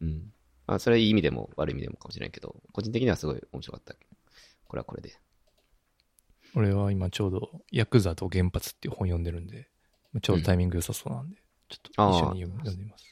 [0.00, 0.32] うん。
[0.66, 3.94] まあ、それはいい意味でも悪い意味でもかもしれないけど、個人的にはすごい面白かった。
[4.66, 5.16] これはこれで。
[6.54, 9.68] 俺は今ちょうど、ヤクザと原発っていう本読んでるんで、
[10.22, 11.36] ちょうどタイミング良さそうなんで、
[11.68, 13.04] ちょっと一緒に読んでみます。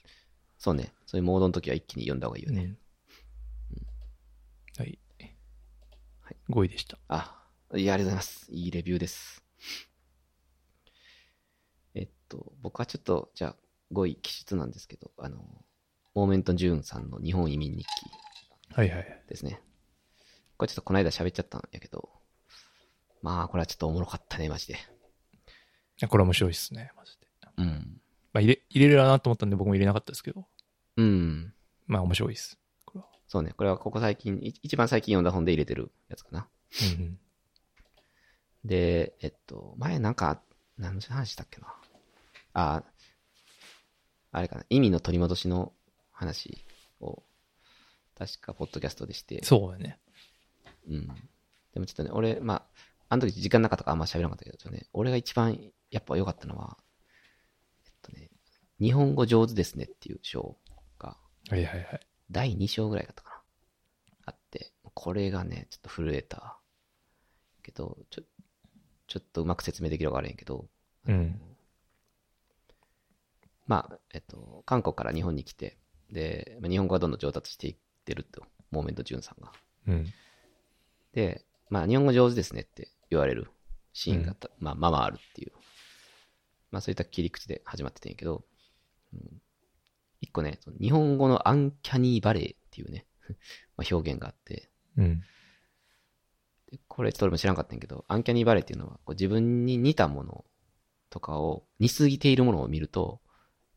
[0.58, 0.92] そうね。
[1.06, 2.62] そういうモードの時は一気に読んだ方がいいよね。
[2.62, 2.78] うん
[4.76, 4.98] はい。
[6.22, 6.98] はい5位でした。
[7.08, 7.44] あ、
[7.74, 8.46] いや、ありがとうございます。
[8.50, 9.44] いいレビューです。
[11.94, 13.56] えっと、僕はちょっと、じゃあ、
[13.92, 15.64] 5位、記述なんですけど、あの、
[16.14, 17.86] モーメント・ジューンさんの日本移民日記
[18.72, 19.22] はいはいはい。
[19.28, 19.60] ですね。
[20.56, 22.10] これちょっとこの間喋っちゃったんやけど、
[23.22, 24.76] まあ、これはちょっとおもろかったね、マジで。
[26.08, 27.26] これ面白いっすね、マジで。
[27.58, 28.00] うん。
[28.32, 30.46] まあ入れ、入れれるなと思ったんで僕も入れなかったですけど、
[30.96, 31.54] うん。
[31.86, 32.58] まあ面白いっす。
[32.84, 33.06] これは。
[33.28, 33.52] そうね。
[33.56, 36.48] これはここ最近、い一番最近読んだ本で入れてるやつかな。
[36.96, 37.18] うんうん。
[38.64, 40.40] で、えっと、前なんか、
[40.78, 41.74] 何の話したっけな。
[42.54, 42.82] あ、
[44.32, 44.64] あれかな。
[44.70, 45.72] 意味の取り戻しの
[46.10, 46.64] 話
[47.00, 47.22] を、
[48.18, 49.44] 確か、ポッドキャストでして。
[49.44, 49.98] そうやね。
[50.88, 51.06] うん。
[51.72, 52.62] でもちょっとね、俺、まあ、
[53.10, 55.58] あの時時間なかったからあんま喋らなかったけど、ちょっとね、俺が一番
[55.94, 56.76] やっぱ良かったのは、
[57.86, 58.28] えっとね、
[58.80, 60.56] 日本語上手ですねっていう章
[60.98, 61.16] が、
[61.48, 62.00] はいはいはい。
[62.32, 63.36] 第2章ぐらいだったかな。
[64.26, 66.58] あって、これがね、ちょっと震えた。
[67.62, 68.22] けど、ちょ、
[69.06, 70.66] ちょっとうまく説明できるか悪いんやけど、
[71.06, 71.40] うん。
[73.68, 75.78] まあ、えっと、韓国から日本に来て、
[76.10, 78.42] で、まあ日本語がどんどん上達していってると、
[78.72, 79.52] モーメント・ジュンさんが。
[79.86, 80.06] うん。
[81.12, 83.48] で、まあ、日本語上手ですねって言われる
[83.92, 85.52] シーンがあった、まあ、まあまああるっていう。
[86.74, 88.44] まあ、そういった切り口で始まっててんやけど、
[89.12, 89.40] うん
[90.20, 93.06] 一個ね、日本語のアンキャニーバレーっていうね、
[93.76, 95.22] まあ表現があって、うん。
[96.70, 100.44] でこれちょっと俺も知らんかったんやけど、アンキャニーバレーっていうのは、こう自分に似たもの
[101.10, 103.20] とかを、似すぎているものを見ると、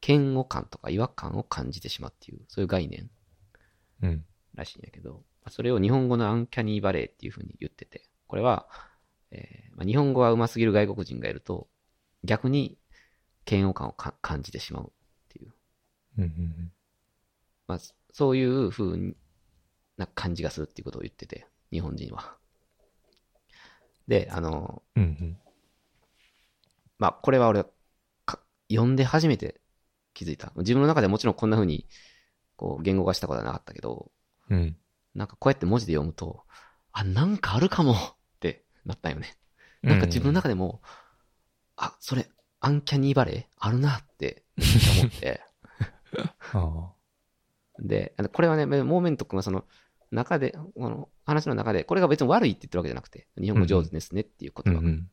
[0.02, 3.12] 嫌悪感とか違和感を感じてしまうっていう、そういう概念
[4.02, 4.26] うん。
[4.56, 8.70] らしいんやけど、まあそれを日本語のアンキャニーバレーっていう風に言ってて、これは、
[9.32, 11.68] えーまあ、日本語が上手すぎる外国人がいると、
[12.24, 12.78] 逆に
[13.50, 14.92] 嫌悪感をか感じてしまうっ
[15.30, 15.54] ていう、
[16.18, 16.72] うんうん
[17.68, 17.80] まあ、
[18.14, 19.14] そういう風
[19.98, 22.38] な感じがするっていうことを言ってて、日本人は。
[24.08, 25.04] で、あの、うん。
[25.04, 25.38] うん
[27.00, 27.64] まあ、これは俺
[28.26, 28.40] か、
[28.72, 29.62] 読んで初めて
[30.14, 30.52] 気づいた。
[30.58, 31.88] 自分の中でもちろんこんな風に、
[32.56, 34.12] こう、言語化したことはなかったけど、
[34.50, 34.58] うん。
[34.58, 34.78] うん。
[35.14, 36.44] なんかこうやって文字で読むと、
[36.92, 37.96] あ、なんかあるかもっ
[38.40, 39.38] てなったんよね。
[39.84, 40.82] なんか自分の中でも、
[41.76, 42.28] あ、それ、
[42.68, 44.44] アンキャニーバレーあるなって
[45.00, 45.42] 思って。
[47.80, 49.64] で、これはね、モーメント君はその、
[50.12, 54.80] 中で、この話の中で、これが別に悪いって言ってるわけじゃなくて、日本語上手ですねっていう言葉。
[54.80, 55.10] うんうん。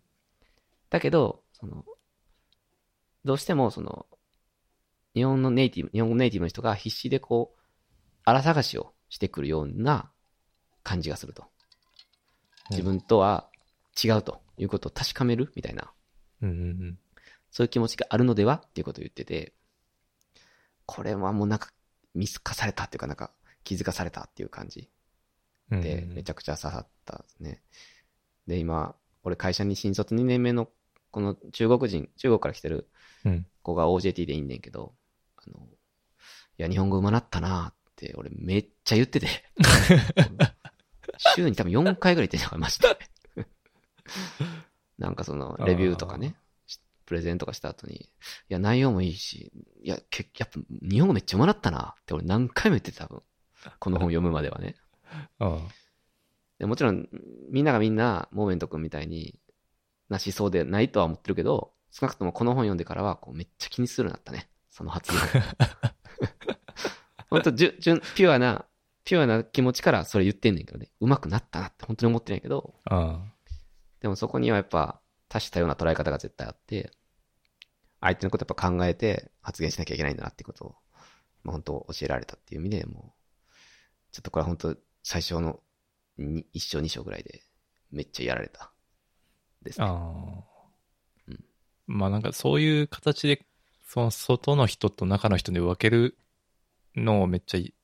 [0.91, 1.85] だけど、その、
[3.25, 4.07] どうしてもその、
[5.15, 7.61] 日本のネイティブ、日本語ネイティブの人が必死でこう、
[8.25, 10.11] 荒探しをしてくるような
[10.83, 11.45] 感じがすると。
[12.71, 13.49] 自分とは
[14.03, 15.93] 違うということを確かめるみたいな、
[16.43, 16.99] うんうん
[17.55, 19.53] そういう気持ちがあるのではっていうことを言ってて、
[20.87, 21.71] これはもうなんか
[22.13, 23.31] 見透かされたっていうかなんか
[23.63, 24.91] 気づかされたっていう感じ
[25.71, 25.81] うん。
[25.81, 27.63] で、めちゃくちゃ刺さったですね。
[28.49, 30.69] で、今、俺会社に新卒2年目の、
[31.13, 32.89] この中国人、中国から来てる
[33.25, 33.47] うん。
[33.63, 34.93] 子が OJT でいいんねんけど、
[35.37, 35.69] あの、
[36.59, 39.29] いや、日本語上手なったなって、俺めっちゃ言ってて。
[41.37, 42.99] 週に多分4回ぐらい言ってんじゃん、マジで。
[44.99, 46.35] なんかその、レビューとかね、し
[47.07, 48.09] プレゼンとかした後に、い
[48.49, 49.53] や、内容もいいし、
[49.83, 53.23] いや、けやっぱ日本語めっちゃ上手なったなって俺何回も言ってて多分。
[53.79, 54.77] この本読むまではね。
[55.39, 55.59] あ
[56.59, 57.09] でもちろん、
[57.51, 59.39] みんながみんな、モーメント君みたいに
[60.09, 64.49] なしそうでないとは思ってるけど、少なくともこの本読んでからは、こうめっちゃ気にするようになったね。
[64.71, 65.21] その発言。
[67.31, 68.67] 本当じゅ、じゅん、ピュアな、
[69.05, 70.91] ピュアな気持ちからそれ言ってんねんけどね。
[71.01, 72.97] 上手くなったなって本当に思ってないけど、あ。
[72.97, 73.35] ああ。
[74.01, 75.01] でもそこにはやっぱ、
[75.35, 76.93] 多種多様な捉え方が絶対あって、
[78.01, 80.75] 相手のことやっぱ考えて発言しなきゃいけないんだなってことを、
[81.43, 83.17] まあ、本当教えられたっていう意味で、も
[83.51, 83.53] う、
[84.13, 85.59] ちょっとこれは本当最初の
[86.19, 87.43] に一章二章ぐらいで、
[87.91, 88.71] めっちゃやられた。
[89.63, 89.87] ですね。
[89.87, 90.45] ああ
[91.27, 91.45] うん。
[91.89, 93.45] まあなんかそういう形で、
[93.89, 96.17] その外の人と中の人で分ける
[96.95, 97.75] のをめっちゃいい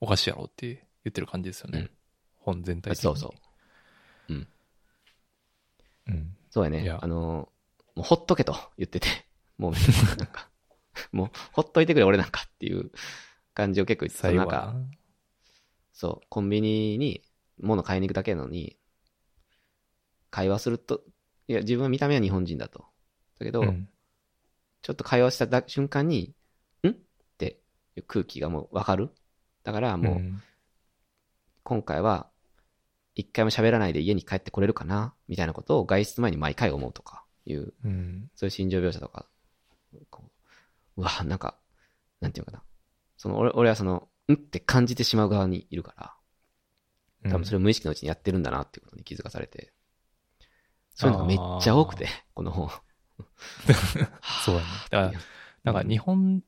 [0.00, 1.78] おかしいやろって言ってる感じですよね。
[1.78, 1.90] うん
[2.46, 3.02] 本全体的に。
[3.02, 3.34] そうそ
[4.28, 4.32] う。
[4.32, 4.48] うん。
[6.06, 6.35] うん。
[6.56, 6.98] そうやねいや。
[7.02, 7.50] あの、
[7.94, 9.08] もうほっとけと言ってて、
[9.58, 9.72] もう、
[10.16, 10.48] なんか、
[11.12, 12.90] もう、ほっといてくれ俺なんかっていう
[13.52, 14.32] 感じを結構言ってた。
[14.32, 14.74] なんか、
[15.92, 17.22] そう、コンビニに
[17.58, 18.78] 物買いに行くだけなのに、
[20.30, 21.02] 会話すると、
[21.46, 22.86] いや、自分は見た目は日本人だと。
[23.38, 23.86] だけど、うん。
[24.80, 26.34] ちょっと会話しただ瞬間に、
[26.84, 26.88] ん？
[26.88, 26.94] っ
[27.36, 27.60] て
[27.96, 29.10] いう空気がもうわかる。
[29.62, 30.42] だからもう、ん
[31.64, 32.30] 今回は、
[33.16, 35.14] 一回も喋らないで家に帰ってこれるかな？
[35.26, 38.30] みたいなことを外出前に毎回思うとかいう、うん。
[38.36, 39.26] そういう心情描写とか、
[40.10, 40.24] こ
[40.96, 41.56] ううわ、なんか、
[42.20, 42.62] なんていうのかな。
[43.16, 49.72] その、俺俺はその、んって感じてしまう側にいるから、多分それを無意識のうちにやってるんだなっていうことに気づかされて、
[50.94, 52.70] そういうのがめっちゃ多くて、この本。
[54.44, 54.66] そうやね。
[54.90, 55.12] だから、
[55.64, 56.42] なんか日本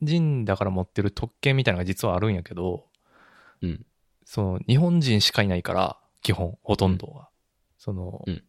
[0.00, 2.86] 人だから持ってる特権みたいなのが実はあるんやけど、
[3.62, 3.86] うん。
[4.28, 7.30] その日本人しかいないから、基本、ほとんどは。
[7.78, 8.44] その、うん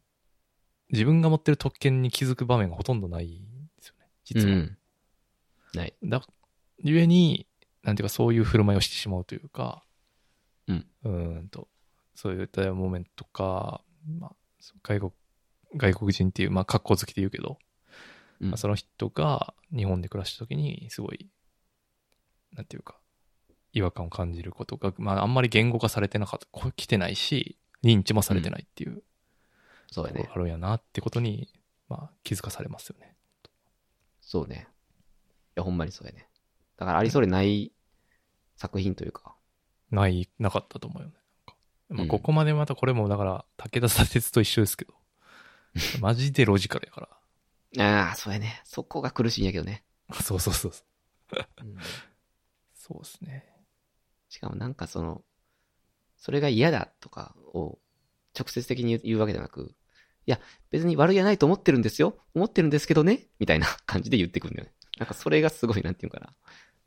[0.92, 3.30] 自分が持ってる特権に気づく場面がほとんどないん
[3.78, 4.08] ですよね。
[4.24, 4.56] 実は。
[4.56, 4.78] うん。
[5.76, 5.94] ない。
[6.04, 6.26] だ、
[6.80, 7.46] ゆえに、
[7.84, 9.84] なんていうかそういう振る舞いをしてしまうというか、
[10.68, 10.88] うん。
[11.04, 11.68] うーんと、
[12.16, 13.84] そういったモーメントとか、
[14.20, 14.36] まあ、
[14.82, 15.12] 外国、
[15.76, 17.60] 外国人っていう、まあ、格好好きで言うけど、
[18.42, 21.30] うんまあ、その人が日本で暮らした時に、すごい、
[22.54, 22.99] なんていうか、
[23.74, 29.04] 違和感を感じることが、まあ、あんまり言語化されてなかった、来てないし、認知もされてないっていう
[29.92, 30.30] そうやね。
[30.32, 31.50] あるんやなってことに、
[31.88, 33.16] まあ、気づかされますよね。
[34.22, 34.68] そうね。
[35.50, 36.28] いや、ほんまにそうやね。
[36.78, 37.72] だからありそうでない
[38.56, 39.36] 作品というか、
[39.92, 41.16] ない、なかったと思うよね。
[41.90, 44.94] まあ、うんここまでまたこれも、だから、武田砂鉄と一緒ですけど、
[46.00, 47.02] マジでロジカルやか
[47.76, 48.08] ら。
[48.08, 48.62] ああ、そうやね。
[48.64, 49.84] そこが苦しいんやけどね。
[50.22, 50.84] そうそうそうそ
[51.36, 51.48] う。
[51.62, 51.78] うん
[52.74, 53.49] そうですね。
[54.30, 55.24] しかもなんかその、
[56.18, 57.80] それが嫌だとかを
[58.38, 59.76] 直接的に言うわけじゃなく、
[60.26, 60.40] いや、
[60.70, 62.18] 別に悪気はないと思ってるんですよ。
[62.36, 63.28] 思ってるんですけどね。
[63.40, 64.74] みたいな感じで言ってくるんだよね。
[65.00, 66.36] なんかそれがすごい、なんていうかな。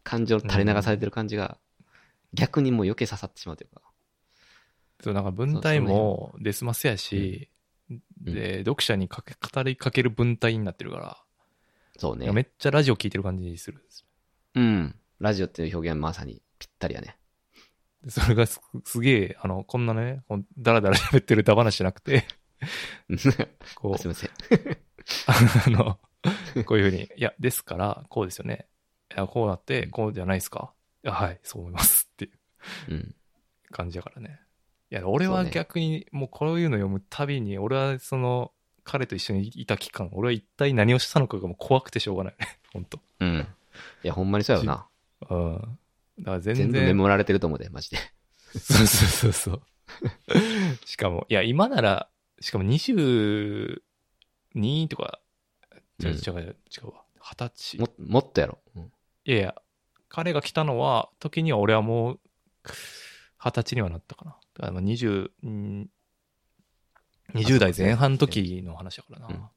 [0.05, 1.59] 感情垂れ流されてる感じが、
[2.35, 3.83] 逆にもう余計刺さってしまうというか。
[5.03, 7.49] そう、なんか文体もデスマスやし、
[7.91, 11.23] うんで、読者にかけ語りかける文体になってるから、
[11.99, 12.33] そうねいや。
[12.33, 14.07] めっちゃラジオ聞いてる感じするんですよ
[14.55, 14.95] うん。
[15.19, 17.17] ラジオっていう表現はまさにぴったりやね。
[18.05, 20.23] でそれがすすげえ、あの、こんなね、
[20.59, 22.27] だらだら喋ってるダ話じゃなくて、
[23.77, 24.31] こう すい、ません。
[25.67, 25.99] あの、
[26.65, 28.67] こういうふうに、いや、ですから、こうですよね。
[29.15, 30.73] いや、こうなって、こうじゃないですか。
[31.05, 32.33] はい、そう思いますっていう
[32.89, 33.15] うん。
[33.71, 34.41] 感じだからね。
[34.91, 38.53] いや、俺は逆に、もうこういうの読むたびに、俺はその、
[38.85, 42.59] 彼と一緒にいた期間、俺は一体何をしたのかがもう怖くてしょうがないね。
[42.73, 43.47] 本当うん。
[44.03, 44.87] いや、ほんまにそうやろな。
[45.31, 45.79] うん。
[46.19, 46.71] だから全然。
[46.71, 47.99] 全部メモられてると思うで、マジで。
[48.59, 49.63] そうそうそうそう。
[50.87, 52.09] しかも、いや、今なら、
[52.41, 53.79] しかも22
[54.89, 55.21] とか、
[56.01, 57.05] 違ううん違う違うわ。
[57.21, 57.79] 二十歳。
[57.79, 58.59] も、もっとやろ。
[58.77, 58.93] うん
[59.25, 59.55] いやいや、
[60.09, 62.21] 彼が来たのは、時には俺はもう、
[63.39, 64.37] 二十歳にはなったかな。
[64.55, 65.91] だからまあ20、うん
[67.35, 69.51] 20代前半の時の話だからな。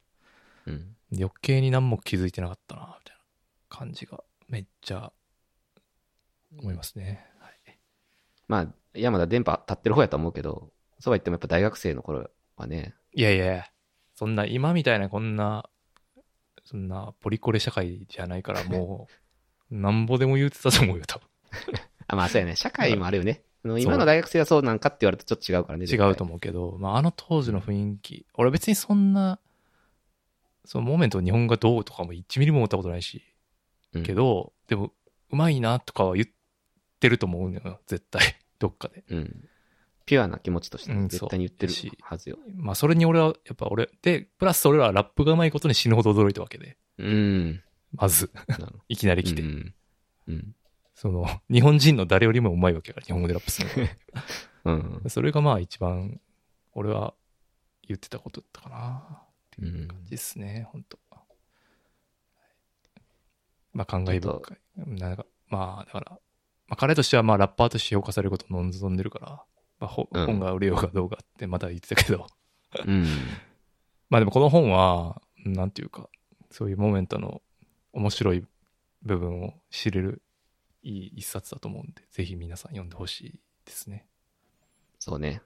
[0.66, 0.96] うんうん。
[1.12, 3.22] 余計に何も気づいてなかったな、みたいな
[3.68, 5.12] 感じがめっちゃ
[6.58, 7.26] 思いますね。
[7.40, 7.78] はい。
[8.48, 13.66] まあ、山田電波立ってる方やと思うけど、そうは言ってもやっぱ大学生の頃はね、いやいや
[14.14, 15.68] そんな今みたいなこんな、
[16.64, 19.08] そんなポリコレ社会じゃないから も
[19.70, 21.28] う、なんぼでも言うてたと思うよ、多分。
[22.08, 22.56] あ、まあそうやね。
[22.56, 23.42] 社会もあるよね。
[23.64, 25.86] 今の大学生はそうなんかって言われるとちょっと違うからね。
[25.86, 29.40] 違うと思うけど、まあ、あの当時の雰囲気、俺別にそんな、
[30.64, 33.22] そのモーメント日本がどうとかも1ミリも思ったことないし、
[33.92, 34.92] うんけど、でも、
[35.30, 36.26] うまいなとかは言っ
[36.98, 38.36] てると思うのよ、絶対。
[38.58, 39.04] どっかで。
[39.08, 39.48] うん。
[40.06, 42.38] ピュアな気持ちとしてうん絶対に言ってるはずよ。
[42.54, 47.62] まあ、それに俺は、やっぱ俺、で、プラス俺らはラップがうまいことに死ぬほど驚いたわけで、うん。
[47.92, 48.30] まず、
[48.88, 49.42] いきなり来て。
[49.42, 49.74] うん。
[50.28, 50.54] うん。
[50.94, 53.68] その、日本人の誰よりもうまいわけやから、日本語でラップする
[54.64, 55.02] の うん。
[55.02, 55.10] が。
[55.10, 56.20] それがまあ一番、
[56.72, 57.14] 俺は
[57.82, 60.98] 言ってたことだったかな、ってういうん感じですね、本当
[63.72, 64.58] まあ、感慨深い。
[64.98, 66.18] なんか、まあ、だから、
[66.68, 69.44] まあ、彼としてはまあ、ラッパーとして評価されることを望んでるから、
[69.78, 72.26] まあ、ほうん本が売れようがどうかってまた言ってたけど、
[72.86, 73.04] うん。
[74.10, 76.08] まあでもこの本は、なんていうか、
[76.50, 77.42] そういうモーメントの
[77.92, 78.44] 面白い
[79.02, 80.22] 部分を知れる
[80.82, 84.06] いい一冊だと思うんで、ぜひ皆さん読んでほしいですね。
[84.98, 85.42] そうね。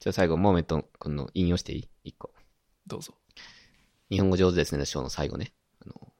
[0.00, 1.88] じゃあ最後、モーメント君の引用していい？
[2.04, 2.32] 一個。
[2.86, 3.14] どうぞ。
[4.10, 5.52] 日本語上手ですねの章の最後ね。
[5.80, 6.12] あの、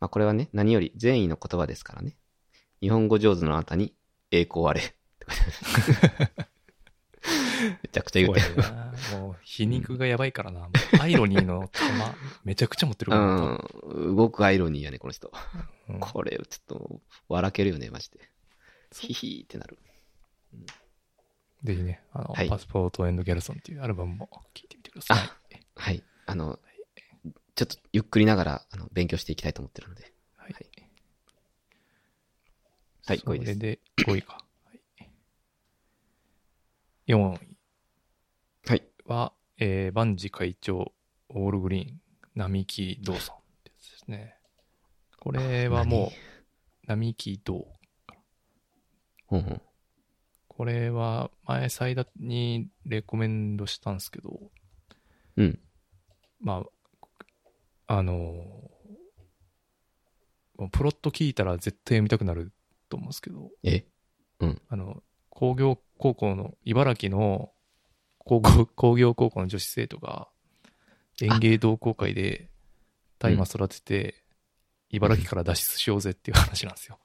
[0.00, 2.16] まあ、これはね、何より善意の言葉ですからね。
[2.84, 3.94] 日本語上手のあなたに
[4.30, 4.82] 栄光あれ。
[7.82, 8.56] めちゃくちゃ言うてる。
[9.18, 10.68] もう皮肉がやばいからな。
[11.00, 13.64] アイロニーの玉、めちゃくちゃ持ってるからな。
[13.84, 14.16] うん。
[14.16, 15.32] 動くアイロニーやね、この人。
[15.88, 17.00] うんこれ、ちょっと、
[17.30, 18.18] 笑けるよね、マジで。
[18.92, 19.78] ヒヒーってなる。
[21.62, 25.18] ぜひね、あの、はいパスポートエンドギャルソンっていうアルバムも聴いてみてください。
[25.18, 25.38] あ
[25.76, 26.02] はい。
[26.26, 26.58] あの、
[27.54, 30.13] ちょっとゆっくりながら、あの、勉強していきたいと思ってるので。
[33.06, 33.18] はい。
[33.18, 34.44] はいはい5位ですそれで、5位か。
[34.64, 34.80] はい、
[37.08, 37.56] 4位
[38.66, 38.82] はい。
[39.06, 40.92] は、えー、バンジ会長、
[41.28, 42.00] オールグリーン、
[42.34, 44.36] 並木道さんってやつですね。
[45.20, 47.66] これはもう、並木道。
[49.26, 49.62] ほんほん。
[50.48, 54.50] これは前、サイダにレコメンドしたんですけど、
[55.36, 55.58] うん。
[56.40, 56.64] ま
[57.88, 58.12] あ、あの
[60.56, 62.52] もうプロット聞いたら絶対読みたくなる
[62.94, 63.84] と思うんですけど、え？
[64.68, 67.50] あの、工業高校の、茨城の
[68.18, 70.28] 工業工業高校の女子生徒が
[71.20, 72.50] 園芸同好会で
[73.18, 74.24] 大麻育てて、
[74.90, 77.00] 茨城から脱出しようぜっていう話なんですよ。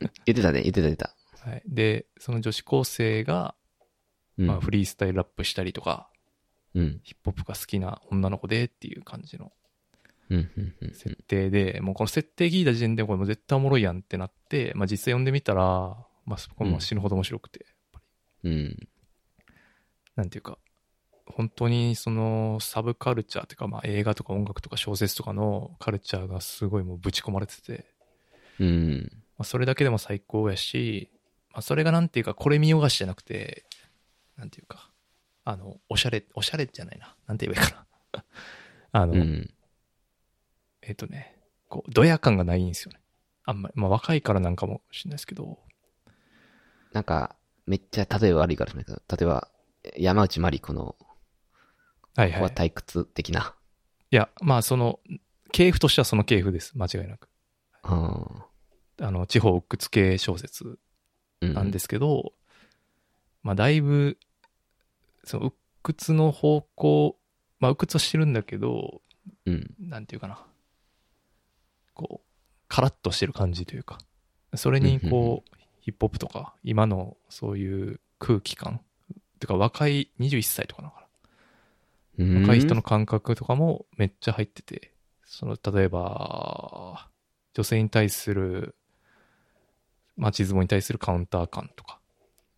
[0.24, 1.14] 言ってたね、言ってた言ってた。
[1.38, 1.62] はい。
[1.66, 3.54] で、その女子高生が、
[4.38, 4.46] うん。
[4.46, 6.10] まあ、フリースタイルラップしたりとか、
[6.74, 7.00] うん。
[7.04, 9.50] ヒップホップが好きな女の子でっていう感じのうん。
[9.50, 9.50] うん。
[9.50, 9.65] うん。
[10.92, 17.66] 設定で、もうこの設定聞いた時点でこれもう絶対おもろいやんってなって、まあ実際読んでみたら、まあそこも死ぬほど面白くて、
[18.44, 18.88] うん。
[20.16, 20.58] なんていうか、
[21.26, 27.86] 本当にそのサブカルチャーっていうか、まあ映画とか音楽とか小説とかのカルチャーがすごいもうぶち込まれてて、
[28.58, 29.10] うん。
[29.38, 31.10] まあそれだけでも最高やし、
[31.52, 33.64] まあそれがなんていうか、これ見よがしじゃなくて、
[34.36, 34.90] なんていうか、
[35.44, 37.14] あの、おしゃれ、おしゃれじゃないな。
[37.26, 38.24] なんて言えばいいかな。
[38.92, 39.50] あの、うん。
[40.86, 41.36] えっ、とね、
[41.68, 43.00] こう、ドヤ感がないんですよね。
[43.44, 45.58] あんまり、まあ若いからなんかもしれないですけど、
[46.92, 47.36] なんか、
[47.66, 48.84] めっちゃ例えば悪いからね。
[48.86, 49.48] 例えば、
[49.98, 50.96] 山内まりこの、
[52.14, 52.34] はいは。
[52.34, 53.54] ここはい退屈的な。
[54.10, 55.00] いや、まあその、
[55.52, 56.72] 系譜としてはその系譜です。
[56.76, 57.28] 間違いなく。
[57.84, 59.04] うん。
[59.04, 60.78] あの、地方鬱屈系小説
[61.40, 61.54] うん。
[61.54, 62.32] なんですけど、
[63.42, 64.18] まあだいぶ、
[65.24, 67.18] その鬱屈の方向、
[67.58, 69.02] まあ鬱屈はしてるんだけど、
[69.44, 69.74] うん。
[69.80, 70.46] なんていうかな。
[71.96, 72.26] こう、
[72.68, 73.98] カラッとしてる感じというか、
[74.54, 78.80] それにこう、ヒップホップとか、今のそういう空気感、
[79.40, 81.00] てか若い21歳とかなのか
[82.18, 82.24] な。
[82.24, 82.42] うん。
[82.42, 84.92] 若い人の感覚とかもめっちゃ入ってて、
[85.24, 87.08] その、例えば、
[87.54, 88.76] 女性に対する、
[90.16, 91.98] マチズモに対するカウンター感とか、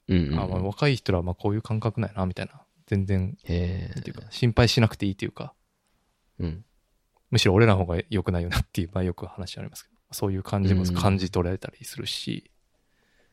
[0.09, 0.40] うん、うん。
[0.40, 2.62] あまあ若い人らはまあこういう感覚なんやな、みたいな。
[2.86, 5.55] 全然、へなんていうか、心配しなくていいというか、
[6.40, 6.44] え。
[6.44, 6.65] うん。
[7.31, 12.51] むしろ俺らの方が良くないよなっていう、まあよく話ありますけど、そういう感じもうん感じ取られたりするし、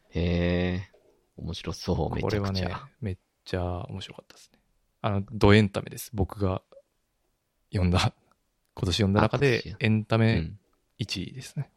[0.09, 0.91] へえ。
[1.37, 4.59] 面白そう、めこれはねちゃくちゃ。、めっちゃ面白かったですね。
[5.01, 6.11] あの、ドエンタメです。
[6.13, 6.61] 僕が
[7.71, 8.13] 読んだ、
[8.75, 10.59] 今年読んだ中でエンタメうん。
[10.99, 11.69] 1位ですね。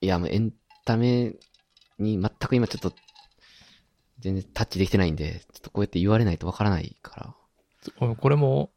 [0.00, 0.52] いや、もうエン
[0.84, 1.34] タメ
[1.98, 2.92] に全く今ちょっと
[4.18, 7.34] 全然タッチできてないんで、ちょっとこうやって言われないとわからないか
[7.98, 8.14] ら。
[8.16, 8.72] これも、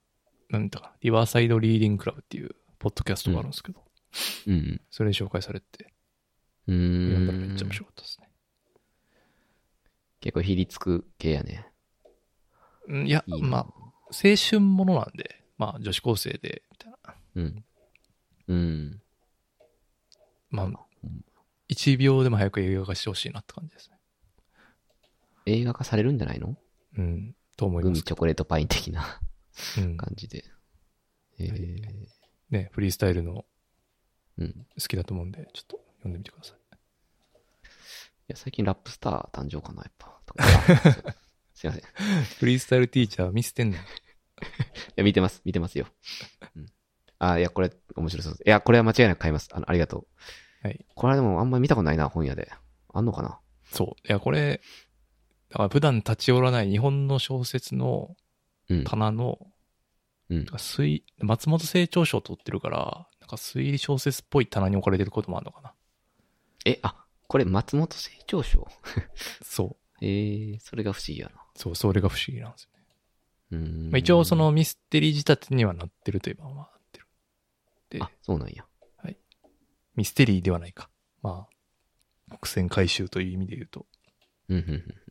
[0.54, 3.84] なんだか、リバーサイドリーディングクラブっていうポッドキャストがあるんですけど、
[4.48, 4.82] うん。
[4.92, 5.92] それに紹介されて、
[6.68, 7.10] うーん。
[7.10, 8.30] 読んだらめっちゃ面白かったですね。
[10.22, 11.68] 結構ひりつく系やね。
[12.88, 13.48] うんいや、いいな。
[13.48, 13.66] まあ、
[14.10, 17.16] 青春ものなんで、まあ、女子高生で、みたいな。
[17.36, 17.66] うん。
[18.48, 19.02] うん。
[20.52, 20.70] まあ、
[21.70, 23.98] 1秒でも早く映画化してほしいなって感じですね。
[25.48, 26.56] 映画化されるんじゃないの？
[26.96, 28.04] うん、と思いグミます。
[28.04, 29.33] チョコレートパイン的なうん。
[29.98, 30.46] 感じで。
[31.40, 31.84] えー、
[32.50, 33.46] ね、フリースタイルの
[34.38, 34.66] うん。
[34.80, 36.58] 好きだと思うんで、ちょっと読んでみてください。
[36.58, 36.60] い
[38.30, 40.20] や、最近ラップスター誕生かな、やっぱ。
[41.54, 41.82] すいません。
[41.82, 41.84] い
[42.40, 43.78] フリースタイルティーチャー見捨てんの？
[43.78, 43.84] よ
[44.96, 45.86] や、見てます、見てますよ。
[46.56, 46.66] うん。
[47.20, 48.44] あ、いや、これ、面白そうです。
[48.44, 49.50] いや、これは間違いなく買います。
[49.52, 50.08] あの、ありがとう。
[50.68, 50.84] はい。
[50.96, 52.52] これはでも、あんまり見たことないな、本屋で。
[52.92, 53.40] あんのかな？
[53.66, 54.08] そう。
[54.08, 54.62] いや、これ、
[55.50, 58.16] だから普段立ち寄らない日本の小説のうん。
[58.86, 59.54] 棚の、うん
[60.30, 65.74] なんか推松本清張賞を取ってるから、なんか推理小説っぽい棚に置かれてることもあるのかな。
[66.66, 68.68] え、あ、これ、松本清張賞
[69.44, 70.06] そう。
[70.06, 71.36] えー、それが不思議やな。
[71.56, 72.86] そう、それが不思議なんですよね。
[73.52, 73.92] うーん。
[73.92, 77.08] まあ、一応そ、のミステリー仕立てにはなってるといえば、まあ、なってる。
[77.90, 78.66] であ、、そうなんや。
[79.96, 80.90] ミステリーではないか。
[81.22, 81.48] ま
[82.30, 83.86] あ、伏線回収という意味で言うと。
[84.50, 85.03] うん、うん、うん。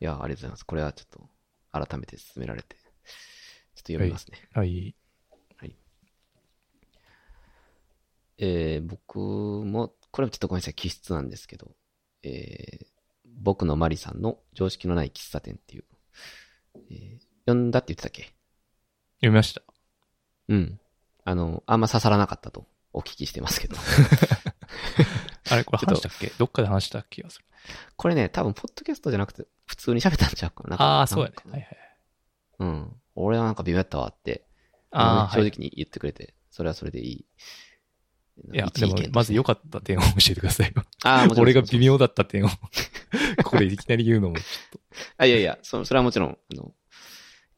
[0.00, 0.04] い。
[0.04, 0.66] いや、ありがとうございます。
[0.66, 1.28] これはちょっと、
[1.72, 4.38] 改めて進められて、ちょっと読みますね。
[4.52, 5.76] はい。
[8.38, 11.74] えー、僕も、これはちょっとごめんなさい、気質なんですけど、
[12.22, 12.86] えー、
[13.24, 15.84] 僕のマリさんの常識のない喫茶店っていう、
[16.90, 18.24] えー、読んだって言ってたっけ？
[19.20, 19.62] 読みました。
[20.48, 20.78] うん。
[21.24, 23.76] あの、あんま刺さらなかったとお聞きしてますけど。
[25.48, 26.26] あれ、これ話したっけ？
[26.38, 27.46] どっかで話した気がする。
[27.96, 30.76] これね、多分、ポッドキャストじゃなくて、普通に喋ったんちゃうかな。
[30.80, 31.34] ああ、そうやね。
[31.50, 31.76] はいはい。
[32.60, 32.96] うん。
[33.14, 34.46] 俺はなんか微妙やったわって、
[34.90, 35.30] あ。
[35.32, 37.26] 正直に言ってくれて、それはそれでいい。
[38.52, 40.84] いや、一でもまず良かった点を教えてくださいよ。
[41.04, 42.48] ああ、もちろん 俺が微妙だった点を、
[43.42, 44.80] ここでいきなり言うのもちょっと。
[45.16, 46.74] あ、いやいや、そそれはもちろん、あの、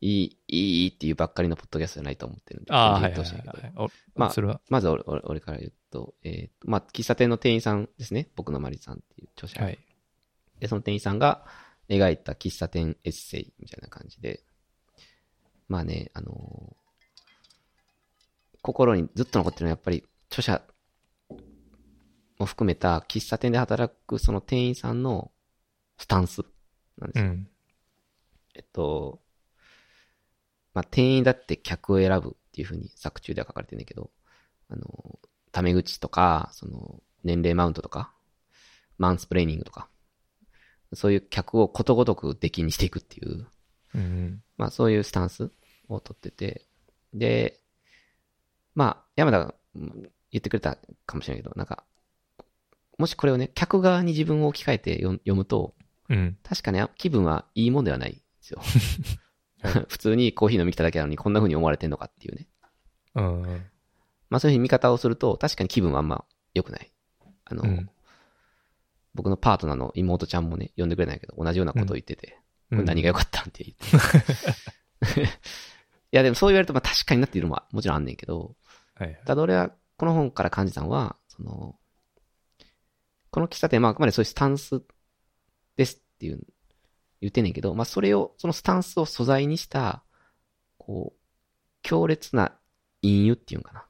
[0.00, 2.72] いい、いいっていうばっかりのポッドキャストじゃないと思ってるんで。
[2.72, 3.72] ああ、はいはいはい。
[3.76, 8.28] おまあそれは、まず俺俺俺から言うと、えーとまあ、喫茶店の店員さんですね。
[8.36, 9.60] 僕のマリさんっていう著者。
[9.62, 9.78] はい。
[10.60, 11.44] で、その店員さんが
[11.88, 14.42] 描いた喫茶店エッセイみたいな感じで、
[15.68, 16.88] まあね、あのー
[18.60, 20.62] 心にずっと残ってるのはやっぱり著者
[22.38, 25.30] も含めた喫茶店で働くその店員さんの
[25.96, 26.42] スタンス
[26.98, 27.30] なんですよ。
[27.30, 27.48] うん。
[28.54, 29.20] えっと、
[30.74, 34.10] まあ、店員だって客を選ぶっていうふうに作中では書かれてるんだけど、
[34.68, 35.18] あの、
[35.50, 38.12] タメ口とか、その、年齢マウントとか、
[38.96, 39.88] マンスプレーニングとか、
[40.92, 43.46] そういう客をことごとく出禁にしていくっていう、
[43.94, 44.42] うん。
[44.56, 45.50] まあそういうスタンス
[45.88, 46.66] を取ってて、
[47.14, 47.60] で、
[48.74, 51.84] まあ、山田がうん言ってくれたかもしれないけど、なんか、
[52.98, 55.74] もしこれをね、客側に自分を置き換えて読読むと、
[56.08, 56.36] うん。
[56.42, 58.60] 確かに気分はいいもんではないんですよ。
[59.88, 62.48] 普通にコーヒー飲み来ただけなのにこんな風に思われてんのかっていうね。
[63.14, 63.42] うん。
[64.30, 66.24] まあそういうふうに見方をすると、確かに気分はあんま
[66.54, 66.90] 良くない。
[67.44, 67.90] あの、うん。
[69.14, 72.38] 僕のパートナーの妹ちゃんもね、呼んでくれないけど、同じようなことを言ってて、
[72.70, 75.22] これ何が良かったんって言って。
[76.10, 78.56] いやでもそう言われると、まあ確かになっていうのももちろんあんねんけど、
[78.94, 79.20] はいはい。
[79.24, 81.76] ただ俺はこの本から感じたのは、その、
[83.30, 84.82] この喫茶店、まああくまでそういうスタンス
[85.76, 86.40] ですっていう、
[87.20, 90.04] 言ってんねんけど、まあそれを、そのスタンスを素材にした、
[90.78, 91.18] こう、
[91.82, 92.56] 強烈な
[93.02, 93.80] 隠喩っていうんかな。
[93.80, 93.84] っ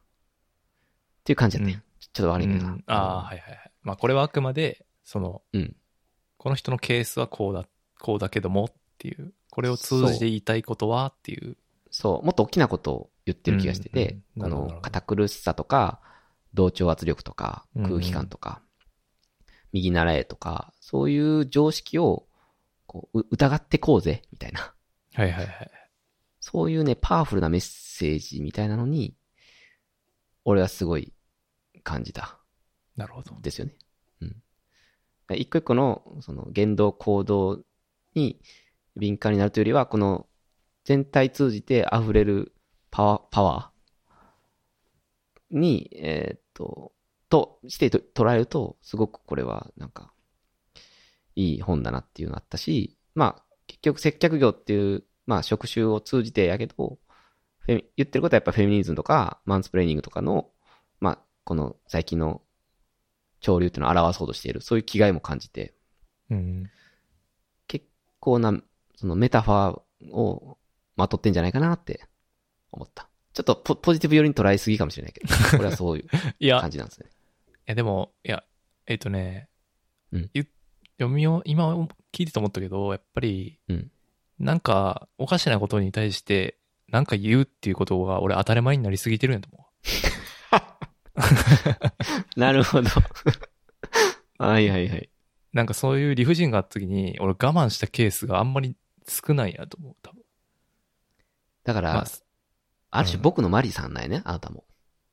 [1.25, 2.73] ていう感じだったんやうんちょっと悪いけどな。
[2.73, 3.71] うんああ、はいはいはい。
[3.83, 5.75] まあ、これはあくまで、その、うん。
[6.37, 7.67] この人のケースはこうだ、
[7.99, 11.57] こうだけどもっていう、これを通じて言いたいことはっていう。
[11.91, 16.03] そう、もっと大きなことを言ってる気がしてて、うんうんこの堅苦しさとか、
[16.53, 18.61] 同調圧力とか、うんうん空気感とか、
[19.73, 22.27] 右習えとか、そういう常識を
[22.87, 24.75] こうう疑ってこうぜ、みたいな。
[25.15, 25.71] はいはいはい。
[26.41, 29.17] そういうね、パワフルなメッセージみたいなのに、
[30.45, 31.15] 俺はすごい
[31.83, 32.39] 感じた。
[32.95, 33.35] なるほど。
[33.41, 33.75] ですよね。
[35.37, 37.63] 一個一個の、その、言動、行動
[38.15, 38.41] に
[38.97, 40.27] 敏感になるというよりは、この、
[40.85, 42.55] 全体通じて溢れる
[42.91, 46.93] パワー、パワーに、えーっと、
[47.29, 50.13] としてと捉えると、すごくこれは、なんか、
[51.37, 56.99] いい本だなっていうのあったし、まあ、結局接客業っていう、まあ、職種を通じてやけど、
[57.67, 60.51] 言ってることはやっぱフェミニズムとか、マンスプレーニングとかの、
[61.01, 62.43] まあ、この最近の
[63.41, 65.75] 潮流っていうのを表そうとしている、そういう気概も感じて、
[66.31, 66.71] うん。
[67.67, 67.87] 結
[68.21, 68.61] 構な、
[68.97, 70.59] そのメタファーを
[70.97, 72.07] まとってんじゃないかなって
[72.73, 73.09] 思った。
[73.33, 76.09] ちょっとポポジティブ寄りに捉えすぎかもしれないけど、これはそういう
[76.41, 77.07] いや、感じなんですね。
[77.49, 78.43] いやでも、いや、
[78.87, 79.49] えっ、とね、
[80.13, 80.47] うんゆ
[80.99, 81.73] 読みを、今
[82.13, 83.91] 聞いてて思ったけど、やっぱり、うん
[84.39, 86.59] なんか、おかしなことに対して、
[86.89, 89.67] なんか言うっていうことが、俺当たり前になりすぎてるんやと思
[92.37, 92.89] なるほど。
[94.39, 94.99] はいはいはい。
[94.99, 95.11] う。
[95.57, 98.77] なんかそういう理不尽があった時に、俺我慢したケースがあんまり
[99.07, 100.23] 少ないやと思う、多分。
[101.65, 102.05] だから、ま
[102.91, 104.65] あ、る種僕のマリーさんなんやね、あなたも。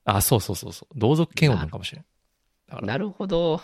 [0.04, 0.94] あ、あ、そうそうそうそう。
[0.98, 2.04] 同族嫌悪なのかもしれん。
[2.86, 3.60] なるほど。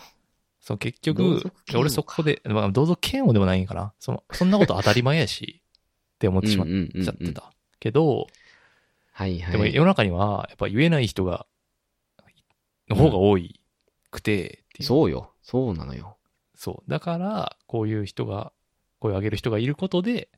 [0.59, 3.93] そう、結同局俺そこで、まあ、同族嫌悪でもないんかな。
[3.99, 5.61] その、そんなこと当たり前やし、
[6.15, 7.51] って思ってしまっちゃってた。
[7.79, 8.27] けど、
[9.11, 9.51] はいはい。
[9.51, 11.45] でも世の中には、やっぱ言えない人が、
[12.89, 13.59] の方が多い
[14.11, 14.83] くて、っていう。
[14.83, 15.33] そうよ。
[15.41, 16.17] そうなのよ。
[16.55, 16.89] そう。
[16.89, 18.53] だから、こういう人が、
[18.99, 20.29] 声を上げる人がいることで、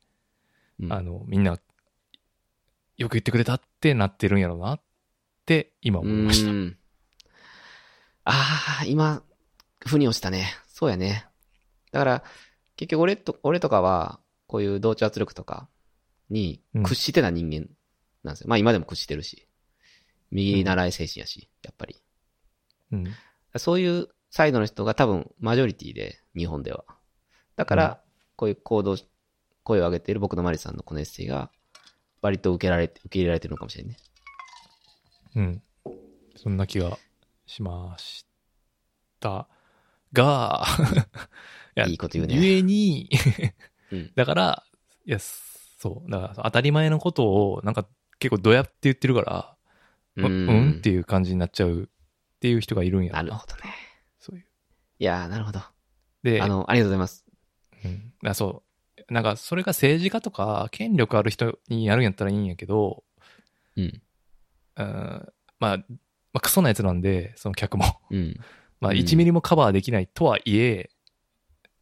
[0.80, 1.58] うんあの、みんな、
[2.96, 4.80] よく言ってくれたってなってるんやろうなっ
[5.44, 6.50] て、今思いました。
[6.50, 6.78] うーん
[8.28, 9.22] ああ、今、
[9.86, 10.48] 腑に落ちたね。
[10.66, 11.26] そうやね。
[11.92, 12.24] だから、
[12.76, 14.18] 結局俺と、俺とかは、
[14.48, 15.68] こういう同調圧力とか
[16.30, 17.68] にうん屈してた人間
[18.22, 18.48] なんですよ。
[18.48, 19.48] まあ今でも屈してるし。
[20.30, 21.96] 右習い精神やし、やっぱり。
[22.92, 23.04] うん。
[23.56, 26.84] そういうサイドの人が多分マジョリティで、日本では。
[27.56, 28.00] だから、
[28.36, 28.96] こういう行動、
[29.62, 31.50] 声を上げている僕のマリさんのこのエッセイが、
[32.20, 33.96] 割と受けられて、受け入れられてるのかもしれんね。
[35.36, 35.62] うん。
[36.36, 36.98] そんな気が
[37.46, 38.26] しまし
[39.20, 39.48] た
[40.12, 40.64] が、
[41.86, 43.08] い いいこと言うねゆえに、
[43.92, 44.12] うん。
[44.16, 44.64] だから、
[45.06, 46.10] いや、そう。
[46.10, 47.86] だから、当たり前のことを、なんか、
[48.18, 49.56] 結構どやって言ってるから、
[50.16, 51.90] ううんうんっていう感じになっちゃう
[52.36, 53.74] っていう人がいるんやろなるほどね。
[54.18, 54.44] そういう。
[54.98, 55.60] いやー、なるほど。
[56.22, 57.24] で、あの、ありがとうございます。
[57.84, 58.62] うん、あそ
[59.08, 59.12] う。
[59.12, 63.04] なんか、それが政治家とか、権力ある人にやるんやったらいいんやけど、
[63.76, 64.02] うん。
[64.76, 65.84] うん、まあ、ま
[66.34, 67.84] あ、クソなやつなんで、その客も。
[68.10, 68.36] うん。
[68.80, 70.90] まあ、うん1ミリもカバーできないとはいえ、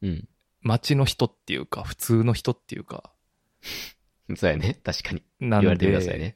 [0.03, 0.29] うん。
[0.61, 3.13] 街の人っていうか、普通の人っていうか、
[4.37, 4.81] そうやね。
[4.85, 5.23] 確かに。
[5.41, 6.35] なん言われてくださいで、ね。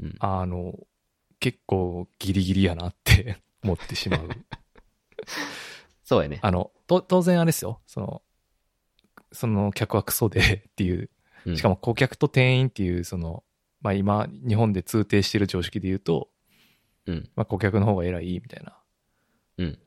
[0.00, 0.16] うん。
[0.20, 0.74] あの、
[1.40, 4.28] 結構ギリギリやなって 思ってしまう。
[6.04, 6.38] そうやね。
[6.42, 7.80] あの、と、当然あれですよ。
[7.86, 8.22] その、
[9.32, 10.40] その客はクソで
[10.70, 11.10] っていう、
[11.46, 13.42] うんしかも顧客と店員っていう、その、
[13.80, 16.30] まあ今、日本で通底してる常識で言うと、
[17.06, 17.30] うん。
[17.36, 18.76] まあ顧客の方が偉いみたいな、
[19.58, 19.78] うん。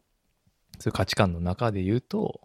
[0.79, 2.41] そういう価値観の中で言うと、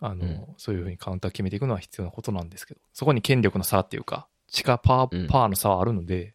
[0.00, 6.34] あの、うんそういうふうにカウンター決めていくのは必要なことなんですけど、そこに権力の差っていうか、地下パうんー、パーの差はあるので、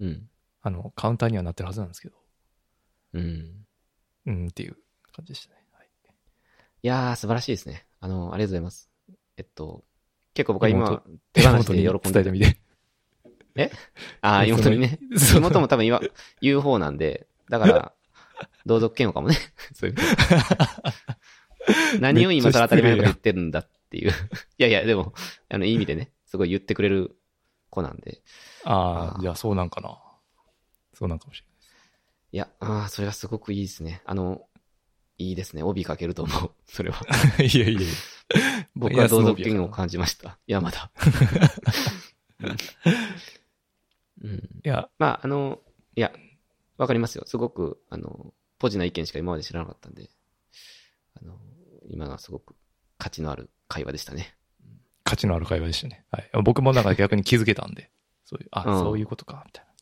[0.00, 0.30] うん。
[0.66, 2.14] あの、カウンターにはなってるはずなんですけど、
[3.12, 3.66] うん。
[4.24, 4.76] うんっていう
[5.12, 5.60] 感じでしたね。
[5.72, 5.86] はい、
[6.82, 7.86] いやー、素晴らしいですね。
[8.00, 8.90] あの、ありがとうございます。
[9.36, 9.84] えっと、
[10.32, 11.02] 結構僕は今妹、
[11.34, 12.58] 手放しで妹に喜んで伝えてみて。
[14.22, 14.98] ああ、 妹にね。
[15.36, 16.00] 妹も多分言わ、
[16.40, 17.92] 言う方なんで、だから、
[18.64, 19.36] 同族嫌悪かもね。
[19.74, 19.96] そういう。
[22.00, 24.10] 何を今更当たり前のこと言ってるんだっていう。
[24.10, 24.12] い
[24.56, 25.12] やいや、でも、
[25.50, 27.18] あの、いい意味でね、すごい言ってくれる
[27.68, 28.22] 子なんで。
[28.64, 29.98] ああ、じゃあそうなんかな。
[30.94, 31.54] そうなんかもしれない。
[32.32, 34.02] いや、ああ、それはすごくいいですね。
[34.04, 34.42] あの、
[35.18, 35.62] いいですね。
[35.62, 36.50] 帯かけると思う。
[36.66, 37.00] それは。
[37.38, 37.88] いやいやいや。
[38.74, 40.38] 僕は同族嫌悪を感じました。
[40.46, 40.90] いや、まだ。
[42.40, 42.56] うん。
[44.22, 45.60] うんいや、まあ、あの、
[45.94, 46.12] いや、
[46.76, 47.24] わかりますよ。
[47.26, 50.08] すごく、あの、ポジな意見しか今まで知らなかったんで、
[51.20, 51.38] あの、
[51.88, 52.56] 今のはすごく
[52.98, 54.36] 価値のある会話でしたね。
[55.04, 56.04] 価値のある会話でしたね。
[56.10, 56.30] はい。
[56.42, 57.90] 僕もなんか逆に気づけたんで、
[58.24, 59.73] そういう、あ、うんそういうことか、みたいな。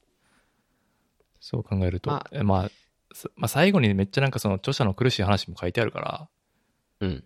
[1.43, 2.71] そう考えると、ままあ、まあ、
[3.13, 6.29] すまあ、最後にめっちゃなんかその著者の苦しい話も書いてあるから、
[7.01, 7.25] うん。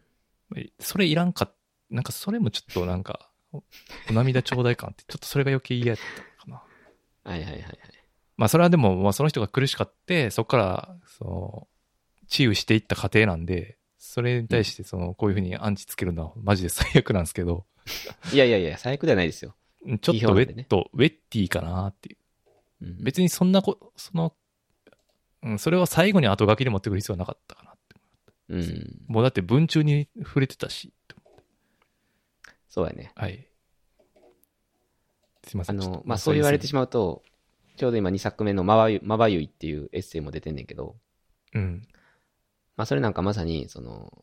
[0.80, 1.52] それいらんか、
[1.90, 3.62] なんかそれもちょっとなんか、お
[4.10, 6.62] お涙ちょうだい感って、ちょっとそれが余計嫌やったかな。
[7.30, 7.78] はいはいはいはい。
[8.38, 11.68] まあそれはでも、まあその人が苦しかって、そこから、その、
[12.28, 17.66] 治癒していった過程なんで、それに対してその、こういうふうにアンチつけるのはマジで最悪なんですけど、
[18.32, 19.54] いやいやいや、最悪ではないですよ。
[20.00, 22.18] ちょっとウェット、ウェッティかなっていう。
[22.82, 24.34] うん、別にそんなこ、その、
[25.42, 27.96] うん、それを最後に後書きで持ってくる必要はなかったかなって。
[28.48, 29.02] うん。
[29.06, 30.92] もうだって文中に触れてたし、
[32.76, 33.10] そうやね。
[33.14, 33.48] はい。
[35.46, 35.80] すいません。
[35.80, 37.22] あのまあ、そう言われてしままうと、
[37.78, 40.94] ちょうど今2作目のまばゆまばゆいっていうエッセイも出てんねんけど、
[41.54, 41.58] う。
[41.58, 41.88] うん。
[42.76, 44.22] まあ、それなんかまさに、その、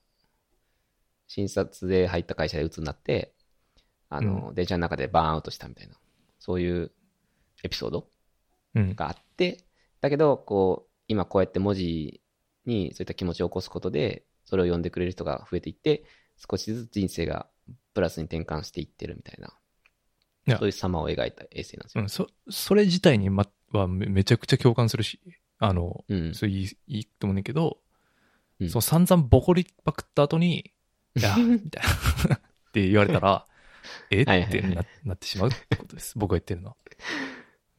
[1.25, 3.33] 診察で入った会社で鬱になって、
[4.09, 5.95] あの、電車の中でバーンアウトしたみたいな、
[6.37, 6.91] そういう
[7.63, 8.05] エピソードうん。
[8.73, 9.65] があって、
[10.01, 12.21] だけど、こう、今こうやって文字
[12.65, 16.03] にそういった気持ちを起こすことで、それを読んでくれる人が増えていって、
[16.37, 17.47] 少しずつ人生が
[17.93, 19.53] プラスに転換していってるみたいな、
[20.47, 22.01] いやそういう様を描いた衛星なんですよ。
[22.01, 25.19] うん、そ、それ自体にま、はめめちゃくちゃ共感するし、
[25.59, 26.33] あの、うん。
[26.33, 27.79] そういい、いいと思うねんだけど、
[28.59, 30.73] うんその散々ボコりまくった後に、
[31.15, 31.83] いや、みたい
[32.29, 32.39] な、 っ
[32.71, 33.47] て言われたら、
[34.09, 34.21] え？
[34.21, 36.17] ってななってしまうってことです。
[36.17, 36.75] 僕が言ってるのは。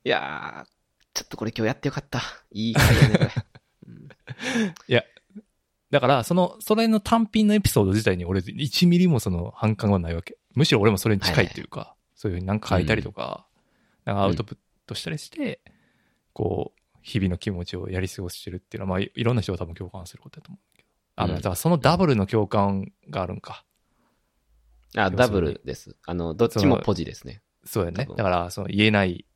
[0.05, 0.73] いやー、
[1.15, 2.20] ちょっとこれ今日やってよかった。
[2.51, 3.31] いい回だね、これ。
[3.89, 4.09] うん
[5.95, 10.36] だから、その、それの単品のエピソード自体に俺、1ミリもその反感はないわけ。
[10.55, 13.47] むしろ俺もそれに近いというか、そういうふうになんか書いたりとか、
[14.05, 15.61] なんかアウトプットしたりして、
[16.32, 20.89] こう、日々の気持ちをやり過ごしてるっていうのは、まあ、いいろんな人が多分共感することだと思うけど。
[21.15, 23.65] あ、うんだからそのダブルの共感があるんか。
[24.97, 25.97] あ、ダブルです。
[26.07, 27.41] あの、どっちもポジですね。
[27.65, 29.27] そうやねだから、その言えない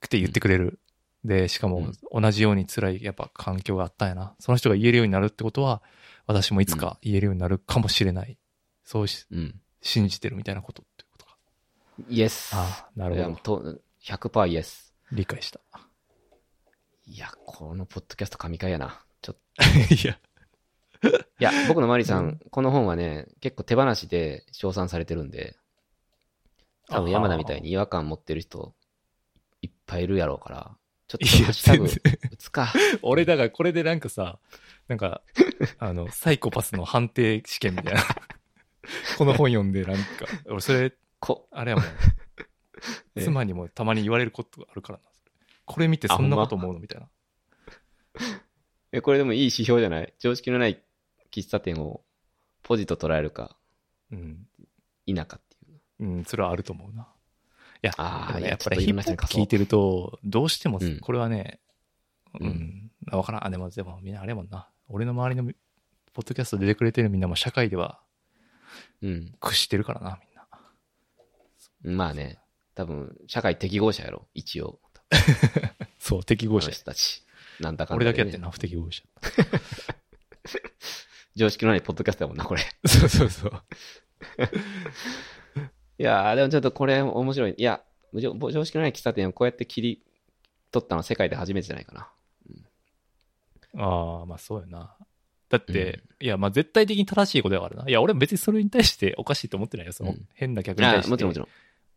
[0.00, 0.80] くて言ってくれる。
[1.24, 4.34] で、しかも同じように辛い、やっぱ環境があったんやな。
[4.38, 5.82] その人が言えるようになるってことは、
[6.26, 8.38] 私もいつか言えるようになるかもしれない。
[8.84, 9.60] そうし、うん。
[9.80, 11.36] 信じてるみたいなことっていうことか。
[12.08, 12.54] イエス。
[12.54, 13.60] ああ、なるほど。
[13.60, 14.94] と100%イエス。
[15.12, 15.60] 理解した。
[17.06, 19.02] いや、このポッドキャスト神回やな。
[19.22, 19.36] ちょっ
[19.90, 20.18] いや、
[21.00, 21.08] と。
[21.08, 25.56] いや、僕のマリさんこの本はね、結構手放しで称賛されてるんで、
[26.88, 28.74] 多分山田みたいに違和感持ってる人、
[29.62, 30.77] いっぱいいるやろうから、
[31.08, 31.84] ちょっとハッシュタグ
[32.32, 32.72] 打つか。
[33.02, 34.38] 俺だからこれでなんかさ、
[34.88, 35.22] なんか、
[35.78, 38.02] あの、サイコパスの判定試験みたいな。
[39.16, 40.04] この本読んでなんか、
[40.46, 41.84] 俺それ、こ、あれやもん。
[43.16, 45.04] え妻にもたまに言われることがあるからな。
[45.64, 47.08] これ見てそんなこと思うのみたいな。
[48.92, 50.14] え、これでもいい指標じゃない？
[50.18, 50.82] 常識のない
[51.30, 52.04] 喫茶店を
[52.62, 53.56] ポジと捉えるか、
[54.10, 54.46] うん。
[55.06, 55.80] 否かっていう。
[56.00, 57.08] うん、それはあると思うな。
[57.82, 61.60] いや、あやっぱりヒップホップ聞いてると、どうしてもうん、これはね、
[62.40, 63.46] ううんん、わからん。
[63.46, 64.68] あ、でも、でもみんなあれやもんな。
[64.88, 65.52] 俺の周りの
[66.12, 68.00] ポッドキャスト出てくれてるみんなも社会では
[69.02, 69.34] うん。
[69.40, 70.18] 屈してるからな、
[71.82, 71.96] みんな。
[71.96, 72.38] まあね、
[72.74, 74.80] 多分、社会適合者やろ、一応。
[75.98, 77.24] そう、適合者たち。
[77.60, 79.02] なんだかんだでね、俺だけやってんな、不適合者。
[81.36, 82.62] 常識のないポッドキャストだもんな、これ。
[82.86, 83.62] そうそうそう。
[85.98, 87.54] いやー、でもちょっとこれ面白い。
[87.56, 87.82] いや、
[88.14, 90.02] 常常識のない喫茶店をこうやって切り
[90.70, 92.08] 取ったのは世界で初めてじゃないかな。
[93.76, 94.96] ああ、まあそうやな。
[95.48, 97.88] だって、いや、まあ絶対的に正しいことだからな。
[97.88, 99.92] いや、俺も別にそれに対しておかしいと思ってないよ。
[99.92, 101.10] その、うん変な客に対あして。
[101.10, 101.48] もちろんもちろん。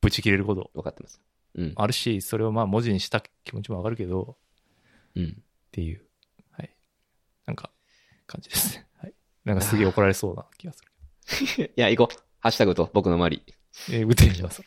[0.01, 1.21] ぶち切れること分かってます。
[1.55, 1.73] うん。
[1.75, 4.37] あるし、それをまあ文字にした気持ちもわかるけど、
[5.15, 5.25] うん。
[5.25, 6.01] っていう、
[6.51, 6.73] はい。
[7.45, 7.71] なんか、
[8.25, 8.87] 感じですね。
[8.97, 9.13] はい。
[9.45, 10.81] なんかすげえ怒られそうな気がす
[11.57, 11.71] る。
[11.75, 12.23] いや、行こう。
[12.39, 13.43] ハッシュタグと僕の周り。
[13.89, 14.61] えー、打てみます。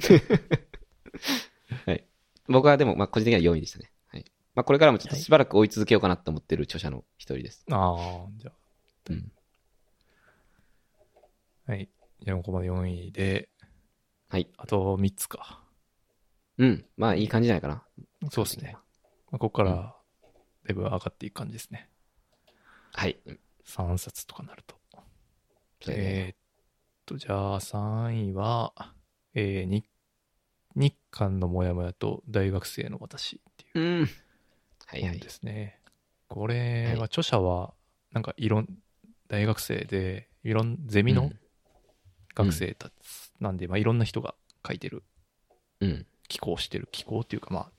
[1.86, 2.04] はい。
[2.48, 3.92] 僕はでも、まあ、個人的には4位でしたね。
[4.08, 4.24] はい。
[4.54, 7.64] まあ、これからもちょっとしばらく追い続けようかなと思ってる著者の一人です。
[7.70, 8.54] ああ、じゃあ、
[9.10, 9.32] うん。
[11.66, 11.88] はい。
[12.20, 13.48] じゃあここまで4位で、
[14.28, 14.48] はい。
[14.56, 15.62] あと3つか。
[16.58, 16.84] うん。
[16.96, 17.84] まあ、いい感じじゃないかな。
[18.30, 18.72] そうですね。
[19.30, 19.96] まあ、ここから、
[20.64, 21.88] だいぶ上がっていく感じですね。
[22.92, 23.18] はい。
[23.26, 24.76] うん3冊とかなると。
[25.88, 26.36] えーっ
[27.06, 28.72] と、じゃあ3位は、
[29.34, 29.84] えー、日、
[30.74, 34.08] 日韓のモヤモヤと大学生の私っていううん。
[34.86, 35.28] はいはい本で。
[35.28, 35.80] すね。
[36.28, 37.74] これは著者は、
[38.12, 38.68] なんかいろん、
[39.28, 41.38] 大学生で、いろん、ゼミのうん
[42.34, 42.92] 学生たち
[43.40, 44.34] なんで、まあいろんな人が
[44.66, 45.02] 書いてる、
[45.80, 46.06] うん。
[46.28, 47.70] 寄稿してる、寄稿っていうかま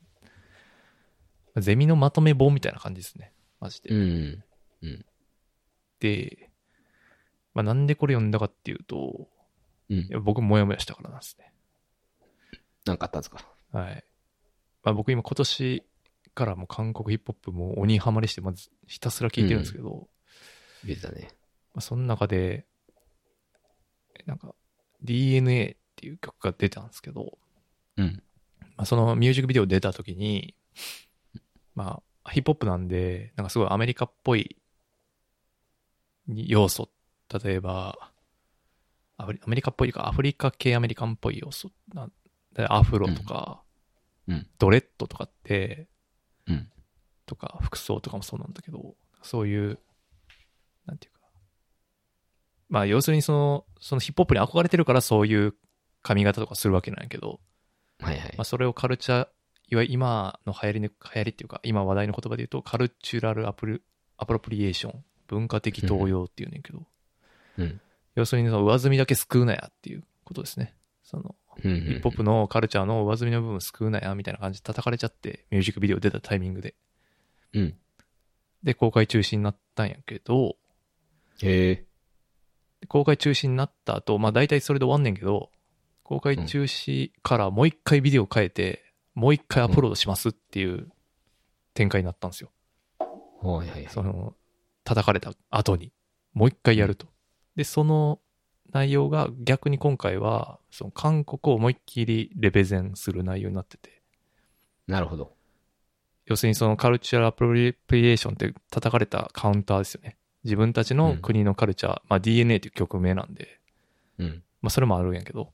[1.55, 3.33] あ、ゼミのまとめ本みたいな感じですね。
[3.59, 3.89] マジで。
[3.89, 4.43] うん。
[5.99, 6.51] で、
[7.53, 9.27] まあなんでこれ読んだかっていうと、
[9.89, 10.07] うんい。
[10.09, 11.53] や僕もやもやしたからなんですね。
[12.85, 13.45] なんかあったんですか？
[13.71, 14.03] はい。
[14.83, 15.83] まあ僕今今年
[16.33, 20.07] からもう韓国ヒップホップも鬼ハマりして、まずひたすら聞いてるんですけど、
[20.83, 21.29] 言ってたね。
[21.73, 22.65] まあ、その中で、
[24.19, 24.53] えなんか
[25.01, 27.37] DNA っていう曲が出たんですけど、
[27.97, 28.23] うん。
[28.75, 30.55] まあ、そのミュージックビデオ出た時に、
[31.75, 34.57] まあヒップホップなんで、なんかすごいアメリカっぽい
[36.27, 36.89] 要素、
[37.39, 38.11] 例えば、
[39.17, 41.71] アフリアメリカっぽいか、アフリカ系アメリカンっぽい要素
[42.55, 43.61] アフロとか、
[44.27, 45.89] うんうんドレッドとかって、
[46.47, 46.69] うん。
[47.25, 49.79] とか服装とかもそうなんだけど、そういう、
[50.85, 51.27] なんていうか。
[52.69, 55.55] まあ要するにその、そのヒップホップに憧れてるからそういう
[56.01, 57.41] 髪型とかするわけなんやけど、
[57.99, 58.43] はいはいまあ。
[58.45, 59.27] それをカルチャー、
[59.69, 63.81] いわゆる今の流行りの、流行りっていうか、今話題の言葉で言うと、カルチュラルアプリ
[64.17, 66.85] アプロプリエーション、文化的動揺っていうねんけど、うん。
[68.15, 70.75] 要するにその上積みだけ救うなやっていうことですね。
[71.03, 71.81] その、うん。
[71.81, 76.75] ヒップホップのカルチャーの上積みの部分救うなやみたいな感じで叩かれちゃって、ミュージックビデオ出たタイミングで。
[77.53, 77.75] うん。
[78.63, 80.55] で、公開中止になったんやけど、
[81.41, 81.85] へえ。
[82.81, 85.49] で公開中止になった後、まあ大体それで終わんねんけど、
[86.03, 88.83] 公開中止からもう一回ビデオ変えて、
[89.15, 90.89] もう一回アップロードしますっていう
[91.73, 92.51] 展開になったんですよ。
[93.41, 93.89] はいはいはい。
[93.89, 94.35] その、
[94.83, 95.91] 叩かれた後に、
[96.33, 97.07] もう一回やると。
[97.55, 98.19] で、その
[98.71, 104.01] 内容が逆に今回は、その韓国を思いっきりレベゼンする内容になってて、
[104.87, 105.33] なるほど。
[106.25, 110.17] 要するにそのカルチャーアプロリエーションって叩かれたカウンターですよね。
[110.43, 113.59] 自分たちの国のカルチャー、まあ DNA っていう曲名なんで、
[114.17, 114.43] うん。
[114.61, 115.51] まあそれもあるんやけど、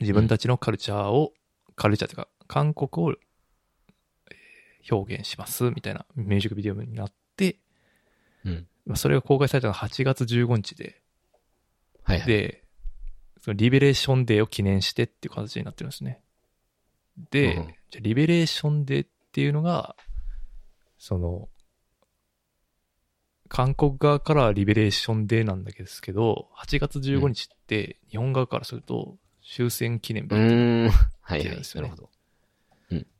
[0.00, 1.32] 自分たちのカルチャーを、
[1.76, 3.14] カルチャーっていうか、韓国を、えー
[4.90, 7.56] 表現しますみたいなミュージックビデオになって、
[8.44, 8.66] うん。
[8.86, 11.00] まあそれが公開されたのが8月15日で、
[12.02, 12.26] はいはい。
[12.26, 12.64] で、
[13.40, 16.20] そのリベレーションデーを記念してっていう形になってるんですね。
[17.30, 19.94] で、うんじゃあリベレーションデーっていうのが、
[20.98, 21.48] その、
[23.48, 30.88] 韓国側からは Liberation Day なんだけですけど、8月15日って日本側からすると終戦記念日うーん。
[30.88, 31.40] はいはい。
[31.40, 32.14] ってですよねなるほど。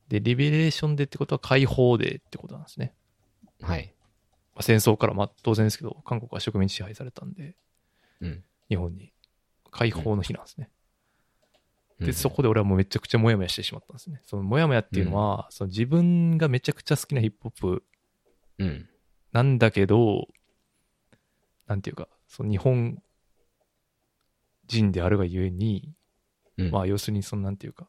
[0.09, 2.95] で、 Liberation Day ってことは解放デーってことなんですね。
[3.63, 3.94] はい。
[4.55, 7.57] まあ、戦争から、まあ当然ですけど、韓国は植民地支配されたんで、
[8.21, 8.45] うん。
[8.69, 9.13] 日本に
[9.71, 10.71] 解放の日なんですね。
[12.01, 14.21] で、うんそこで俺はもうめちゃくちゃモヤモヤしてしまったんですね。
[14.25, 17.85] そのモヤモヤっていうのは、その自分がめちゃくちゃ好きなヒップホップ
[18.59, 18.89] うん。
[19.33, 20.29] なんだけど、
[21.67, 23.03] なんていうか、その日本
[24.67, 25.93] 人であるがゆえに、
[26.57, 26.71] うん。
[26.71, 27.89] まあ要するにそのなんていうか、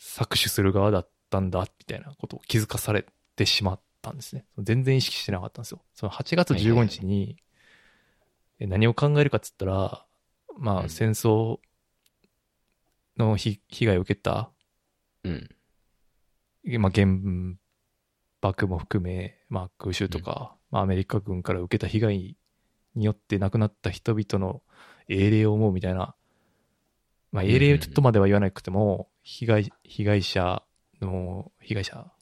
[0.00, 3.06] 搾取する側だったんだ、みたいなことを気づかされ
[3.36, 4.44] てしまったんですね。
[4.58, 5.82] 全然意識してなかったんですよ。
[5.94, 7.36] その8月15日に、
[8.58, 10.04] え何を考えるかっつったら、
[10.58, 11.58] まうんあ戦争
[13.16, 14.50] の被被害を受けた、
[15.24, 15.48] うん。
[16.78, 17.06] まあ原
[18.40, 22.36] 爆も含め、まあ空襲とか、まあアメリカ軍から受けた被害
[22.94, 24.62] によって亡くなった人々の
[25.08, 26.14] 英霊を思うみたいな、
[27.32, 30.62] まあ英霊とまでは言わなくても、被害、被害者
[31.00, 32.12] の、被害者、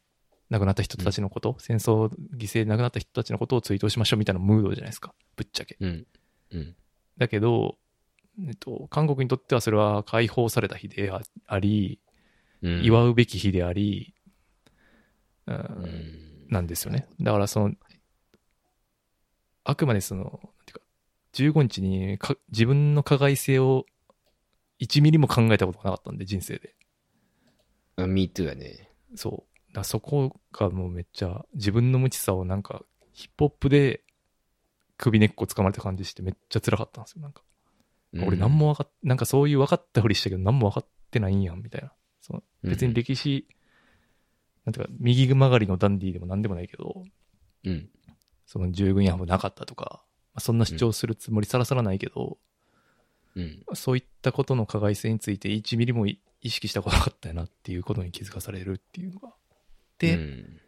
[0.50, 5.76] 亡くなった人たちのこと、戦争犠牲で亡くなった人たちのことを追悼しましょうみたいなムードじゃないですか、ぶっちゃけ。
[5.80, 6.06] うん。
[6.52, 6.76] うん。
[7.18, 7.78] だけど、
[8.46, 12.00] えっと、韓国にとってはそれは解放された日でああり、
[12.62, 12.84] うん。
[12.84, 14.14] 祝うべき日であり、
[15.46, 16.46] うんうん。
[16.48, 17.08] なんですよね。
[17.20, 17.74] だからその、
[19.64, 20.80] あくまでその、なんていうか、
[21.32, 23.84] 15日にか自分の加害性を
[24.78, 26.74] 1ミリも考えたことがなかったんで、人生で。
[27.96, 28.90] あ Me too やね。
[29.14, 29.55] そう。
[29.76, 32.82] だそこがもうめっちゃ、自分の無知さをなんか、
[33.12, 34.02] ヒップホップで
[34.96, 37.20] 首根っこ掴まれた感じしてめっちゃ辛かったんですよ。
[37.20, 37.42] なんか、
[38.24, 41.92] 俺何も分かっ、なんかそういう分かったふりしたけど何も分かってないんやん、みたいな。
[42.22, 43.46] その別に歴史、
[44.64, 47.04] なんていうか、右曲がりのダンディーでも何でもないけど、
[47.64, 47.90] うん。
[48.46, 52.38] その従軍違反もなかったとか、まあ、そんな主張するつもりさらさらないけど、
[53.34, 53.62] うん。
[53.74, 59.34] そういったことの加害性について1ミリもい意識したことなかったよなっていうことに気づかされるっていうのが。
[59.98, 60.60] で、うん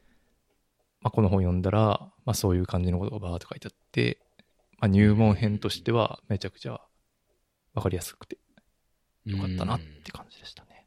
[1.01, 4.19] まあ、この本読んだら、まあ、そういう感じのことがバーっと書いてあって、
[4.79, 6.81] まあ、入門編としてはめちゃくちゃ
[7.75, 8.39] わかりやすくて
[9.25, 10.87] よかったなって感じでしたね。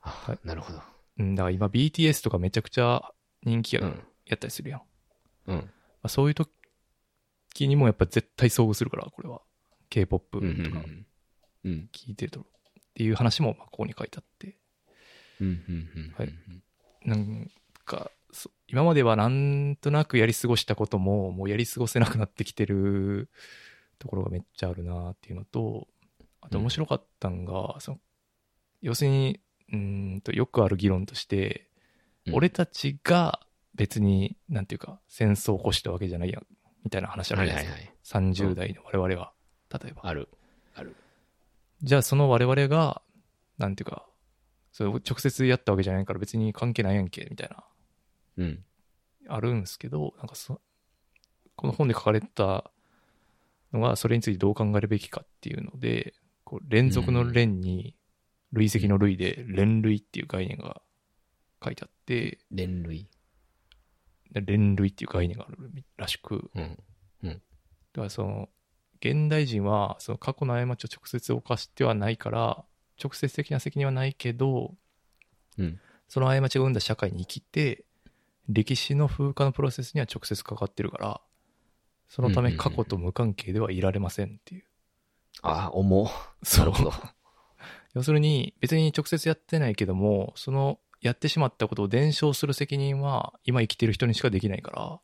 [0.00, 0.82] はいあなるほど。
[1.18, 3.02] うん、だから今 BTS とかめちゃくちゃ
[3.44, 4.02] 人気や,、うん。
[4.26, 4.82] やったりするやん。
[5.46, 5.70] まうん。
[6.02, 9.42] あ、そういう時にもやっぱ絶対遭遇するから、これは。
[9.90, 10.64] K-POP うん。
[10.64, 10.82] とか
[11.64, 11.88] うん。
[11.92, 12.40] 聞いてると。
[12.40, 12.44] っ
[12.94, 14.56] ていう話もまあここに書いてあって。
[15.44, 15.90] うん。
[15.96, 16.14] うん。
[16.16, 16.32] はい
[17.04, 17.50] なん
[17.84, 23.28] か、そ今まではなんとなくやり過ごしたことも、もうやり過ごせなくなってきてる
[23.98, 25.88] ところがめっちゃあるなっていうのと、
[26.40, 28.00] あと面白かったんが、その
[28.80, 29.40] 要するに、
[29.72, 31.68] うーんと、よくある議論として、
[32.26, 33.40] うん俺たちが
[33.74, 36.46] 別に、なんていうか、戦争を起こしたわけじゃないやん、
[36.84, 37.72] みたいな話あるじゃないですか。
[37.72, 37.96] はいはいはい。
[38.44, 39.32] 30代の我々は、
[39.72, 40.02] 例えば。
[40.04, 40.28] ある。
[40.76, 40.94] ある。
[41.82, 43.02] じゃあその我々が、
[43.58, 44.06] なんていうか、
[44.72, 47.64] それを直接やったわけじゃないから別に関係ないやんけ、みたいな、
[48.38, 48.64] うん。
[49.28, 50.60] あるんですけど、なんかそ、
[51.56, 52.70] この本で書かれた
[53.72, 57.94] のが、それについてどう考えるべきかっていうので、こう連続の連に、
[58.52, 60.82] 累積の累で、連累っていう概念が
[61.64, 63.08] 書いてあって、連類。
[64.32, 66.78] で連累っていう概念があるらしく、うん。
[67.92, 68.48] だからその、
[69.00, 72.64] 現代人は、その過去の過ちを直接犯してはないから、
[73.02, 74.74] 直接的な責任はないけど、
[75.58, 75.80] うん。
[76.08, 77.84] その過ちが生んだ社会に生きて、
[78.48, 81.20] 歴史の風化のプロセスには直接かかってるから、
[82.08, 84.64] そのためうんうんうんうん過去と無関係ではいられませんっていう。
[85.40, 86.10] ああ、重。
[86.42, 86.92] そうなるほど。
[87.94, 95.00] 要するに、別に直接やってないけども、その、やってしまったことを伝承する責任は、今生きてる人にしかできないから、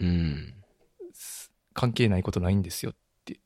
[0.00, 0.54] うん。
[1.74, 2.94] 関係ないことないんですよっ
[3.24, 3.40] て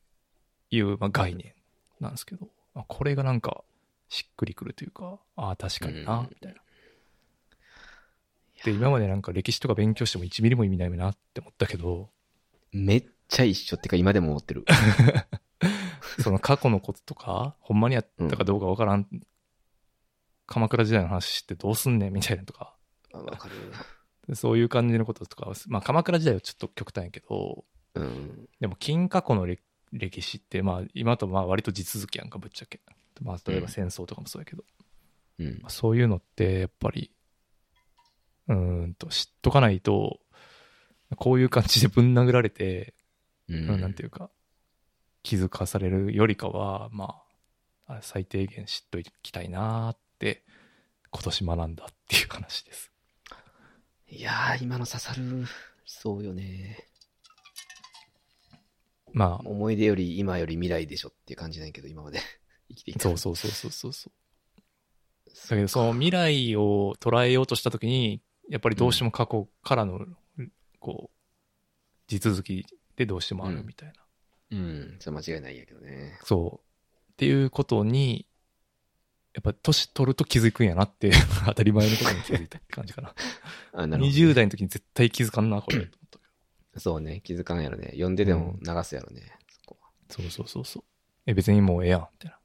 [0.70, 1.54] いう、まあ、概念
[2.00, 3.64] なんですけど、まあ、これがなんか
[4.08, 6.60] しっくりくるというか、ああ、確かにう、なんみたいな。
[8.64, 12.10] で、今までなんか歴史とか勉強しても1ミリも意味ないなって思ったけど、
[12.72, 14.64] めっちゃ一緒ってか今でも思ってる。
[16.20, 19.06] その過去のこととか、ほんまにやったかどうかわからん、
[20.46, 22.76] 鎌倉時代の話ってどうすんねんみたいなとか、
[23.12, 24.34] あわかる。
[24.34, 27.64] そういう感じのこととかは、まあ鎌倉時代はちょっと極端やけど、
[27.94, 28.48] うん。
[28.60, 29.62] でも近過去の歴
[29.92, 32.80] 歴史って、まあ今とまあ割と地続きやんか、ぶっちゃけ。
[33.24, 34.64] まあ例えば戦争とかもそうやけど、
[35.38, 35.70] うんまあ。
[35.70, 37.10] そういうのってやっぱり、
[38.48, 40.20] うーんと知っとかないと、
[41.16, 42.94] こういう感じでぶん殴られて、
[43.48, 44.30] ううんなんていうか、
[45.22, 47.22] 気づかされるよりかは、ま
[47.86, 50.44] あ、あ最低限知っときたいなーって、
[51.10, 52.92] 今年学んだっていう話です。
[54.08, 55.44] いやー、今の刺さる。
[55.84, 56.78] そうよね。
[59.12, 62.20] ま思い出より今より未来でしょっていう感じなんやけど、今まで
[62.68, 63.02] 生きてきあ、た。
[63.04, 64.12] そうそうそうそうそうそう。
[65.50, 70.06] だけど、その未来を捉えようとしたときに、やっぱりどうしても過去からの、
[70.78, 71.16] こう、
[72.08, 72.64] 地続き
[72.96, 73.94] でどうしてもあるみたいな。
[74.50, 74.96] うん。
[75.00, 76.18] それ間違いないんやけどね。
[76.22, 77.12] そう。
[77.12, 78.26] っていうことに、
[79.34, 81.10] やっぱ年取ると気づくんやなって、
[81.46, 83.14] 当たり前のことに気づいたって感じかな。
[83.74, 84.16] あ、なるほど。
[84.16, 85.90] 20代の時に絶対気づかんな、これ。
[86.78, 87.20] そうね。
[87.22, 87.88] 気づかんやろね。
[87.92, 89.36] 読んででも流すやろね。
[89.48, 89.90] そこは。
[90.08, 90.84] そうそうそうそう。
[91.26, 92.35] え、別にもうええやん、みたいな。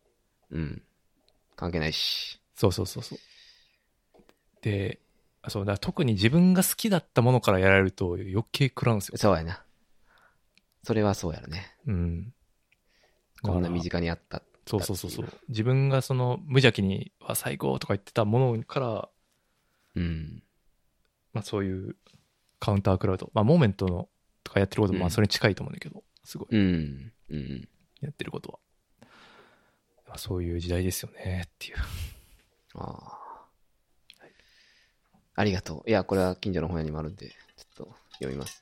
[0.52, 0.82] うん。
[1.56, 2.40] 関係ないし。
[2.56, 3.20] そうそうそうそう。
[4.62, 5.00] で、
[5.42, 9.18] あそう、だから特に自分が好きだったものからやられると余計食らうんですよ。
[9.18, 9.64] そうやな。
[10.84, 11.76] それはそうやろね。
[11.88, 12.34] うん。
[13.42, 14.44] こんな身短近にあった。
[14.68, 15.28] そうそうそうそう。
[15.50, 19.10] 自分がその無邪気に、は最高とか言ってたものから、
[19.96, 20.44] うん。
[21.34, 21.96] まあそういう
[22.60, 24.10] カウンタークラウド、まあモーメントの
[24.44, 27.12] とかやってることもまあうんそれに近いと思うんだけど、すごいうん。
[27.30, 27.70] うん。
[28.02, 28.60] やってることは。
[30.12, 31.78] まあそういう時代ですよねっていう。
[32.76, 33.22] ああ。
[35.36, 35.90] ありがとう。
[35.90, 38.62] いや、これは近所の本屋にもあるんで、ちょっと読みます。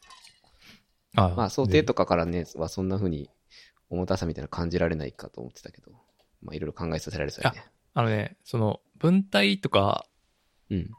[1.15, 3.31] あまあ、想定とかからね、はそんな風に
[3.89, 5.91] 重たさみたいなの感じられないかと思ってたけど、
[6.43, 7.65] まあ、いろいろ考えさせられそうやね。
[7.95, 10.05] あのね、その文体とか、
[10.69, 10.91] うん。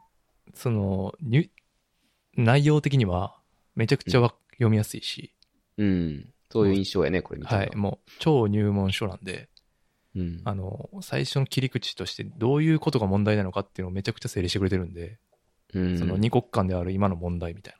[0.53, 1.49] その、に
[2.37, 3.39] 内容的には
[3.77, 5.33] めちゃくちゃわ読みやすいし、
[5.79, 6.35] うん。
[6.51, 9.49] そういう印象やね、これ見たらはい、もう超入門書なんで、
[10.16, 10.41] うん。
[10.45, 15.19] あの、最初の切り口としてどういうことが問題なのかっていうのをめちゃくちゃ整理してくれてるんで、
[15.74, 15.99] うん。
[15.99, 17.74] その二国間である今の問題みたい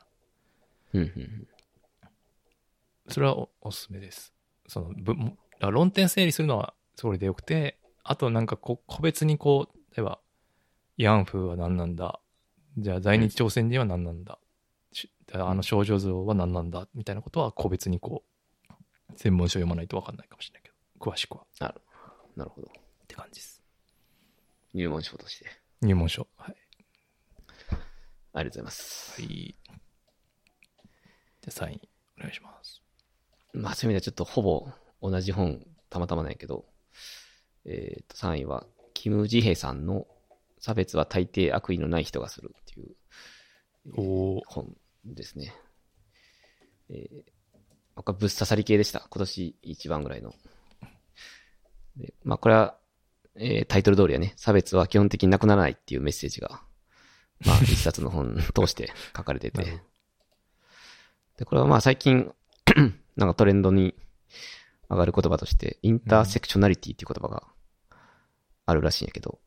[0.95, 1.01] な。
[1.01, 1.13] うん。
[1.17, 1.49] うん。
[3.09, 4.33] それはおおすすめです。
[4.69, 5.15] その、ぶ
[5.61, 10.21] 論点整理するのはそれでよくて、あとなんかこ個別にこう、例えば、
[10.99, 12.21] 慰安婦は何なんだ？
[12.79, 14.39] じゃあ在日朝鮮人は何なんだ、
[14.93, 16.87] しあの少女像は何なんだ？
[16.95, 18.23] みたいなことは個別にこ
[18.69, 18.73] う、
[19.17, 21.45] 専門書読まないと分かんないかもしれないけど、詳しくは。
[21.59, 21.81] なる
[22.37, 22.69] なるほど。
[22.69, 22.71] っ
[23.07, 23.63] て感じです。
[24.75, 25.47] 入門書として。
[25.83, 26.27] 入門書。
[26.37, 26.57] はい。
[28.33, 29.21] ありがとうございます。
[29.21, 29.29] はい。
[29.29, 31.81] じゃあサイン
[32.19, 32.83] お願いします。
[33.53, 34.69] まあ、そういう意味ではちょっとほぼ
[35.03, 36.65] 同じ本、たまたまないけど、
[37.65, 40.07] えっ、と、3位は、キム・ジヘさんの
[40.59, 42.97] 差別は大抵悪意のない人がするっていう、
[43.87, 45.55] えー本ですね。
[46.91, 47.23] えー、
[47.97, 49.07] 僕はぶっ刺さり系でした。
[49.09, 50.35] 今年一番ぐらいの。
[51.97, 52.77] でまあ、これは、
[53.37, 56.63] えータイトル通りはね、差別は基本的になくならないっていうメッセージが、
[57.45, 59.81] まあ、 一冊の本通して書かれてて。
[61.39, 62.35] で、これはまあ最近、
[63.17, 63.95] なんかトレンドに
[64.89, 67.47] 上がる言葉として、インターセクショナリティっていう言葉が
[68.67, 69.41] あるらしいんやけど、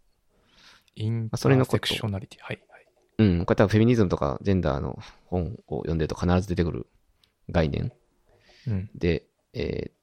[0.96, 2.40] インターセクショナリティ。
[2.42, 2.62] はい。
[2.70, 2.88] はい。
[3.20, 6.88] うん、これ多分フェミニズムとかジェンダーの本を読んでると必ず出てくる
[7.50, 7.92] 概念
[8.68, 8.90] うん。
[8.96, 9.94] で、えーっ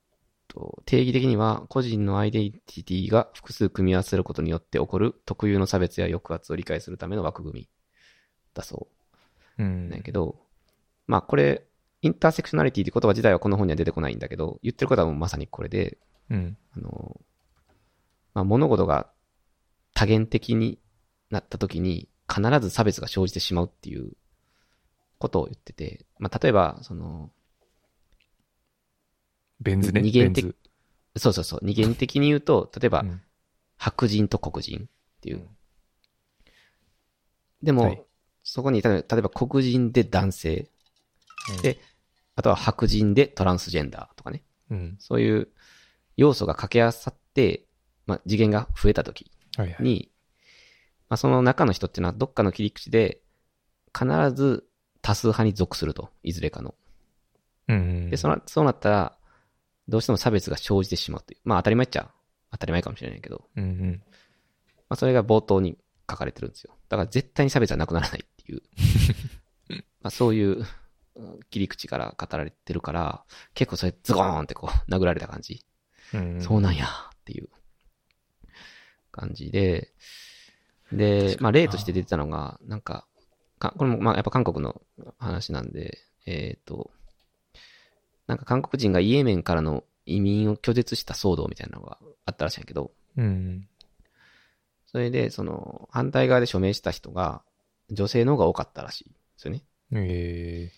[0.51, 7.68] と、定義的には個人のアイデンティティが複数組み合わせることによって起こる特有の差別や抑圧を理解するための枠組み
[8.55, 8.89] だそ
[9.59, 9.89] ううん。
[9.89, 10.36] なんやけど、
[11.06, 11.64] まあこれ、
[12.02, 15.98] インターセクショナリティって言葉自体はこの本には出てこないんだけど、言ってることはもうまさにこれで、
[16.31, 16.56] うん。
[16.77, 17.20] あの、
[18.35, 19.10] まあ、物事が
[19.94, 20.78] 多元的に
[21.31, 24.12] なった時に必ず差別が生じてしまうっていう
[25.18, 27.31] ことを言ってて、まあ、例えば、その、
[29.61, 30.01] ベン図ね。
[30.03, 30.55] 二元的
[31.16, 33.20] そうそうそう、二元的に言うと、例えば、うん
[33.82, 35.49] 白人と黒人っていう。
[37.62, 38.03] でも、はい
[38.43, 40.69] そこに例えば黒人で男性、
[41.62, 41.78] で、
[42.37, 44.43] あとは白人でトランスジェンダーとかね。
[44.70, 44.97] うん。
[44.99, 45.49] そういう
[46.16, 47.66] 要素が掛け合わさって、
[48.07, 49.85] まあ、次元が増えた時はいはい。
[49.85, 50.11] に、
[51.09, 53.20] まあ、その中の人っていうのはどっかの切り口で
[53.97, 54.65] 必ず
[55.03, 56.74] 多数派に属すると、いずれかの。
[57.69, 58.11] うん。
[58.11, 59.16] で、その、そうなったら、
[59.91, 61.41] どうしても差別が生じてしまうという。
[61.45, 62.11] まあ当たり前っちゃ
[62.53, 64.03] 当たり前かもしれないけど、うんうん。
[64.89, 65.77] まあそれが冒頭に
[66.09, 66.77] 書かれてるんですよ。
[66.89, 68.62] だから絶対に差別はなくならないっていう。
[70.03, 70.65] まあそういう
[71.17, 75.65] うん切り口から語られてるから、結構それズゴーンってこう殴られた感じ。
[76.15, 76.89] うんそうなんやっ
[77.25, 77.49] ていう
[79.11, 79.93] 感じで、
[80.93, 83.07] で、まあ例として出てたのが、なんか、
[83.59, 84.81] かこれもまあやっぱ韓国の
[85.19, 86.91] 話なんで、えっ、と、
[88.31, 93.66] なんか韓国人がイエメンからの移民を拒絶した騒動みたいなのがあったらしいんやけど、うん。
[94.86, 97.43] それで、その、反対側で署名した人が、
[97.90, 99.65] 女性の方が多かったらしいんですよね。
[99.93, 100.70] え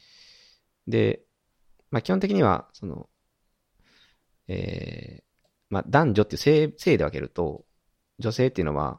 [0.88, 1.20] で、
[1.90, 3.10] まあ基本的には、その、
[4.48, 5.22] えー、
[5.68, 7.66] まあ男女って性、性で分けると、
[8.18, 8.98] 女性っていうのは、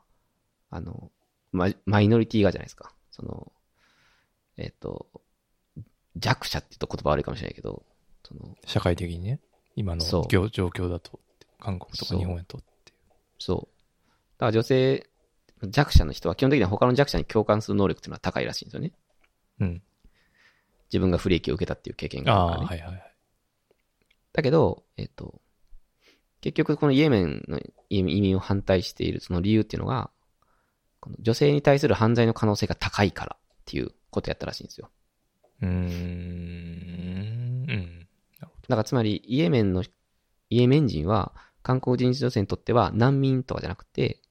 [0.70, 1.12] あの、
[1.52, 2.94] ママイノリティがじゃないですか。
[3.10, 3.52] その、
[4.58, 5.08] えっ、と、
[6.18, 7.84] 弱者って言うと言葉悪いかもしれないけど、
[8.28, 9.40] その、ー社会的にね、
[9.76, 11.20] 今のそう業状況だと、
[11.60, 12.98] 韓国とか日本やとっていう。
[13.40, 13.84] そう。
[14.38, 15.08] だから女性、
[15.70, 18.92] 弱者の人は基本的には他の弱者に共感する能力っていうのは高いらしいんですよね。
[19.60, 19.82] うん。
[20.92, 22.84] 自分が不利益を受けたっていう経験がああ、あるからね。
[22.84, 23.14] はいはいはい。
[24.34, 25.42] だけど、えっ、と、
[26.42, 27.60] 結局このイエメンの
[27.90, 30.10] 移民を反対しているその理由っていうのが、
[31.00, 34.90] この女性に対する犯罪の可能性が高いからっていうことやったらしいんですよ。
[35.62, 35.72] うーん。
[37.70, 38.03] うん。
[38.68, 39.84] だからつまりイエメンの、
[40.50, 44.22] イエメン人は韓国人女性にとっては難民とかじゃなくて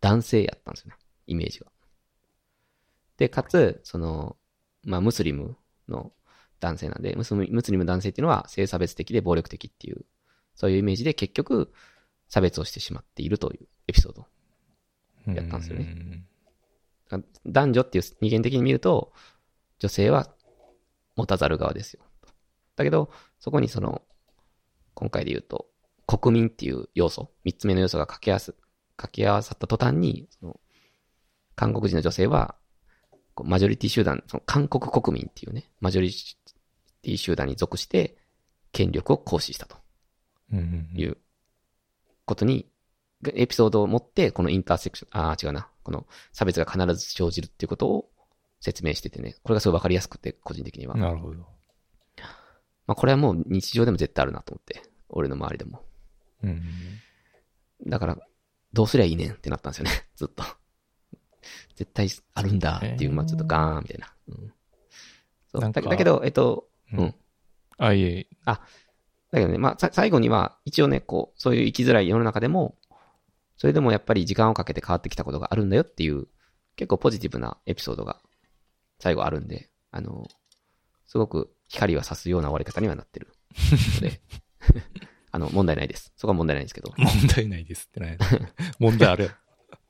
[0.00, 0.96] 男性やったんですよね。
[1.26, 1.66] イメージが。
[3.16, 4.36] で、かつ、その、
[4.82, 5.56] まあムスリム
[5.88, 6.12] の
[6.58, 10.04] 男性なんで、ムスリム男性っていうのは性差別的で暴力的っていう、
[10.54, 11.72] そういうイメージで結局
[12.28, 14.26] 差別をしてしまっているというエピソード。
[15.26, 16.24] やったんですよねね。
[17.44, 19.12] 男女っていう二元的に見ると、
[19.78, 20.32] 女性は
[21.16, 22.02] 持たざる側ですよ。
[22.76, 23.10] だけど、
[23.40, 24.02] そこにその、
[24.94, 25.66] 今回で言うと、
[26.06, 28.52] 国民っていう要素、三つ目の要素が掛け合わす、
[28.96, 30.60] 掛け合わさった途端に、その、
[31.56, 32.54] 韓国人の女性は、
[33.42, 36.12] マジョリティ集団、その韓国国民っていうね、マジョリ
[37.02, 38.16] ティ集団に属して、
[38.72, 39.76] 権力を行使したと
[40.54, 41.16] いう
[42.26, 42.70] ことに、
[43.34, 45.68] エピソードを持って、このインターセクション、ああ、違うな。
[45.82, 48.10] この差別が必ず生じるっていうことを
[48.60, 49.36] 説明しててね。
[49.42, 50.94] これがすごいわかりやすくて、個人的には。
[50.94, 51.59] まなるほど。
[52.86, 54.82] あこれはもう日常でも絶対あるなと思って。
[55.10, 55.82] 俺の周りでも。
[56.42, 56.60] うんうん
[57.86, 58.18] だから、
[58.74, 59.90] どうすりゃいいねんってなったんですよね。
[60.14, 60.44] ずっと。
[61.76, 64.14] 絶対あるんだっていう、まあちょっとガーンみたいな。
[64.28, 64.52] うん。
[65.48, 67.14] そうだだけど、えっと、うんうん。
[67.78, 68.58] あ、いえ、だ
[69.32, 72.76] けどね、まあ、さ最後には、一応ね、こう、そういう生きづらい世の中でも、
[73.56, 76.28] それでもやっぱり時間をかけて変わってきたことがあるんだよっていう、
[76.76, 78.20] 結構ポジティブなエピソードが
[78.98, 80.28] 最後あるんで、あの、
[81.06, 84.20] すごく光は差すような終わり方にはなってるので、
[85.30, 86.12] あの、問題ないです。
[86.16, 86.92] そこは問題ないんですけど。
[86.98, 88.18] 問題ないですってない。
[88.80, 89.30] 問題ある。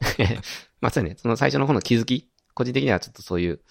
[0.83, 3.63] まあ、そうね、その最初の方の気づき、個人的にはちょっとそういう、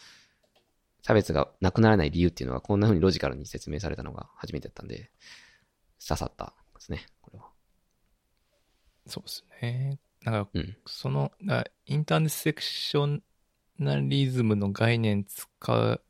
[1.04, 5.12] 差別がなくならない理由っていうのは、こんな風にロジカルに説明されたのが初めてだったんで、
[6.06, 7.46] 刺さったですね、これは。
[9.06, 10.00] そうですね。
[10.24, 10.78] なんか、うん。
[10.88, 13.22] その、なインターネセクショ
[13.78, 16.02] ナリズムの概念使っ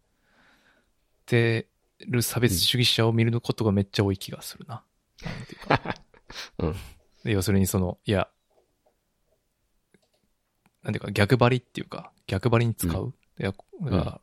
[1.26, 1.68] て
[2.08, 4.84] る差別主義者を見ることがめっちゃ多い気がするな。
[6.60, 6.76] うん。
[7.24, 8.30] で要するにその、いや、
[10.84, 13.14] なんていうか逆張りっていうか、逆張りに使う。
[13.40, 14.22] いや、だから、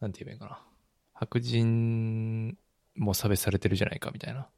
[0.00, 0.62] なんて言えばいいかな。
[1.12, 2.56] 白人
[2.96, 4.48] も差別されてるじゃないかみたいな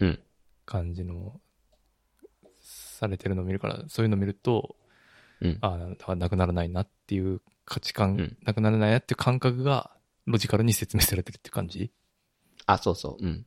[0.00, 0.18] うん。
[0.64, 1.40] 感じの、
[2.60, 4.76] されてるのを見るから、そういうのを見ると、
[5.40, 5.58] うん。
[5.60, 9.95] ああ、なくならないなっていう価値観、うんなくならないなっていう感覚が、
[10.26, 11.92] ロジカルに説明されてるって感じ？
[12.66, 13.24] あ、そうそう。
[13.24, 13.46] うん。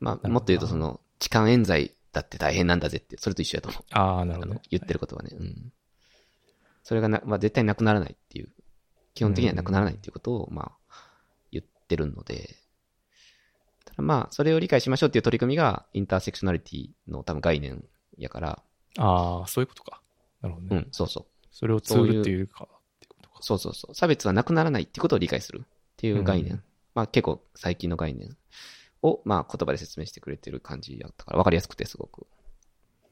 [0.00, 3.82] まあ、ほどもっと言うと、その、痴漢冤罪だって大変なんだぜって、それと一緒やと思う。
[3.92, 4.60] ああ、なるほどあの。
[4.70, 5.30] 言ってることはね。
[5.32, 5.72] うん。
[6.82, 8.48] それがな、まあ、絶対なくならないっていう、
[9.14, 10.94] 基本的にはなくならないっていうことを、まあ、
[11.50, 12.56] 言ってるので、
[13.84, 17.84] ただまあ、それを理解しましょうっていう取り組みが、インターセクショナリティの多分概念
[18.18, 18.62] やから、
[18.98, 20.00] ああ、そういうことか。
[20.42, 20.76] なるほどね。
[20.76, 21.26] うん、そうそう。
[21.50, 22.68] それをツールっていうか。
[23.40, 23.94] そうそうそう。
[23.94, 26.54] 差別はなくならないってことを理解するっていう概念。
[26.54, 26.62] うん
[26.96, 28.34] まあ結構最近の概念
[29.02, 32.26] を、まあ言葉で説明してくれてる感じやったから分かりやすくてすごく。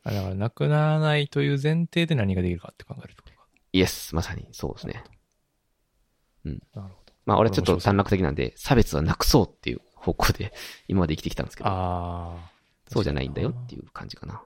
[0.05, 3.47] あだから、なくならないという前提で何ができるかって考えるってことか。
[3.75, 5.05] イエス、まさにそうですね。
[6.45, 7.13] なるほど。
[7.27, 10.55] まあ俺はちょっと短絡的なんで、差別はなくそうっていう方向で
[10.89, 12.51] 今まで生きてきたんですけど、ああ。
[12.89, 14.43] そうじゃないんだよっていう感じかな。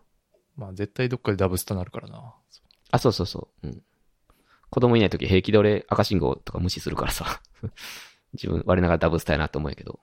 [0.56, 2.34] まあ、絶対どっかでダブスとなるからな。
[2.90, 3.68] あ、そうそうそう。
[3.68, 3.82] うん。
[4.70, 7.40] 子供いないとき平気で俺赤信号とか無視するからさ。
[8.34, 10.00] 自分、我ながらダブスターやなと思うけど、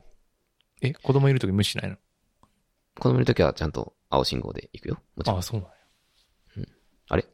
[0.81, 1.97] え、子供いるとき無視しないの？
[2.99, 5.01] 子供いるときはちゃんと青信号で行くよ。
[5.15, 5.35] もちろん。
[5.37, 5.75] ああ、そうなんや。
[7.09, 7.25] あれ？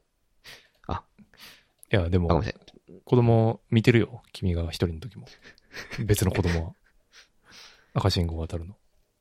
[1.94, 2.56] いや、であ、ごめんもな、さい。
[3.04, 4.24] 子供見てるよ。
[4.32, 5.28] 君が一人の時も。
[6.06, 6.74] 別の子供は。
[7.94, 8.78] 赤信号渡るの。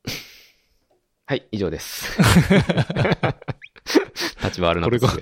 [1.26, 2.16] はい、以上です。
[4.50, 5.18] 立場あるなこれがこ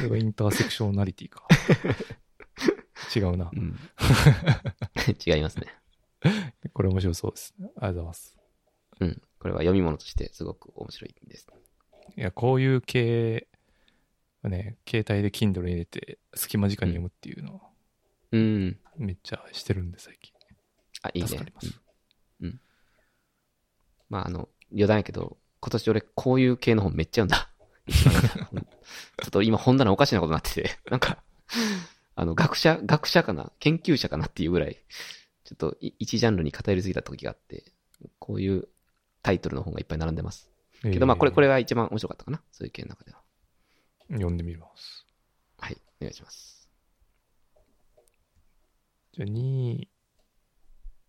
[0.00, 1.46] れがインターセクショナリティか。
[3.14, 3.56] 違うなう。
[3.56, 3.76] ん。
[5.26, 5.66] 違いますね。
[6.72, 7.70] これ面白そうですね。
[7.76, 8.36] ありがとうございます。
[9.00, 9.22] うん。
[9.38, 11.46] これは読み物としてすごく面白いです。
[12.16, 13.48] いや、こういう系
[14.42, 17.60] はね、携帯で Kindle に入れて、隙間時間に読むっていうのは、
[18.32, 18.80] うん。
[18.96, 20.32] めっちゃしてるんで、最近。
[21.02, 21.28] あ、いいね。
[21.28, 21.80] 助かります。
[22.40, 22.60] うん。
[24.08, 27.53] まあ、あの、余談やけど、今年俺こういう系の本めっちゃ読んだ。
[27.86, 31.22] ちょっと今本棚おかしなことになってて、 なんか、
[32.14, 33.52] あの、学者、学者かな？
[33.58, 34.82] 研究者かなっていうぐらい、
[35.44, 37.64] ちょっとい一ジャンルに偏りすぎた時があって、
[38.18, 38.68] こういう
[39.22, 40.50] タイトルの本がいっぱい並んでます。
[40.82, 41.46] けど、まあ、これ、これ。
[41.46, 42.42] れが一番面白かったかな？
[42.52, 43.22] そういう系の中では。
[44.10, 45.06] 読んでみます。
[45.58, 46.68] はい、お願いします。
[49.12, 49.32] じゃあ2
[49.72, 49.88] 位、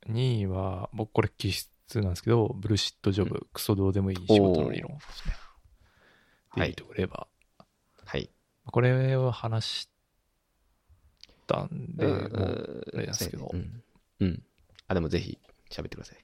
[0.07, 1.69] 2位は、僕これ気質
[2.01, 5.35] なんですけど、ブルシットジョブ、クソどうでもいい仕事の理論ですね。
[6.59, 7.27] はいデイビッド・グレーバ
[8.05, 8.29] はい。
[8.67, 8.71] ー。
[8.71, 9.89] これを話し
[11.47, 13.83] たんで、うんもう、あれですけどそうん。
[14.19, 14.43] うん。
[14.87, 15.37] あ、でもぜひ
[15.69, 16.17] 喋ってください。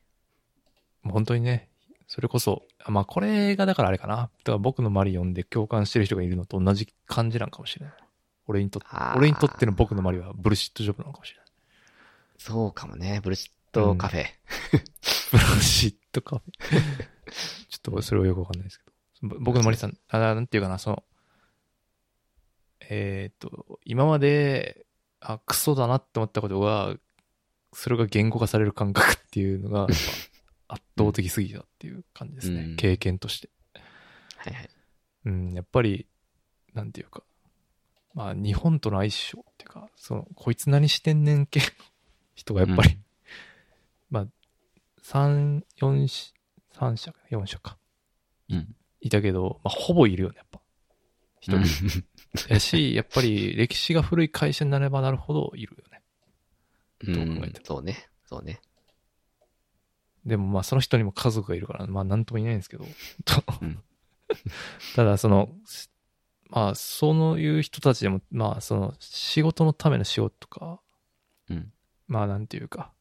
[1.04, 1.70] もう本当にね、
[2.08, 4.16] それこそ、あまあこれがだからあれかな。
[4.16, 7.96] だから僕のマリ読んで共感してる人がいるのと同じ感じなんかもしれない。
[8.48, 11.46] 俺にとって、俺にとっての僕のマリはブルシットジョブなのかもしれない。
[12.38, 13.22] そうかもね。
[13.24, 14.26] ブルシットカフェ。
[15.32, 16.82] ブルシットカフェ。
[17.70, 18.91] ちょっとそれはよくわかんないですけど。
[19.22, 21.04] ぼ僕のマリさん、あなんていうかな、その、
[22.90, 24.86] えっ、と、今まで、
[25.20, 26.96] あ、クソだなって思ったことが、
[27.74, 29.88] それが言語化される感覚っていうのが、
[30.68, 32.62] 圧倒的すぎたっていう感じですね。
[32.62, 33.50] うん経験として。
[34.38, 34.70] はいはい。
[35.26, 36.08] うん、やっぱり、
[36.74, 37.24] なんていうか、
[38.14, 41.66] まあ、日本との相性っていうか、その、こいつ何してんねん系の
[42.36, 43.06] 人がやっぱり、うん
[44.10, 44.28] まあ、
[45.02, 46.34] 三、四し、
[46.74, 47.78] 三社か、四社か、
[48.50, 48.76] うん。
[49.02, 50.62] いたけど、まあ、ほぼいるよね、やっぱ。
[51.42, 52.04] 一人。
[52.48, 56.02] やし、やっぱり歴史が古い会社になればなるほどいるよね。
[57.08, 57.14] うん。
[57.14, 58.08] どう考えてもそうね。
[58.26, 58.62] そうね。
[60.26, 62.86] でもまあその人にも家族がいるから、まあなんとも言えないんですけど、
[63.26, 63.84] とうん
[64.96, 65.90] ただその、し
[66.50, 70.82] まあそういう人たちでも、まあその仕事のための仕事とか、
[71.50, 71.74] うん。
[72.08, 72.94] まあなんていうか、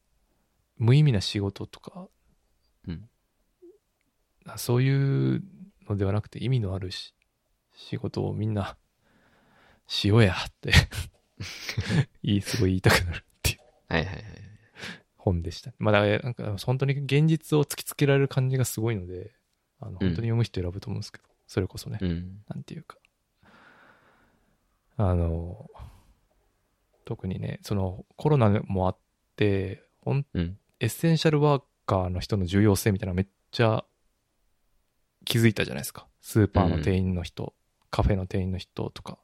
[0.77, 2.07] 無意味な仕事とか、
[2.87, 3.09] うん。
[4.45, 5.43] あそういう
[5.91, 7.13] のではなくて意味のあるし
[7.73, 8.77] 仕事をみんな
[9.87, 10.71] しようやって
[12.23, 14.23] いい、すごい言いたくなるっていうはいはいはい。
[15.17, 15.73] 本でした。
[15.77, 19.31] まあだからなんか本当に現実を突きつけられる感じがすごいので、
[19.79, 22.43] あの本当に読む人選ぶと思うんですけど、それこそね、うん。
[22.47, 22.97] なんていうか。
[24.97, 25.69] あの、
[27.05, 28.97] 特にね、そのコロナもあっ
[29.35, 30.57] て、ほんうん。
[30.79, 33.85] エッセンシャルワーカーの人の重要性みたいなのめっちゃ
[35.25, 36.07] 気づいたじゃないですか。
[36.21, 37.53] スーパーの店員の人、
[37.89, 39.17] カフェの店員の人とか。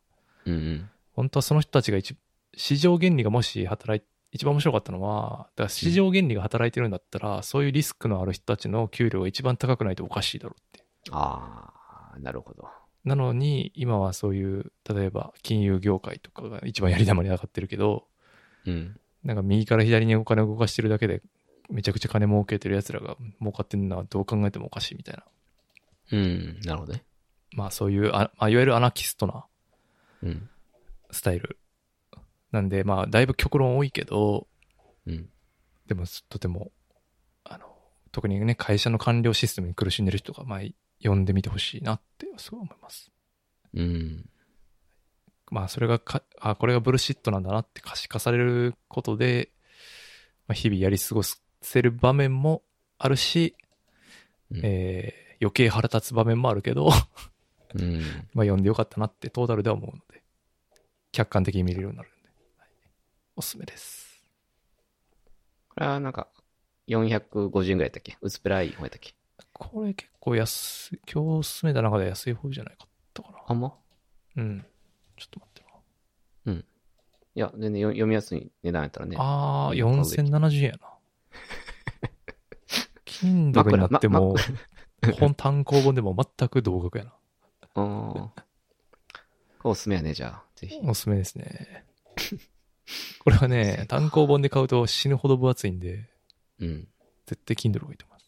[0.45, 0.89] うんうん。
[1.13, 2.15] 本当はその人たちが一、
[2.55, 10.85] 市場原理がもし働い、一番面白かったのは、だから市場原理が働いてるんだったら、そういうリスクのある人たちの給料が一番高くないとおかしいだろうって。
[11.11, 11.71] あ
[12.15, 12.67] あ、なるほど。
[13.03, 18.07] なのに、今はそういう、例えば金融業界とかが一番やり玉に上がってるけど、
[18.65, 18.99] うん。
[19.23, 21.21] なんか右から左にお金を動かしてるだけで、
[21.69, 25.23] めちゃくちゃ金儲けてる奴らが儲かってるのはどう考えてもおかしいみたいな。
[26.11, 26.59] うん。
[26.63, 27.03] なるほどね。
[27.53, 29.45] まあそういう、あまあ、いわゆるアナキストな
[30.23, 30.49] うん。
[31.11, 31.57] スタイル。
[32.51, 34.47] なんで、まあだいぶ極論多いけど、
[35.05, 35.29] うん。
[35.87, 36.71] でもとても、
[37.43, 37.65] あの、
[38.11, 40.59] 特にね、会社の官僚システムに苦しんでる人が、まあ
[40.99, 43.11] 読んでみてほしいなって、すごい思います。
[43.73, 44.29] うん。
[45.49, 49.51] まあそれがか、あ、これがブルシットなんだなって可視化されることで、
[50.47, 52.63] まあ、日々やり過ごせる場面も
[52.97, 53.55] あるし、
[54.51, 56.89] うんえー余計腹立つ場面もあるけど、
[57.75, 57.99] うん。
[58.33, 60.23] まあ読んでよかったなってトータルでは思うので、
[61.11, 62.69] 客観的に見れるようになるんで、はい
[63.35, 64.23] おすすめです。
[65.69, 66.27] これはなんか、
[66.87, 68.17] 450円ぐらいだったっけ？
[68.21, 69.13] 薄っぺらい方やったっけ？
[69.53, 73.37] これ結構安い、今日進めた中で安い方じゃないかったかな。
[73.47, 73.73] あんま？
[74.37, 74.65] うん。
[75.17, 75.67] ちょっと待ってな。
[77.35, 79.15] いや、全然よ読みやすい値段やったらね。
[79.19, 80.79] あー、いいよ買うべき4070円やな。
[83.05, 84.35] 金属になっても、
[85.13, 87.13] 本単行本でも全く同額やな。
[89.63, 90.43] おすすめやね、じゃあ。
[90.55, 90.79] ぜひ。
[90.83, 91.85] おすすめですね。
[93.19, 96.09] これはね、単行本で買うと死ぬほど分厚いんで、
[96.59, 96.87] うん。
[97.25, 98.25] 絶対 Kindle がいいと思います。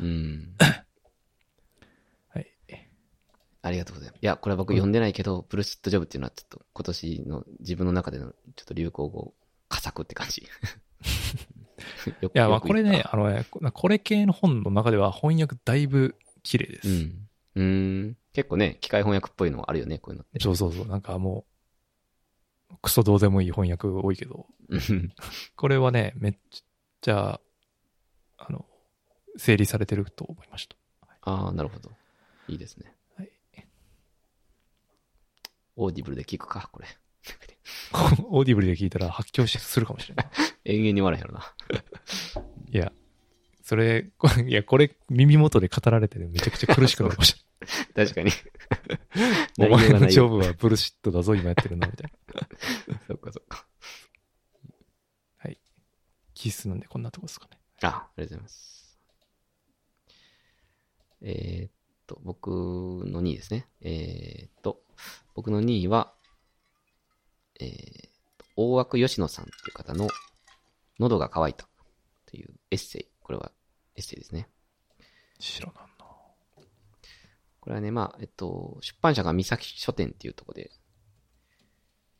[0.00, 0.54] うん。
[2.28, 2.52] はい。
[3.62, 4.20] ありがとうございます。
[4.22, 9.34] いや、これは僕読んでないけど、ブルシットジョブっていうのはちょっと今年の自分の中でのちょっと流行語、
[9.68, 10.46] 佳作って感じ。
[12.10, 16.88] いいや、まあこれね、、あのね、ここれ系の本の中では翻訳だいぶ綺麗です。
[16.88, 17.28] うん。
[17.56, 18.16] うーん。
[18.32, 20.40] 結構ね、機械翻訳っぽいのあるよね、こういうのって。
[20.40, 20.86] そうそうそう。
[20.86, 21.46] なんかも
[22.70, 25.12] う、クソどうでもいい翻訳多いけど、うん
[25.54, 26.38] これはね、めっ
[27.00, 27.40] ちゃ、
[28.38, 28.66] あの、
[29.36, 30.76] 整理されてると思いました。
[31.22, 31.90] ああ、なるほど。
[32.48, 32.94] いいですね。
[33.16, 33.30] はい。
[35.76, 36.88] Audible で聞くか、これ。
[38.30, 40.26] Audible で聞いたら発狂しするかもしれない。
[40.64, 41.54] 永遠に笑えへんやろな。
[42.70, 42.92] いや、
[43.62, 44.10] それ、
[44.46, 47.34] いや、これ耳元で語られてるめちゃくちゃ苦しくなるかもし
[47.94, 48.30] 確かに。
[48.30, 48.36] れ
[49.58, 49.70] ない。
[49.70, 50.38] お前のジョブ。
[50.38, 52.48] ブは bullshit だぞ、今やってるの、みたいな。
[53.06, 53.66] そっかそっか。
[55.38, 55.58] はい。
[56.34, 57.58] キスなんでこんなとこですかね。
[57.82, 58.98] あ、ありがとうございます。
[61.22, 61.72] えーっ
[62.06, 63.68] と、僕の2位ですね。
[63.80, 64.82] えーっと、
[65.34, 66.14] 僕の2位は、
[67.60, 68.08] えー
[68.58, 70.08] 大枠吉野さんっていう方の、
[70.98, 71.68] 喉が渇いた
[72.24, 73.06] というエッセイ。
[73.22, 73.52] これは
[73.96, 74.48] エッセイですね。
[75.38, 76.06] 知らなんな。
[77.60, 80.70] これはね、まあ、えっと、出版社が三崎書店っていうところで、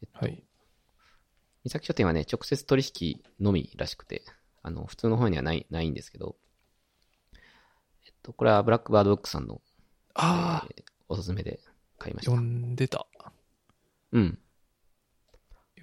[0.02, 0.44] えっと、はい。
[1.64, 4.22] 三崎書店はね、直接取引のみらしくて、
[4.62, 6.36] あの、普通の方にはない、ないんですけど、
[8.04, 9.62] えっと、これはブラックバードブックさんの、
[10.12, 11.60] ああ、えーおすすめで
[11.98, 12.44] 買いました読。
[12.46, 13.06] んでた。
[14.12, 14.38] うん。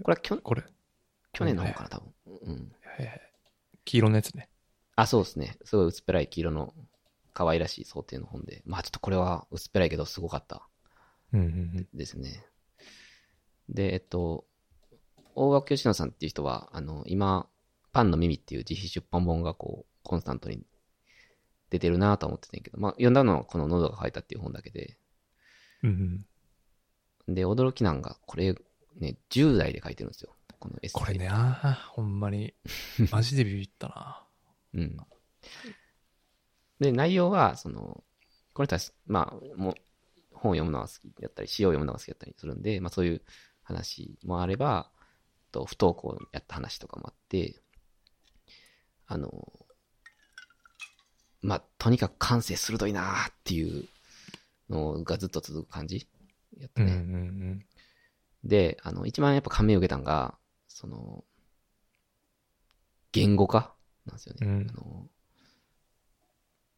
[0.01, 0.63] これはきょこれ？
[1.33, 2.13] 去年の方かな、多分。
[2.25, 2.71] うん。
[3.85, 4.49] 黄色のやつね。
[4.95, 5.57] あ、そうですね。
[5.65, 6.73] すごい薄っぺらい黄色の
[7.33, 8.61] 可愛らしい想定の本で。
[8.65, 10.67] まあちょっとこれは薄っぺらいけどすごかった
[11.33, 11.49] うんうんう
[11.81, 11.87] ん。
[11.93, 12.45] ですね。
[13.69, 14.45] で、えっと、
[15.35, 17.47] 大枠吉野さんっていう人は、あの、今、
[17.91, 20.61] パンの耳っていう自費出版本がこう、コンスタントに
[21.69, 24.97] 出てるなとは思ってたんやけど、まあ読んだのはこの喉が渇いたっていう本だけで、
[25.81, 26.25] うん
[27.27, 27.33] うん。
[27.33, 28.55] で、驚きなんが、これ
[28.97, 30.35] ね、10代で書いてるんですよ。
[30.59, 30.91] このエッセイ。
[30.93, 32.53] これね、ああ、ほんまに、
[33.11, 34.27] マジでビビったな。
[34.73, 34.97] うん。
[36.79, 38.03] で、内容は、その、
[38.53, 39.75] この人は、まあ、もう、
[40.31, 43.21] 本を読むのが好きだったり、詩を読むのが好きだったりするんで、まあそういう
[43.61, 44.91] 話もあれば、
[45.51, 47.61] と不登校やった話とかもあって、
[49.05, 49.65] あの、
[51.41, 53.87] まあ、とにかく感性鋭いなーっていう
[54.69, 56.07] のがずっと続く感じ
[56.57, 56.95] やったうんうね。
[56.97, 57.65] ん
[58.43, 60.37] で、あの、一番やっぱ感銘を受けたのが、
[60.67, 61.23] その、
[63.11, 63.73] 言語化
[64.05, 64.47] なんですよね。
[64.47, 65.09] うんあの、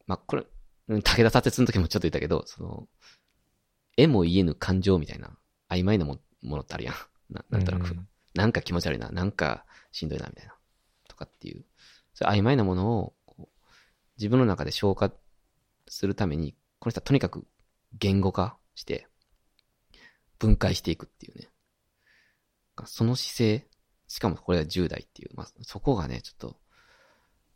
[0.06, 0.46] まあ、これ、
[0.88, 2.88] うん武田砂鉄の時もちょっと言ったけど、その、
[3.96, 5.36] 絵も言えぬ感情みたいな、
[5.68, 6.94] 曖昧なもものってあるやん。
[7.30, 7.58] なうん。
[7.58, 10.54] なんとなく、うんなんか気持ち悪いな、なんかしんどいな、みたいな。
[11.08, 11.64] とかっていう、
[12.12, 13.64] そういう曖昧なものを、こう
[14.18, 15.10] 自分の中で消化
[15.88, 17.46] するために、この人はとにかく
[17.98, 19.08] 言語化して、
[20.38, 21.48] 分解していくっていうね。
[22.84, 23.66] その姿勢、
[24.08, 26.56] しかもこれは10代っていう、まあ、そこがね、ちょっと、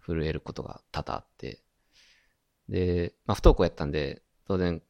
[0.07, 1.61] 震えることが多々あって、
[2.69, 4.83] で、まあ、不登校やったんで、当然、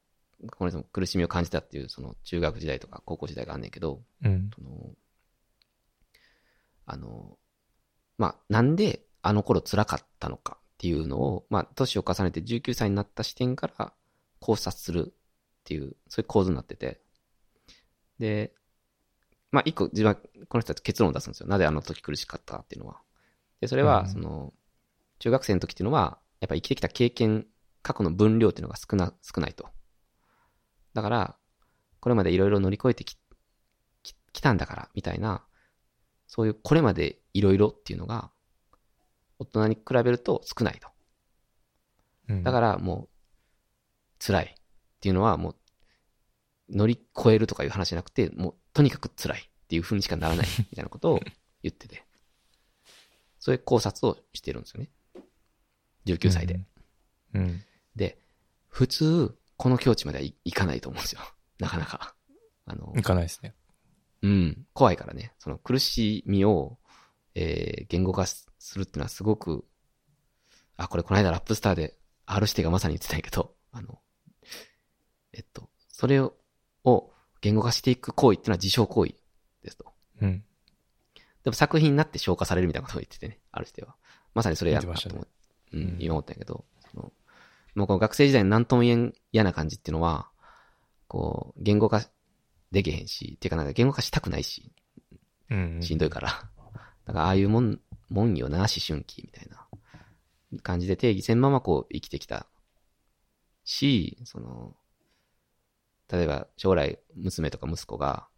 [0.52, 4.50] この人も苦しみを感じたっていう、その中学時代とか高校時代があんねんけど、うん。
[4.54, 4.94] その、
[6.86, 7.38] あの、
[8.16, 13.92] まあ、なんであの頃辛かったのかっていうのを、まあ、年を重ねて19歳になった視点から
[14.40, 15.12] 考察するっ
[15.64, 17.00] ていう、そういう構図になってて。
[18.18, 18.52] で、
[19.52, 21.48] まあ、一個自分はこの人たち結論を出すんですよ。
[21.48, 23.00] なぜあの時苦しかったかっていうのは。
[23.60, 24.52] で、それは、うんその、
[25.18, 27.46] 中学生の時っていうのは、やっぱ生きてきた経験、
[27.82, 29.68] 過去の分量っていうのが少な、少ないと。
[30.94, 31.36] だから、
[32.00, 33.16] これまでいろいろ乗り越えてき、
[34.02, 35.44] き来たんだから、みたいな、
[36.26, 38.30] そういうこれまでいろいろっていうのが、
[39.38, 40.88] 大人に比べると少ないと。
[42.28, 44.54] うんだからもう、辛いっ
[45.00, 45.56] ていうのはもう、
[46.70, 51.20] 乗り越えるとかいう話じゃなくて、もう、とにかく辛いっていう風にしかならない、 みたいなことを
[51.62, 52.04] 言ってて。
[53.38, 54.90] そういう考察をしてるんですよね。
[56.06, 56.60] 19歳で。。
[57.34, 57.64] うん。
[57.96, 58.18] で、
[58.68, 61.20] 普通、この境地まではい、いかないと思うんですよ。
[61.58, 62.14] なかなか。
[62.66, 63.54] あの、いかないですね。
[64.22, 65.32] うん、怖いからね。
[65.38, 66.78] その苦しみを、
[67.34, 69.64] えー、言語化するっていうのはすごく、
[70.76, 73.98] あ、これこの間ラップスターで R 指定がまさに言ってたんやけど、あの、
[75.32, 76.34] えっと、それを、
[76.84, 77.09] を
[77.40, 79.14] 言語化していく行為っていうのは自傷行為
[79.62, 79.86] ですと。
[80.20, 80.44] うん。
[81.44, 83.94] でも作品になって消化されるみたいなことを言っててね、R 指定は。
[84.34, 85.28] まさにそれやるなと思う。
[85.72, 87.12] うん、うん今思ったんやけど、その、
[87.74, 90.28] もうこの学生時代の何とも言えん嫌な感じっていうのは、
[91.08, 92.02] こう、言語化
[92.70, 94.72] できへんし、っていうかなんか言語化したくないし、
[95.50, 95.80] うん。
[95.82, 96.28] しんどいから。
[97.06, 97.80] だから、ああいうもん、
[98.10, 99.66] もんよな、思春期みたいな。
[100.62, 102.46] 感じで定義せんままこう生きてきた
[103.64, 104.74] し、その、
[106.10, 108.28] 例えば将来娘とか息子が、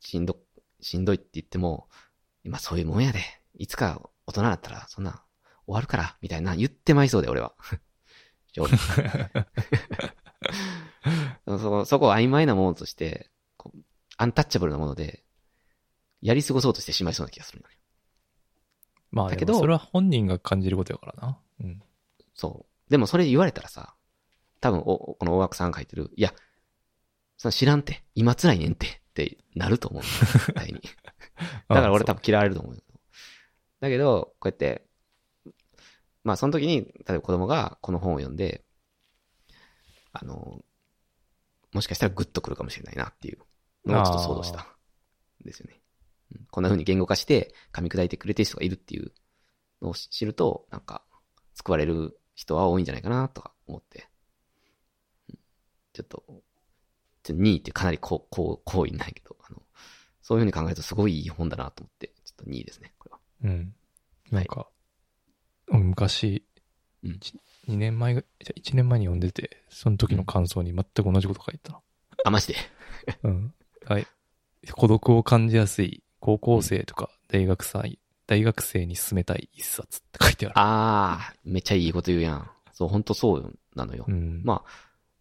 [0.00, 0.38] しんど、
[0.80, 1.88] しんどいって言っても、
[2.44, 3.20] 今そういうもんやで。
[3.58, 5.22] いつか大人だったらそんな
[5.66, 7.54] 終わるから、みたいな言ってまいそうで、俺は。
[11.46, 13.30] そこ、そこを曖昧なものとして、
[14.16, 15.24] アンタッチャブルなもので、
[16.22, 17.74] やり過ごそうとしてしまいそうな気がするよね。
[19.10, 21.38] まあ、だけどそれは本人が感じることやからな。
[21.60, 21.82] うん。
[22.34, 22.90] そう。
[22.90, 23.95] でもそれ言われたらさ、
[24.60, 26.32] 多分お、この大枠さんが書いてる、いや、
[27.36, 30.02] その知らんて、今辛いねんて、ってなると思う。
[30.02, 30.80] 絶対に。
[31.68, 32.82] だから俺多分嫌われると思うよ。
[33.80, 34.86] だけど、こうやって、
[36.24, 38.64] まあその時に、例えば子供がこの本を読んで、
[40.12, 40.64] あの、
[41.72, 43.38] もしかしたらグッとくるかもしれないなっていう
[43.84, 44.60] のをちょっと想像した。
[44.60, 44.66] ん
[45.44, 45.80] ですよね。
[46.32, 49.12] うんこんな風に言語化して噛み砕いてくれてる人がいるっていう
[49.80, 51.04] のを知ると、なんか、
[51.54, 54.08] 救われる人は多いんじゃないかなとか思って。
[55.96, 56.24] うんちょっと、
[57.22, 59.62] ちょ2位ってかなりこう、こう、好意ないけど、あの、
[60.22, 63.18] そういう風に考えるとすごいいい本だなと思って、ちょっと2位ですね、これは。
[63.44, 63.74] うん。
[64.30, 64.68] なんか、
[65.68, 66.44] 昔、
[67.02, 67.20] うん
[67.68, 71.80] 2年前ぐ、じゃ1年前に読んでて、その時の感想に全く同じこと書いてたな。
[72.24, 72.54] あ、マジで？
[73.24, 73.54] うん。
[73.86, 74.06] はい。
[74.72, 80.54] 孤独を感じやすい高校生とか大学生、大学生に勧めたい一冊って書いてある。
[80.56, 82.50] あー、めっちゃいいこと言うやん。
[82.72, 84.04] そう、ほんとそうなのよ。
[84.06, 84.42] うん。
[84.44, 84.70] まあ、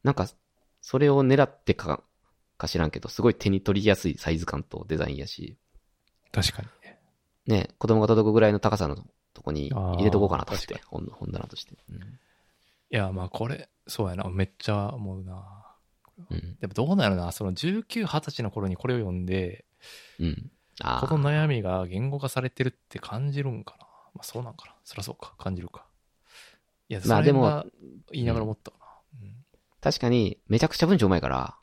[0.03, 0.27] なんか、
[0.85, 2.03] それを狙ってか、
[2.59, 5.57] か知らんけど、すごい手に取りやすいサイズ感とデザインやし、
[6.31, 6.99] 確かにね。
[7.47, 8.95] ね、子供が届くぐらいの高さの
[9.33, 11.75] とこに入れとこうかなと思ってあ、本本棚として。
[11.89, 11.97] うん。
[11.97, 12.01] い
[12.91, 14.29] や、まあこれ、そうやな。
[14.29, 15.43] めっちゃ思うな。
[16.29, 16.55] うん。
[16.61, 17.31] でもどうなるな。
[17.31, 19.65] その19、20歳の頃にこれを読んで、
[20.19, 20.51] うん。
[20.81, 21.17] あこあ。
[21.17, 23.87] の悩みが言語化されてるって感じるんかな。
[24.13, 24.75] まあそうなんかな。
[24.83, 25.33] そりゃそうか。
[25.39, 25.87] 感じるか。
[26.89, 27.65] いや、それは
[28.11, 28.79] 言いながら思ったかな。
[28.79, 28.84] うん
[29.85, 31.55] 確かに、めちゃくちゃ文章うまいから、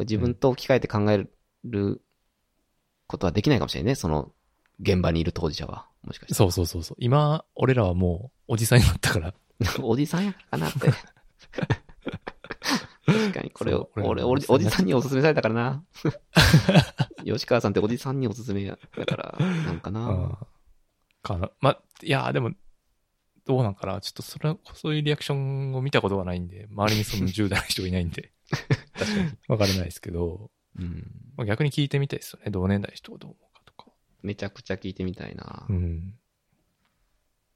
[0.00, 1.26] 自分と置き換えて考え
[1.64, 2.02] る
[3.06, 3.94] ことはできないかもしれないね。
[3.94, 4.30] その、
[4.78, 5.86] 現場にいる当事者は。
[6.02, 6.34] もしかして。
[6.34, 6.96] そうそうそうそう。
[7.00, 9.32] 今、俺らはもうおじさんになったから。
[9.80, 10.80] おじさんやからかなって。
[13.06, 15.84] 確かに、これを、俺、俺、おじさんにおすすめされたからな。
[17.24, 20.38] 吉川さんっておじさんにおすすめやだから、なんかうんな。
[21.22, 21.50] かな。
[21.62, 22.50] ま、いや、でも、
[23.48, 23.98] どうなんかな。
[24.02, 28.30] ちょっとそれ、そういうリアクションを見たことがないんで、周りにその10代の人がいないんで、
[28.92, 29.30] 確かに。
[29.48, 31.10] わからないですけど、うん。
[31.34, 32.50] まあ、逆に聞いてみたいですよね。
[32.50, 33.90] 同年代の人がどう思うかとか。
[34.20, 35.64] めちゃくちゃ聞いてみたいな。
[35.66, 36.14] うん。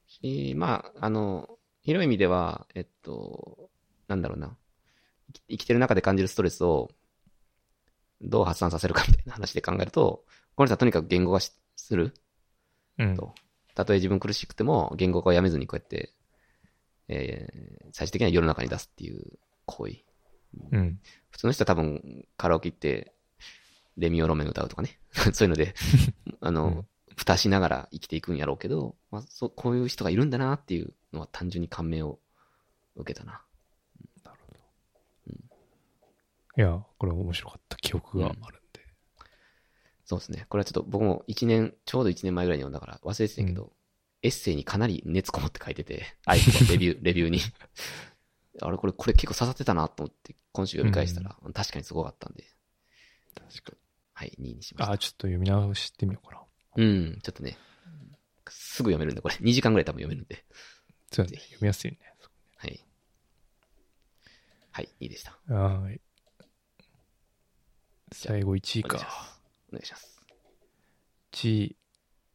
[0.07, 3.71] し、まあ、あの、広い意味では、えっと、
[4.09, 4.57] なんだろうな。
[5.51, 6.91] 生きてる中で感じるストレスを、
[8.23, 10.25] どう発散させるかみたいな話で考えると、
[10.55, 12.15] この人はとにかく言語化しする？
[12.99, 13.17] うん。
[13.17, 13.35] と。
[13.75, 16.13] たとえ自分苦しくても、言語化をやめずにこうやって、
[17.09, 19.97] えー最終的には世の中に出すっていう行為。
[20.71, 21.01] うん。
[21.31, 23.13] 普通の人は多分、カラオケ行って、
[23.99, 24.99] レミオロメン歌うとかね。
[25.35, 25.75] そういうので、
[26.41, 32.19] あの、うん蓋しながら生きていくんやろうけど、まあ、そう、こういう人がいるんだなっていうのは単純に感銘を
[32.97, 33.43] 受けたな。
[36.57, 38.62] いや、これ面白かった記憶があるんで。
[40.05, 40.47] そうですね。
[40.49, 43.73] これはちょっと僕も1年、ちょうど1年前ぐらいに読んだから忘れてたけど、
[44.23, 47.41] エッセイにかなり熱こもって書いてて、あいつレビュー、 レビューに。
[48.61, 52.45] あれ、これ、これ結構刺さってたなと思って、今週読み返したら、確かにすごかったんで、
[53.35, 53.79] 確かに。
[54.15, 54.93] はい、2位にしました。
[54.93, 56.43] あ、ちょっと読み直してみようかな。
[56.77, 57.57] うん、ちょっとね、
[58.49, 59.35] すぐ読めるんで、これ。
[59.37, 60.45] 2時間ぐらい多分読めるんで。
[61.11, 61.39] そうだね。
[61.39, 61.99] 読みやすいね。
[62.57, 62.85] はい。
[64.71, 65.39] はい、いいでした。
[65.49, 66.01] はーい。
[68.13, 69.42] 最後1位か。
[69.73, 69.75] す。
[69.75, 70.23] お願いします。
[71.33, 71.77] 1位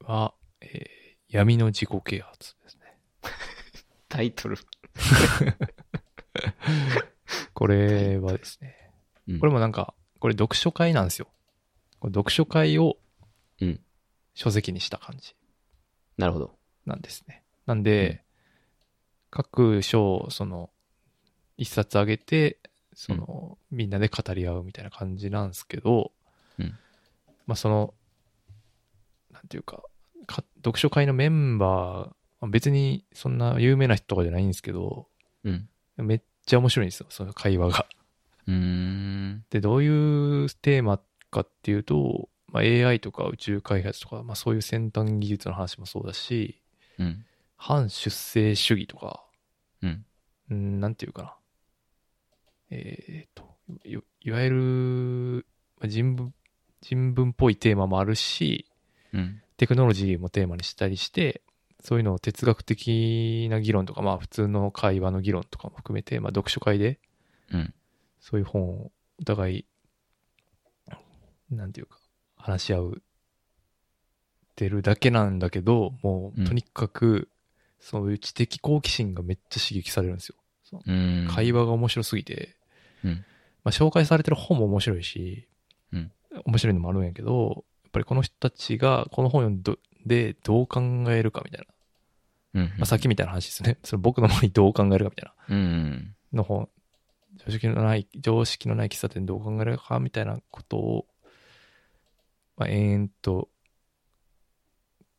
[0.04, 0.98] は、えー
[1.30, 2.98] 闇の自己啓発ですね。
[4.08, 4.58] タイトル。
[7.54, 8.92] これはですね、
[9.28, 11.28] うんこれもなんか、これ読書会なんですよ。
[12.00, 12.98] これ読書会を
[13.60, 13.82] うん。
[14.36, 15.36] 書籍にした感じ
[16.16, 16.58] なるほど。
[16.86, 17.44] なんですね。
[17.66, 18.24] なんで、
[19.30, 20.70] 各章、その、
[21.58, 22.60] 一冊あげて、
[22.94, 26.14] その、みんなで語り合うみたいな感じなんですけど、
[26.58, 26.78] うん
[27.48, 27.94] まあその、
[29.32, 29.84] なんていうか、
[30.28, 35.08] か読書会のメンバー、まあ別にそんな有名な人とかじゃないんですけど、
[35.44, 35.70] うん。
[35.98, 37.86] めっちゃ面白いんですよ、その会話が。
[38.48, 39.46] うーん。
[39.50, 41.02] で、どういうテーマ
[41.32, 46.62] かっていうと、まあ、AI とか宇宙開発とか、まあ、そういう先端技術の話もそうだし、
[46.98, 47.26] うん。
[47.58, 49.24] 反出生主義とか、
[49.82, 50.06] うん。
[50.52, 51.36] うんなんていうかな。
[52.70, 55.46] えっ、とい、いわゆる、
[55.80, 56.34] まあ人文、
[56.82, 58.66] 人文っぽいテーマもあるし、
[59.14, 59.42] うん。
[59.58, 61.42] テクノロジーもテーマにしたりして、
[61.82, 67.00] そういうのを哲学的な議論とか、まあ普通の会話の議論とかも含めて、まあ読書会で
[67.52, 67.74] うん。
[68.20, 69.66] そういう本をお互い、
[71.50, 71.98] なんていうか、
[72.36, 73.02] 話し合う
[74.56, 77.30] てるだけなんだけど、もうとにかく、
[77.80, 80.36] そういう知的好奇心がめっちゃ刺激されるんですよ。
[81.30, 82.56] 会話が面白すぎて、
[83.04, 83.12] うん。
[83.64, 85.48] まあ紹介されてる本も面白いし、
[85.94, 86.12] うん
[86.46, 91.68] 面白いのもあるんやけど、やっぱりこの人たちがこの本を読んでどう考えるかみたい
[92.54, 92.62] な。
[92.62, 92.68] うん。
[92.78, 93.78] まあ、さっきみたいな話ですね。
[93.84, 95.56] その僕の周りどう考えるかみたいな。
[95.56, 96.16] うん。
[96.34, 96.70] の本、
[97.38, 101.06] 常識のない、常識のない喫茶店どう考えるかみたいなことを、
[102.58, 103.50] まあ、延々と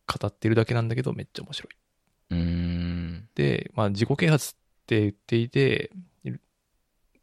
[0.06, 1.76] 語ってるだけなんだけど、めっちゃ面白い。
[2.30, 3.28] うん。
[3.34, 5.92] で、まあ、自己啓発って言っていて、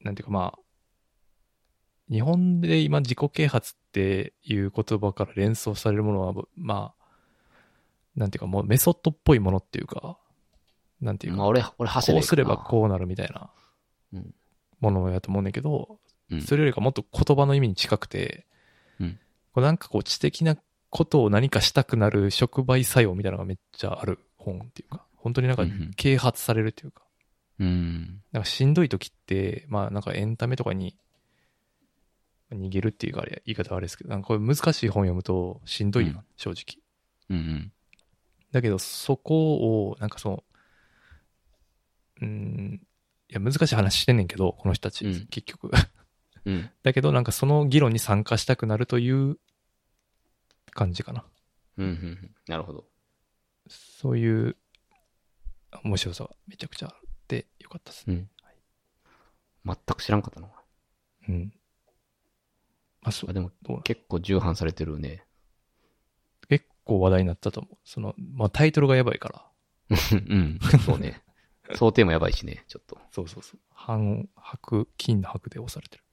[0.01, 0.59] なんていうかまあ、
[2.09, 7.05] 日本で今自己啓発っていう言葉から連想されるものは、まあ、
[8.17, 10.17] なんていうかもうメソッドっぽいものっていうか、
[10.99, 13.49] なんていうか、まあ俺、俺、走こうすればこうなるみたいな
[14.13, 14.35] うん。
[14.81, 15.97] ものやと思うんだけど、
[16.29, 16.41] うん。
[16.41, 18.45] それよりかもっと言葉の意味に近くて、
[18.99, 19.19] うん。
[19.53, 20.57] こうなんかこう知的な
[20.89, 25.63] ことを何かしたくなる触媒作用みたいなのがめっちゃある本っていうか、本当になんか
[25.95, 27.03] 啓発されるっていうか、
[27.59, 28.21] うん。
[28.33, 30.97] なんかしんどい時って、まあなんかエンタメとかに
[32.51, 36.81] 逃げるっていうかあれ、言い方はあれですけど、なんかこれ難しい本読むとしんどいよ、うん正直。
[37.29, 37.71] うん。
[38.51, 40.43] だけどそこを、なんかその、
[42.21, 42.81] うーん、
[43.29, 45.71] いや難しい話してんねんけど、この人たち、うん結局。
[46.45, 46.69] うん。
[46.83, 49.39] だけどなんかその議論に参加したくなるという
[50.71, 51.25] 感じかな。
[51.77, 51.85] うん。
[51.85, 52.35] うん。
[52.47, 52.85] なるほど。
[53.67, 54.55] そういう
[55.83, 58.15] 面白さがめちゃくちゃあってよかったですね。
[58.15, 58.29] うん。
[59.65, 60.49] 全く知らんかったな。
[61.27, 61.53] うん。
[63.05, 63.51] まあ、そうあ、でも
[63.83, 65.23] 結構重版されてるね。
[66.49, 67.77] 結構話題になったと思う。
[67.83, 69.45] その、まあ、タイトルがやばいから。
[70.11, 70.59] うん。
[70.83, 71.21] そうね。
[71.75, 72.97] 想定もやばいしね、ちょっと。
[73.11, 73.59] そうそうそう。
[73.71, 76.03] 半白、金の白で押されてる。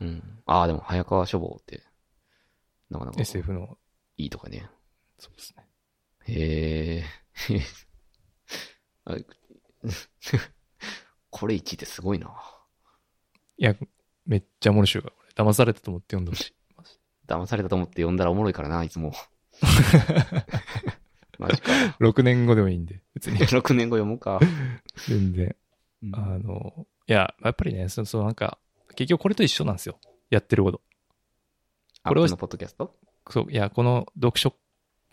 [0.00, 0.42] うん。
[0.46, 1.82] ああ、でも、早川書房って、
[2.88, 3.76] なかなか SF の、
[4.16, 4.68] いいとかね。
[5.18, 5.66] そうですね。
[6.26, 7.04] へえ。
[9.04, 9.16] あ
[11.30, 12.32] これ1ってすごいな。
[13.56, 13.74] いや、
[14.24, 15.12] めっちゃ面白いか。
[15.36, 16.54] 騙されたと思って読んでほしい。
[17.26, 19.12] 騙されたと思って読んだらおもろいからな、いつも。
[21.38, 21.72] マジか。
[22.00, 23.38] 6年後でもいいんで、別に。
[23.46, 24.38] 6年後読もうか。
[25.08, 25.56] 全然。
[26.02, 28.58] うんあの、いや、やっぱりね、その、そのなんか、
[28.96, 29.98] 結局これと一緒なんですよ。
[30.30, 30.80] やってること。
[32.02, 32.96] あこれをこのポッドキャスト？
[33.30, 34.54] そう、いや、この読書、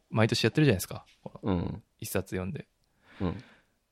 [0.10, 1.06] 毎年やってるじゃないですか。
[1.44, 1.84] うん。
[2.00, 2.68] 一冊読んで、
[3.22, 3.44] うん。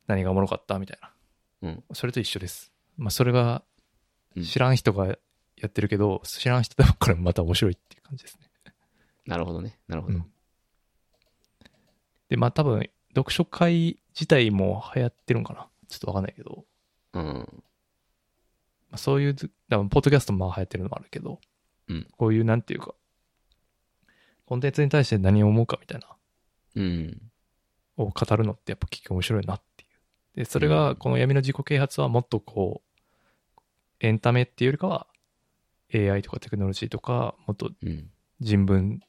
[0.07, 0.79] 何がおもろかった？
[0.79, 1.13] みたいな。
[1.61, 1.83] うん。
[1.93, 2.71] それと一緒です。
[2.97, 3.63] まあ、それが
[4.35, 5.15] うん知らん人が
[5.57, 8.49] やってるけど、知らん人でもこれまた面白いっていう感じですね。
[9.25, 9.77] なるほどね。
[9.87, 10.15] なるほど。
[10.15, 10.25] うん
[12.29, 16.65] で、まあ多分、読書会自体も流行ってるんかなちょっとわかんないけど、
[17.13, 17.23] うん。
[17.23, 17.43] ま
[18.91, 21.39] あ、そういうず、多分ポッドキャストもまあ流行ってるのもあるけど、
[21.87, 22.93] うんこういうなんていうか、
[24.45, 26.07] コンテンツに対して何を思うかみたいな、
[26.75, 27.21] うん。
[27.97, 30.37] を語るのってやっぱ結局面白いなっていう。
[30.37, 33.61] で、それが、この闇の自己啓発はもっとこう、
[33.99, 35.07] エンタメっていうよりかは、
[35.93, 38.09] AI とかテクノロジーとか、もっとうん。
[38.39, 38.99] 人文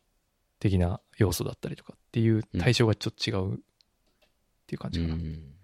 [0.58, 3.58] 的な要素だったりとかっていう対象がちょっと違うっ
[4.66, 5.16] ていう感じかな。
[5.16, 5.54] まうん。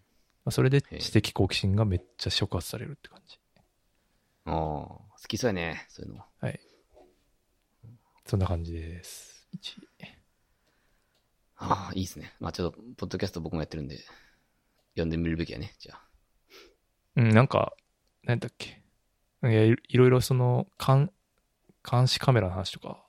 [0.47, 3.39] あ、それで知的好奇心がめっちゃ触発されるって感じ。
[4.47, 5.87] ああ、好きそうやね。
[5.89, 6.25] そういうの。
[6.41, 6.61] はい。
[8.27, 9.49] そんな感じです。
[9.57, 9.81] 1
[11.57, 12.35] ああ、いいですね。
[12.41, 13.99] まあちょっと、ポッドキャスト僕もやってるんで、
[14.95, 15.75] 読んでみるべきやね。
[15.79, 16.03] じゃあ。
[17.17, 17.75] うん、なんか、
[18.23, 18.84] 何だっけ。
[19.53, 21.11] いろいろその、監
[21.89, 23.05] 監視カメラの話とか、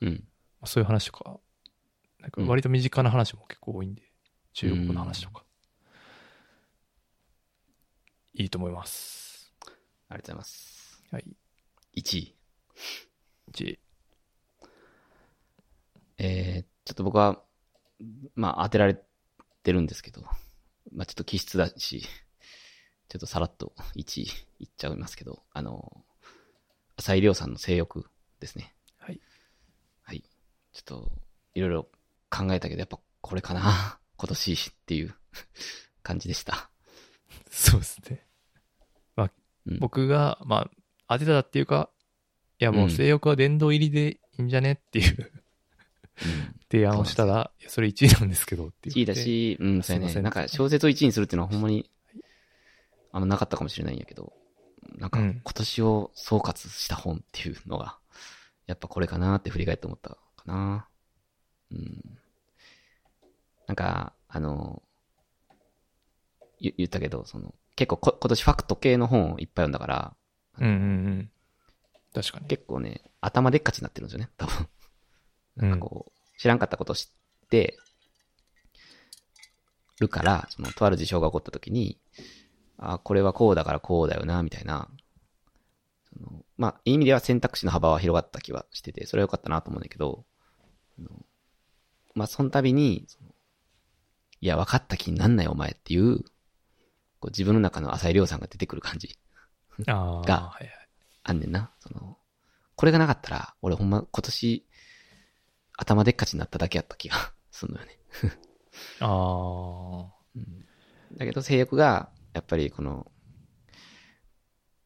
[0.00, 0.08] うん。
[0.08, 0.16] ま
[0.62, 1.40] あそういう話とか、
[2.20, 4.02] なんかうん割と身近な話も結構多いんで、
[4.52, 5.44] 中国語の話とか。
[8.34, 9.52] いいと思います。
[10.08, 11.02] ありがとうございます。
[11.10, 11.24] はい。
[11.96, 12.36] 1位。
[13.52, 13.78] 1
[16.18, 17.42] えー、ちょっと僕は、
[18.34, 19.02] まあ当てられ
[19.62, 20.22] てるんですけど、
[20.92, 22.04] まあちょっと気質だし、
[23.10, 24.28] ちょっとさらっと1位
[24.60, 26.04] いっちゃいますけど、あの、
[26.96, 28.06] 浅井亮さんの性欲
[28.38, 28.72] ですね。
[28.98, 29.20] はい。
[30.02, 30.22] はい。
[30.72, 31.12] ちょっと、
[31.54, 31.88] いろいろ
[32.30, 35.14] 考えたけど、やっぱこれかな 今年っていう
[36.04, 36.70] 感じでした。
[37.50, 38.24] そうですね。
[39.16, 39.32] まあ、
[39.66, 40.70] うん僕が、まあ、
[41.08, 41.90] 当てたっていうか、
[42.60, 45.32] いやもううん性欲は殿堂入りでいいんじゃねっていう
[46.24, 46.60] うん。
[46.70, 48.94] 提案をしたら、それ1位なんですけどっていう。
[48.94, 49.14] 1位だ。
[49.16, 50.22] し、うん、そうやね。
[50.22, 51.90] なんか小説を1位にするっていうのはほんまに、
[53.12, 54.32] あんまなかったかもしれないんやけど、
[54.98, 57.98] なんかうん今年を総括した本っていうのが、
[58.66, 60.88] やっぱこれかなって振り返って思ったかな。
[61.72, 62.18] うん。
[63.66, 64.82] なんか、あの、
[66.60, 70.16] 言言ったけど、その、結構こ今年ファクト系の本をいっぱい読んだから、
[70.58, 70.76] うんうんう
[71.22, 71.30] ん。
[72.12, 72.46] 確かに。
[72.46, 74.68] 結構ね、頭でっかちになってるんですよね、多分。
[75.56, 77.76] うんなんかこう、知らんかったことを知って
[80.00, 81.98] るから、その、とある事象が起こった時に、
[82.82, 84.88] あこれはこうだからこうだよな、みたいな。
[86.12, 90.24] そのまあ、いい意味では選択肢の幅は広がった気はしてて、それは良かったなと思うんだけど、
[92.14, 93.06] まあ、その度に、
[94.40, 96.22] いや、分かった気になんないお前っていう、
[97.20, 99.18] こう自分の中の浅井亮さんが出てくる感じ。
[99.86, 100.52] ああ、が。
[101.22, 101.70] あんねんな。
[101.80, 102.16] その、
[102.76, 104.66] これがなかったら、俺ほんま今年、
[105.76, 107.16] 頭でっかちになっただけやった気が
[107.50, 107.98] するのよね。
[109.00, 110.10] あ
[111.16, 113.10] だけど性欲が、やっぱりこの、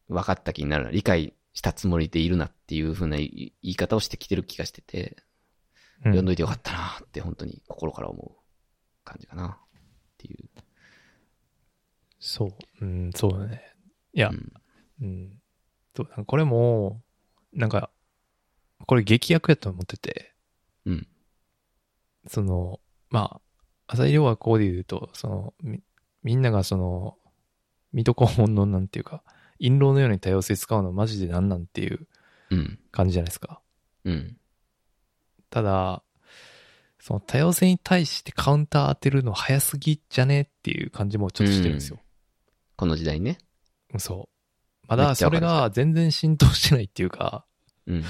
[0.07, 5.17] 分かった気になるな、理解したつもりでいるなっていう風な言い方をしてきてる気がしてて、
[6.01, 6.05] あ。
[6.05, 8.35] 読んどいてよかったなって本当に心から思う
[9.03, 9.59] 感じかな。
[9.59, 9.77] っ
[10.17, 10.49] ていう。
[12.19, 12.49] そう。
[12.81, 13.61] うん、そうだね。
[14.13, 14.53] いや、うん
[15.01, 15.41] うん。
[15.95, 17.01] そう、なんかこれも、
[17.53, 17.89] なんか、
[18.85, 20.33] これ劇薬やと思ってて、
[20.85, 21.07] うん。
[22.27, 23.39] その、ま
[23.87, 25.81] あ、浅井亮はこうで言うと、その、み、
[26.23, 27.17] みんながその、
[27.95, 29.23] 水戸黄門のなんていうか、
[29.57, 32.07] 陰謀のように多様性使うのマジでなんなんっていう
[32.51, 32.79] うん。
[32.91, 33.61] 感じじゃないですか。
[34.03, 34.37] うん。
[35.49, 36.03] ただ、
[36.99, 41.99] その多様性に対してカウンター当てるの早すぎじゃねっていう感じもちょっとしてるんですよ。
[42.75, 43.37] この時代ね。
[43.97, 44.29] そ
[44.83, 44.85] う。
[44.87, 47.45] まだそれが全然浸透してないっていうか、
[47.87, 48.03] うん。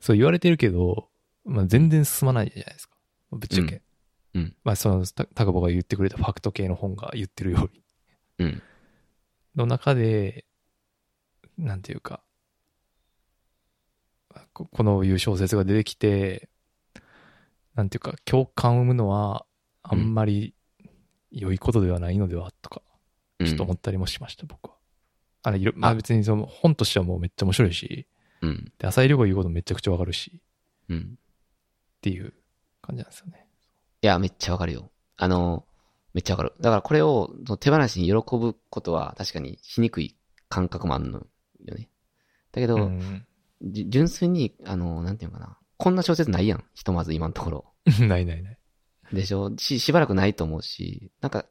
[0.00, 1.08] そう言われてるけど、
[1.44, 2.96] まあ、全然進まないじゃないですか。
[3.32, 3.76] ぶっちゃけ。
[3.76, 3.82] うん
[4.32, 7.82] うんまあその、たタカボが言ってくれたファクト系の本が言ってるように。
[8.38, 8.62] うん。
[9.56, 10.44] の中で、
[11.58, 12.22] なんていうか、
[14.52, 16.48] ここのいう小説が出てきて、
[17.74, 19.46] なんていうか、共感を生むのは、
[19.82, 20.54] あんまり
[21.30, 22.82] 良いことではないのでは、とか、
[23.38, 23.46] うん。
[23.46, 24.76] ちょっと思ったりもしました、僕は。
[25.42, 28.06] あまああ別にその本としてはもうめっちゃ面白いし、
[28.42, 28.72] うん。
[28.78, 30.40] で、浅井亮が言うことめちゃくちゃわかるし、
[30.88, 31.18] うん。
[31.18, 32.34] っていう
[32.82, 33.46] 感じなんですよね。
[34.02, 34.90] いや、めっちゃわかるよ。
[35.16, 35.64] あの、
[36.14, 36.52] めっちゃわかる。
[36.60, 37.30] だからこれを
[37.60, 40.16] 手放しに喜ぶことは確かにしにくい
[40.48, 41.20] 感覚もあるの
[41.64, 41.88] よね。
[42.52, 43.26] だけど、うん。
[43.62, 45.58] じ純粋に、あの、なんていうのかな。
[45.76, 46.64] こんな小説ないやん。
[46.74, 47.74] ひとまず今のところ。
[48.06, 48.58] ないないない。
[49.12, 49.52] でしょ？
[49.56, 51.46] し、しばらくないと思うし、なんか、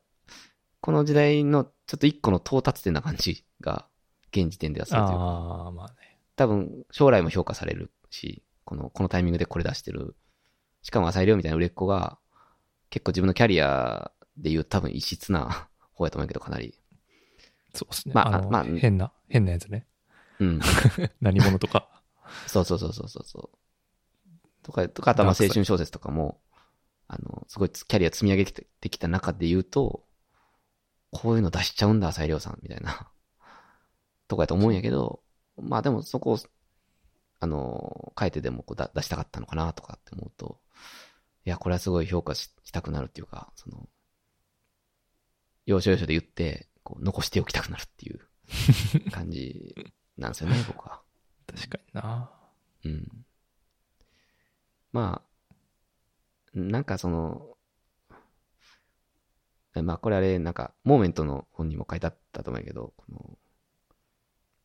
[0.82, 3.88] この時代のちょっと一個の到達点な感じが、
[4.32, 5.16] 現時点ではするというか。
[5.16, 6.20] ああ、まあね。
[6.36, 10.16] 多分、将来も評価されるし、この、このタイミングでこれ出してる。
[10.82, 12.18] しかも浅井亮みたいな売れっ子が、
[12.90, 14.12] 結構自分のキャリア
[14.42, 16.78] で言う多分異質な 方やと思うけど、かなり。
[17.74, 18.14] そうですね。
[18.14, 19.86] まああの、まあ変な、変なやつね。
[20.40, 20.60] うん。
[21.22, 21.90] 何者とか。
[22.48, 23.58] そうそうそうそうそうそう。
[24.64, 26.42] とか、とか、あとはまあ青春小説とかも、
[27.08, 30.06] あの、すごいキャリア積み上げてきた中で言うと、
[31.12, 33.12] こういうの出しちゃうんだ、浅井亮さん、みたいな、
[34.28, 35.24] とかやと思うんやけど、
[35.58, 36.38] まあでもそこを、
[37.40, 40.60] あの、書いてでもこうだ出したかったのかな、とかって思うと、
[41.46, 43.90] いや、これはすごい評価ししたくなるっていうか、その、
[45.70, 48.20] 要所要所で言って、こう、残しておきたくなるっていう
[49.12, 49.76] 感じ
[50.18, 51.04] なんですよね、 僕は。
[51.46, 52.32] 確かにな。
[52.86, 53.26] うん。
[54.92, 57.56] まあ、なんかその、
[59.84, 63.38] まあこれあれ、なんか、モーメントの本にも書いてあったと思うけど、この、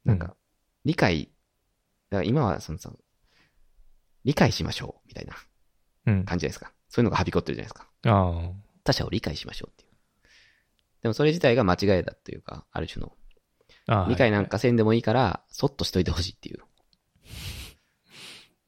[0.05, 0.37] なんうか、
[0.87, 1.27] 理解、
[2.09, 2.91] だから今はそのさ、
[4.25, 5.37] 理解しましょう、みたいな
[6.07, 6.25] うん。
[6.25, 6.73] 感じじゃないですか。
[6.89, 7.91] そういうのがはびこってるじゃないですか。
[8.07, 8.53] あ
[8.83, 9.84] 他者を理解しましょうっていう。
[11.05, 13.13] でもそれ自体が間違いだというか、ある種の、
[14.09, 16.61] 理解なんかせんでもいいから、そっとしといてほしいっていう。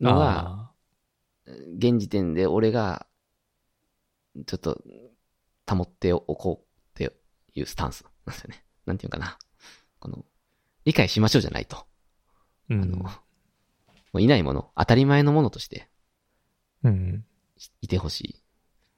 [0.03, 0.71] のが、
[1.47, 3.07] あ現時点で俺が、
[4.47, 4.83] ちょっと、
[5.67, 7.11] 保っておこうって
[7.55, 8.63] いうスタンスなんですよね。
[8.85, 9.39] なんていうかな。
[9.99, 10.23] この、
[10.85, 11.79] 理解しましょうじゃないと。
[11.79, 11.87] あ
[12.69, 12.83] うん。
[12.83, 13.11] あの、も
[14.13, 15.89] ういないもの、当たり前のものとして
[16.85, 17.25] うん。
[17.81, 18.46] いてほしい。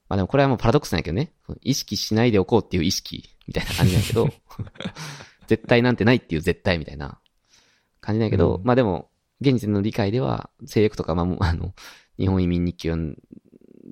[0.09, 1.31] まあでもこれはもうパラドックスなんやけどね。
[1.61, 4.29] 意識しないでおこうっていう意識みたいな感じなんやけど、
[5.47, 7.19] 絶対なんてないっていう絶対みたいな
[8.01, 11.73] 感じなんやけど、うんまあでも、現時点の理解では、性欲とか、まあもう、あの、
[12.17, 13.17] 日本移民日記を読ん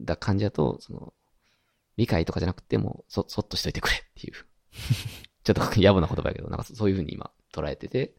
[0.03, 1.13] だ感じだと、その、
[1.95, 4.33] 理解とかじゃなくても、そ、そっとしといてくれっていう。
[5.43, 8.15] ちょっと野暮な言葉やけど、なんかそういう風に今捉えてて、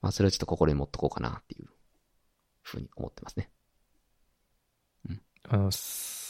[0.00, 1.68] まあそれをちょっと心に持っとこうかなっていう
[2.62, 3.50] 風に思ってますね。
[5.50, 5.70] あの、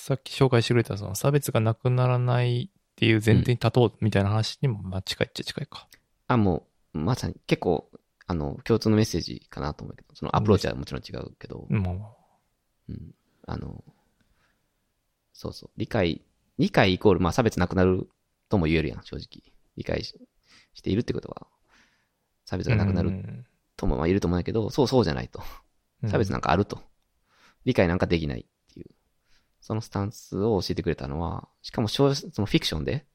[0.09, 5.87] さっき紹介してくれた、その差別がなくならないっていう前提に立とうみたいな話にも、まあ近いっちゃ近いか。
[6.29, 7.91] あ、もう、まさに結構、
[8.27, 12.17] あの、共通のメッセージかなと思うけど、そのアプローチはもちろん違うけど、も
[12.89, 13.15] うん。
[13.47, 13.85] あの、
[15.35, 15.71] そうそう。
[15.77, 16.23] 理解、
[16.57, 18.09] 理解イコール、まあ差別なくなる
[18.49, 19.53] とも言えるやん、正直。
[19.77, 20.15] 理解し
[20.73, 21.47] しているってことは、
[22.47, 23.47] 差別がなくなるうん
[23.77, 25.43] ともまあいると思うんだけど、そうそうじゃないと。
[26.03, 26.81] うん差別なんかあると。
[27.67, 28.47] 理解なんかできない。
[29.61, 33.07] そのスタンスを教えてくれたのは、しかも小説、そのフィクションで、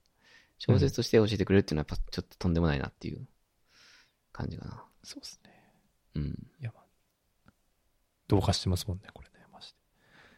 [0.58, 3.28] 小説として教えてくれるっていうのはやっぱちょっととんでもないなっていう
[4.32, 4.84] 感じかな。
[5.04, 5.52] そうですね。
[6.16, 6.24] うん。
[6.60, 7.52] いや、まあ、
[8.28, 9.76] どうかしてますもんね、これね、マジで。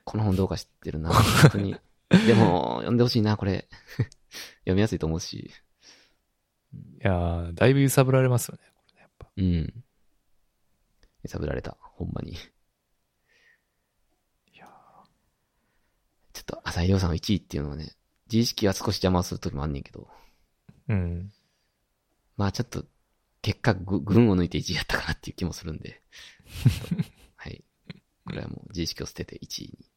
[0.03, 1.75] この本どうか知ってるな、 本当に。
[2.09, 3.67] でも、読んでほしいな、これ。
[4.61, 5.51] 読みやすいと思うし。
[6.73, 9.29] いやー、だいぶ揺さぶられますよね、これね、やっぱ。
[9.35, 9.83] うん。
[11.23, 12.33] 揺さぶられた、ほんまに。
[12.33, 12.35] い
[14.57, 14.67] や
[16.35, 17.93] ちょっと、浅井亮さんの1位っていうのはね、
[18.27, 21.31] 自意識は少し邪魔をする時もあんねんけど、ーうん。
[22.35, 22.83] まあちょっと、
[23.41, 26.01] 結果、ぐ、群を抜いて1位やったかなっていう気もするんで、
[27.37, 27.63] はい。
[28.25, 29.91] これはもう自意識を捨てて1位に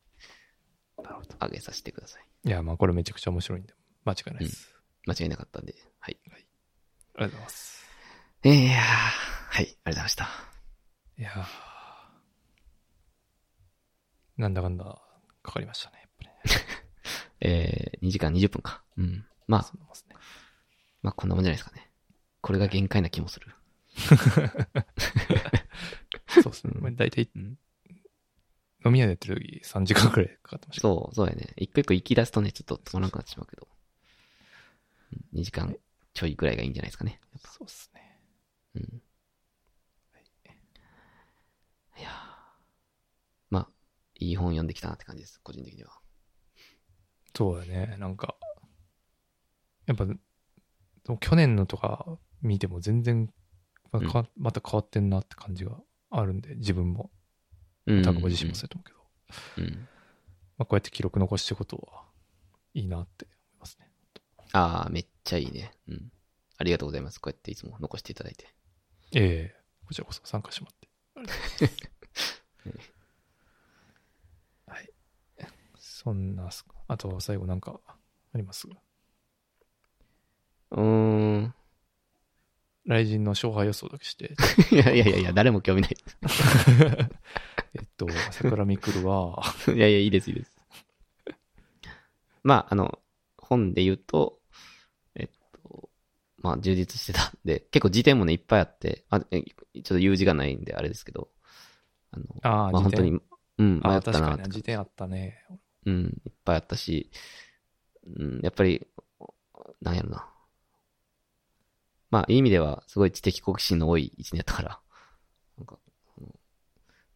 [1.03, 1.37] なるほど。
[1.41, 2.27] 上げさせてください。
[2.45, 4.73] いや、まあこれめちゃくちゃ面白いんで、間違いないです。
[5.07, 6.19] 間違いなかったんで、はい。
[6.25, 6.45] あり
[7.15, 7.85] がとうございます。
[8.45, 10.29] えー、いやーはい、ありがとうございました。
[11.19, 11.45] いやー
[14.37, 14.85] なんだかんだ
[15.43, 16.08] かかりましたね。
[17.41, 18.83] えー、2時間20分か。
[18.97, 19.25] うん。
[19.47, 19.69] まあ、ね
[21.03, 21.91] まあこんなもんじゃないですかね。
[22.41, 23.55] これが限界な気もする。
[26.29, 26.75] そうですね。
[26.81, 27.59] まあ、大体、うん
[28.85, 30.83] 飲み屋でやってる時3時間くらいかかってました。
[30.83, 31.53] そう、そうやね。
[31.57, 33.69] 一個一個行き出すとね、ちょっと止まらなくなってしまうけど。
[35.35, 35.77] 2時間
[36.15, 37.21] ちょいぐらいがいいんじゃないですかね。
[37.33, 38.21] やっぱそうですね。
[38.77, 39.03] うん。
[41.99, 42.13] いやー
[43.51, 43.69] まあ、
[44.21, 45.99] いい本読んできたなって感じです、個人的には。
[47.35, 47.97] そうだね。
[47.99, 48.35] なんか、
[49.87, 50.07] やっぱ、
[51.21, 53.33] 去年のとか見ても全然、
[53.93, 55.73] まあかまた変わってんなって感じが
[56.11, 57.11] あるんで、自分も、
[57.87, 59.89] うん多分ご自身もそうやと思うけど、うん。
[60.59, 62.05] まあ、こうやって記録残していくことは
[62.75, 63.89] いいなって思いますね。
[64.53, 65.73] ああ、めっちゃいいね。
[65.89, 66.13] うん。
[66.59, 67.21] ありがとうございます。
[67.21, 68.47] こうやっていつも残していただいて。
[69.15, 70.89] ええこちらこそ参加してもらって。
[71.17, 72.43] ありがとうございます。
[74.67, 74.91] はい。
[76.01, 77.97] そんなすか、あと最後なんかあ
[78.39, 78.69] ります？
[80.71, 81.55] うーん。
[82.87, 84.37] 雷神の勝敗予想だけして、
[84.71, 85.97] いやいやいや誰も興味ない。
[87.75, 89.43] えっと、桜みくるは、
[89.75, 90.57] いやいや、いいです、いいです。
[92.45, 93.01] まあ、あの、
[93.37, 94.41] 本で言うと、
[95.17, 95.29] えっ
[95.65, 95.91] と、
[96.37, 101.29] まあ、充実してたんで、結構辞典もね、いっぱいあって、あえちょっと言う字がないんで、あれですけど、
[102.13, 103.21] あの、ああ、まあ、本当に、
[103.59, 105.45] うん、迷ったなって確かにな、辞典あったね。
[105.89, 107.11] うん、いっぱいあったし、
[108.05, 108.87] うん、やっぱり、
[109.81, 110.29] なんやろな。
[112.11, 114.81] まあ、いい意味では、すごい知的好奇心の多い一年やったから、
[115.57, 115.79] なんか、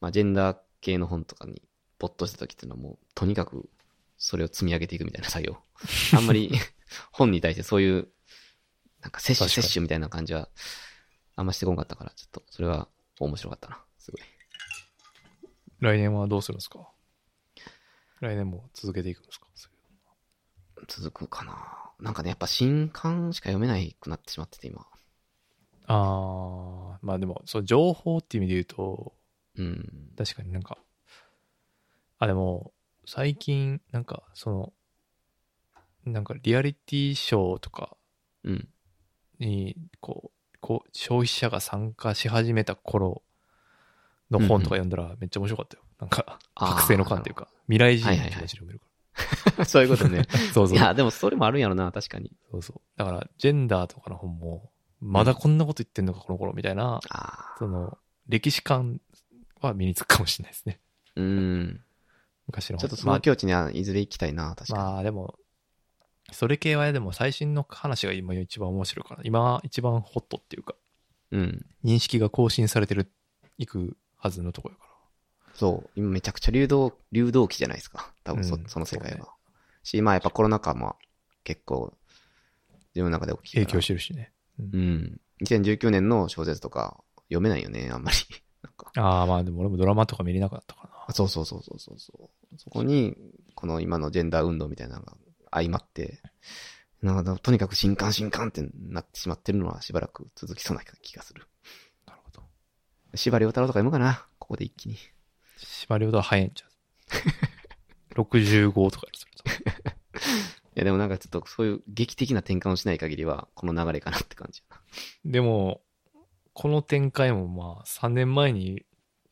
[0.01, 1.63] まあ、ジェンダー系の本とかに
[1.99, 3.69] 没頭した時っていうのはもう、とにかく、
[4.17, 5.59] それを積み上げていくみたいな作業。
[6.17, 6.51] あんまり、
[7.13, 8.09] 本に対してそういう、
[9.01, 10.49] なんか摂取摂取みたいな感じは、
[11.37, 12.89] あんましてこんかったから、ちょっと、それは
[13.21, 13.85] 面白かったな。
[13.99, 14.21] すごい。
[15.81, 16.89] 来年はどうするんですか？
[18.23, 19.47] 来年も続けていくんですか？
[20.87, 21.91] 続くかな。
[21.99, 24.87] なんかね、やっぱ新刊しか読めないくなってしまってて、今。
[25.87, 29.13] ああ、まあでも、そう、情報っていう意味で言うと、
[29.57, 30.11] うん。
[30.17, 30.79] 確かになんか、
[32.19, 32.73] あ、でも、
[33.07, 34.73] 最近、なんか、その、
[36.05, 37.97] なんかリアリティショーとか
[38.45, 38.69] うん。
[39.41, 43.23] に、こう、こう、消費者が参加し始めた頃
[44.31, 45.83] の本とか読んだらめっちゃ面白かったよ。
[45.99, 48.87] なんか、覚醒の感っていうか、未来人の気持ちで読めるか
[49.67, 50.19] そういうことね。
[50.19, 50.39] ら。
[50.53, 50.77] そうそう。
[50.77, 52.33] いや、でもそれもあるんやろな、確かに。
[52.51, 52.99] そうそう。
[52.99, 57.01] だから、ジェンダーとかの本も、まだこんなこと言ってんのか、この頃、みたいな。
[57.59, 59.01] その、歴史観
[59.61, 60.81] は身につくかもしれないですね。
[61.17, 61.85] うん。
[62.47, 64.85] 昔のちょっとそまあの境地にはいずれ行きたいな、確かに。
[64.85, 65.39] まあでも、
[66.31, 70.75] それ系はでも最新の話が今一番面白いから、今一番ホットっていうか、
[71.31, 71.67] うん。
[71.85, 73.11] 認識が更新されてる、
[73.59, 74.92] いくはずのとこやから。
[75.63, 75.91] そう。
[75.95, 78.13] 今めちゃくちゃ流動、流動期じゃないですか。
[78.25, 79.19] 多分そ,、うんその世界は。
[79.19, 79.31] そうね
[79.85, 80.97] し、まあやっぱコロナ禍も
[81.45, 81.95] 結構、
[82.95, 83.67] 自分の中で大きいから。
[83.67, 84.33] 影響してるしね。
[84.59, 85.21] うんうん。
[85.45, 88.17] 2019年の小説とか読めないよね、あんまり。
[88.63, 88.91] なんか。
[88.97, 91.15] ああ、まあでも俺もドラマとか見れなくなったからな。
[91.15, 92.59] そうそうそうそうそうそう。
[92.59, 93.17] そこに、
[93.55, 95.17] この今のジェンダー運動みたいなのが
[95.53, 96.21] 相まって、
[97.03, 101.47] なんかとにかく新刊新刊ってなってしまってるのはしばらく続きそうな気がする。
[102.05, 102.43] なるほど。
[103.15, 104.97] 司馬遼太郎とか読むかなここで一気に。
[105.65, 106.67] 司馬遼太郎早いんちゃ
[108.15, 109.93] う ?65 とかやるそれと。
[110.75, 114.79] いやでもなんかちょっとそういう劇的な転換をしない限りは、この流れかなって感じや
[115.25, 115.83] でも、
[116.55, 118.85] この展開もまあ3年前に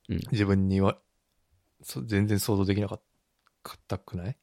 [0.08, 0.18] な。
[0.32, 0.98] 自分には、
[1.82, 3.00] そ全然想像できなかっ
[3.86, 4.36] たくない？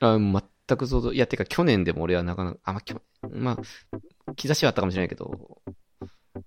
[0.00, 0.36] うん。
[0.36, 5.62] あ全く想像、いやてか去年でも俺はなかなか、あ、まあ、去まあ、兆しはあったかもしれないけど、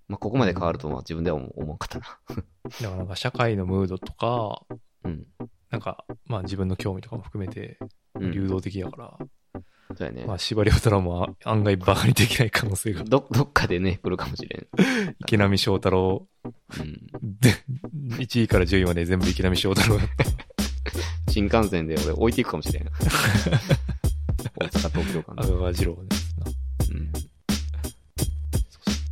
[0.08, 2.20] まあ、ここまで変わるとは自分では思思わんかったな。
[2.36, 2.44] だか
[2.82, 4.66] らなんか社会のムードとか、
[5.06, 5.26] うん。
[5.70, 7.78] なんか、まあ自分の興味とかも含めて
[8.16, 8.32] うん。
[8.32, 9.18] 流動的だから、
[9.96, 10.26] そうやね。
[10.26, 13.04] まあ司馬遼太郎も案外バカにできない可能性が。
[13.04, 14.68] ど、どっかでね、来るかもしれん。
[15.20, 16.28] 池波正太郎
[16.80, 17.08] うん。
[17.40, 17.54] で、
[18.18, 20.00] 1位から10位まで全部池波正太郎。
[21.30, 22.86] 新幹線で俺置いていくかもしれん。
[22.86, 22.90] 大
[24.68, 25.42] 阪、東京間で。
[25.44, 26.46] 赤川次郎ですな。
[26.92, 27.12] うん。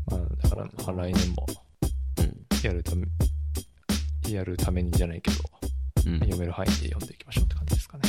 [0.08, 1.46] まあ、だから、まあ、来年も
[2.20, 2.66] うん。
[2.66, 3.06] やるため、
[4.30, 5.38] やるためにじゃないけど、
[6.06, 6.20] うん。
[6.20, 8.04] 読める範囲で読んでいきましょうって感じですかね。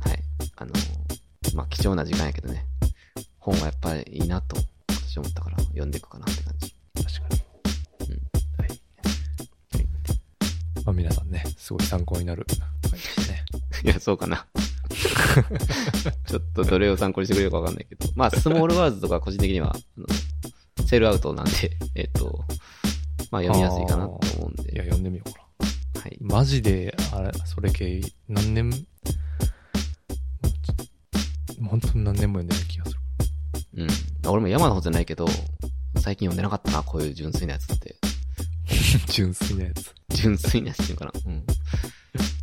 [0.00, 0.22] はい。
[0.56, 2.66] あのーまあ、貴重な時間やけどね。
[3.38, 4.56] 本はやっぱりいいなと、
[4.88, 6.74] 私思ったから読んでいくかなって感じ。
[7.02, 8.10] 確かに。
[8.10, 8.20] うん。
[8.60, 8.80] はい。
[10.84, 12.44] まあ皆さんね、すごい参考になる
[12.82, 13.44] 回でしたね。
[13.84, 14.46] いや、そうかな。
[16.26, 18.08] ちょっとどれを参考にしてくれるかわかんないけど。
[18.14, 20.06] まあ、スモールワールズとか個人的には、あの
[20.86, 22.44] セールアウトなんで、えっ、と、
[23.30, 24.90] まあ読みやすいかなと思うんいや、で。
[24.90, 25.45] 読んでみようかな。
[26.00, 26.18] はい。
[26.20, 28.70] マジで、あれ、それ系、何年、
[31.68, 33.00] 本当に何年も読んでない気がする。
[33.76, 34.30] うん。
[34.30, 35.26] 俺も山の方じゃないけど、
[35.96, 37.96] 最近読んでなかったな、こういう純粋なやつって。
[39.12, 39.94] 純粋なやつ。
[40.10, 41.32] 純粋なやつっていうのかな。
[41.32, 41.44] うん。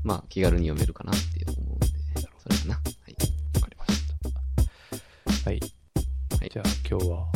[0.04, 1.88] まあ、気軽に読めるかなって思うんで、
[2.42, 2.76] それかな。
[2.76, 3.16] はい。
[3.56, 4.02] わかりまし
[5.44, 5.50] た。
[5.50, 5.60] はい。
[6.40, 7.32] はいじゃあ今日は、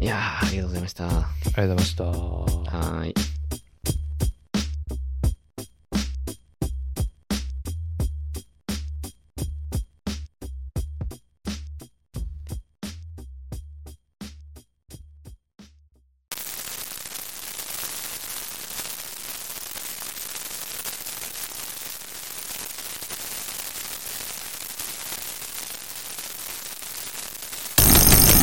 [0.00, 1.04] いやー、ありがとうございました。
[1.06, 2.04] りがとうございました。
[2.04, 3.33] はーい。